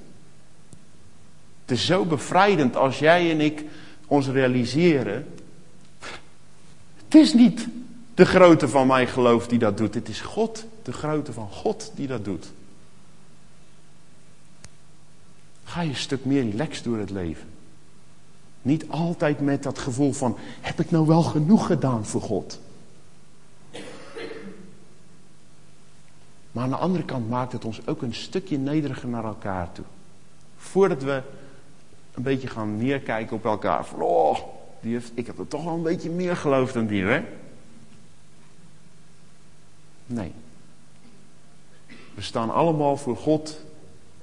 Het 1.61 1.77
is 1.77 1.85
zo 1.85 2.05
bevrijdend 2.05 2.75
als 2.75 2.99
jij 2.99 3.31
en 3.31 3.41
ik 3.41 3.63
ons 4.07 4.27
realiseren. 4.27 5.27
Het 7.03 7.15
is 7.15 7.33
niet 7.33 7.67
de 8.13 8.25
grootte 8.25 8.67
van 8.67 8.87
mijn 8.87 9.07
geloof 9.07 9.47
die 9.47 9.59
dat 9.59 9.77
doet. 9.77 9.93
Het 9.93 10.09
is 10.09 10.21
God, 10.21 10.65
de 10.83 10.93
grootte 10.93 11.33
van 11.33 11.49
God 11.49 11.91
die 11.95 12.07
dat 12.07 12.25
doet. 12.25 12.55
Ga 15.67 15.81
je 15.81 15.89
een 15.89 15.95
stuk 15.95 16.25
meer 16.25 16.49
relaxed 16.49 16.83
door 16.83 16.97
het 16.97 17.09
leven. 17.09 17.47
Niet 18.61 18.89
altijd 18.89 19.39
met 19.39 19.63
dat 19.63 19.79
gevoel 19.79 20.13
van, 20.13 20.37
heb 20.61 20.79
ik 20.79 20.91
nou 20.91 21.07
wel 21.07 21.21
genoeg 21.21 21.65
gedaan 21.65 22.05
voor 22.05 22.21
God? 22.21 22.59
Maar 26.51 26.63
aan 26.63 26.69
de 26.69 26.75
andere 26.75 27.03
kant 27.03 27.29
maakt 27.29 27.51
het 27.51 27.65
ons 27.65 27.87
ook 27.87 28.01
een 28.01 28.13
stukje 28.13 28.57
nederiger 28.57 29.09
naar 29.09 29.23
elkaar 29.23 29.71
toe. 29.71 29.85
Voordat 30.57 31.03
we 31.03 31.21
een 32.13 32.23
beetje 32.23 32.47
gaan 32.47 32.77
neerkijken 32.77 33.35
op 33.35 33.45
elkaar. 33.45 33.85
Van, 33.85 34.01
oh, 34.01 34.37
die 34.81 34.93
heeft, 34.93 35.11
ik 35.13 35.25
heb 35.25 35.39
er 35.39 35.47
toch 35.47 35.63
wel 35.63 35.73
een 35.73 35.81
beetje 35.81 36.09
meer 36.09 36.35
geloof 36.35 36.71
dan 36.71 36.85
die, 36.85 37.03
hè? 37.03 37.23
Nee. 40.05 40.31
We 42.13 42.21
staan 42.21 42.49
allemaal 42.49 42.97
voor 42.97 43.17
God. 43.17 43.65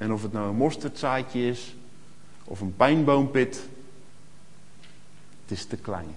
En 0.04 0.12
of 0.12 0.22
het 0.22 0.32
nou 0.32 0.48
een 0.48 0.56
mosterdzaadje 0.56 1.48
is, 1.48 1.74
of 2.44 2.60
een 2.60 2.76
pijnboompit, 2.76 3.68
het 5.42 5.58
is 5.58 5.64
te 5.64 5.76
klein. 5.76 6.08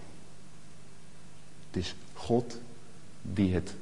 Het 1.68 1.84
is 1.84 1.96
God 2.14 2.58
die 3.22 3.54
het 3.54 3.74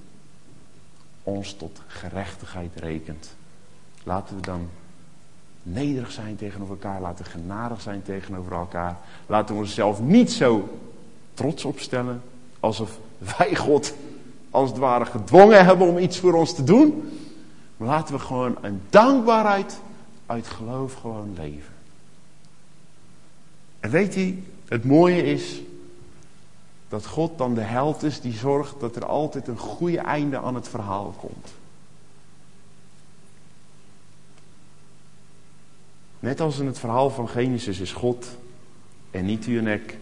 ons 1.23 1.53
tot 1.53 1.81
gerechtigheid 1.87 2.71
rekent. 2.75 3.35
Laten 4.03 4.35
we 4.35 4.41
dan 4.41 4.69
nederig 5.63 6.11
zijn 6.11 6.35
tegenover 6.35 6.73
elkaar. 6.73 7.01
Laten 7.01 7.25
we 7.25 7.31
genadig 7.31 7.81
zijn 7.81 8.03
tegenover 8.03 8.53
elkaar. 8.53 8.97
Laten 9.25 9.55
we 9.55 9.61
onszelf 9.61 10.01
niet 10.01 10.31
zo 10.31 10.79
trots 11.33 11.65
opstellen. 11.65 12.21
Alsof 12.59 12.99
wij 13.37 13.55
God 13.55 13.93
als 14.49 14.69
het 14.69 14.79
ware 14.79 15.05
gedwongen 15.05 15.65
hebben 15.65 15.87
om 15.87 15.97
iets 15.97 16.19
voor 16.19 16.33
ons 16.33 16.55
te 16.55 16.63
doen. 16.63 17.19
Maar 17.77 17.87
laten 17.87 18.15
we 18.15 18.19
gewoon 18.19 18.57
een 18.61 18.81
dankbaarheid 18.89 19.83
uit 20.25 20.47
geloof 20.47 20.93
gewoon 20.93 21.33
leven. 21.37 21.73
En 23.79 23.89
weet 23.89 24.15
u, 24.15 24.43
het 24.67 24.83
mooie 24.83 25.23
is 25.23 25.61
dat 26.87 27.05
God 27.05 27.37
dan 27.37 27.55
de 27.55 27.61
held 27.61 28.03
is 28.03 28.21
die 28.21 28.33
zorgt 28.33 28.79
dat 28.79 28.95
er 28.95 29.05
altijd 29.05 29.47
een 29.47 29.57
goede 29.57 29.99
einde 29.99 30.37
aan 30.37 30.55
het 30.55 30.67
verhaal 30.67 31.15
komt. 31.17 31.53
Net 36.19 36.39
als 36.39 36.59
in 36.59 36.65
het 36.65 36.79
verhaal 36.79 37.09
van 37.09 37.29
Genesis 37.29 37.79
is 37.79 37.91
God 37.91 38.27
en 39.11 39.25
niet 39.25 39.47
u 39.47 39.57
en 39.57 39.67
ik 39.67 39.97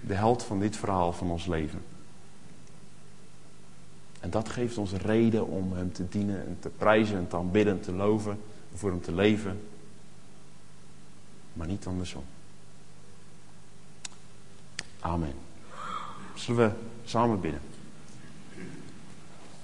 de 0.00 0.14
held 0.14 0.42
van 0.42 0.60
dit 0.60 0.76
verhaal 0.76 1.12
van 1.12 1.30
ons 1.30 1.46
leven. 1.46 1.82
En 4.20 4.30
dat 4.30 4.48
geeft 4.48 4.78
ons 4.78 4.92
reden 4.92 5.46
om 5.46 5.72
Hem 5.72 5.92
te 5.92 6.08
dienen 6.08 6.46
en 6.46 6.56
te 6.60 6.68
prijzen 6.68 7.16
en 7.16 7.28
te 7.28 7.36
aanbidden 7.36 7.74
en 7.74 7.80
te 7.80 7.92
loven, 7.92 8.38
voor 8.78 8.90
Hem 8.90 9.00
te 9.00 9.12
leven. 9.12 9.68
Maar 11.52 11.66
niet 11.66 11.86
andersom. 11.86 12.24
Amen. 15.00 15.34
Zullen 16.34 16.68
we 16.68 16.74
samen 17.04 17.40
bidden? 17.40 17.60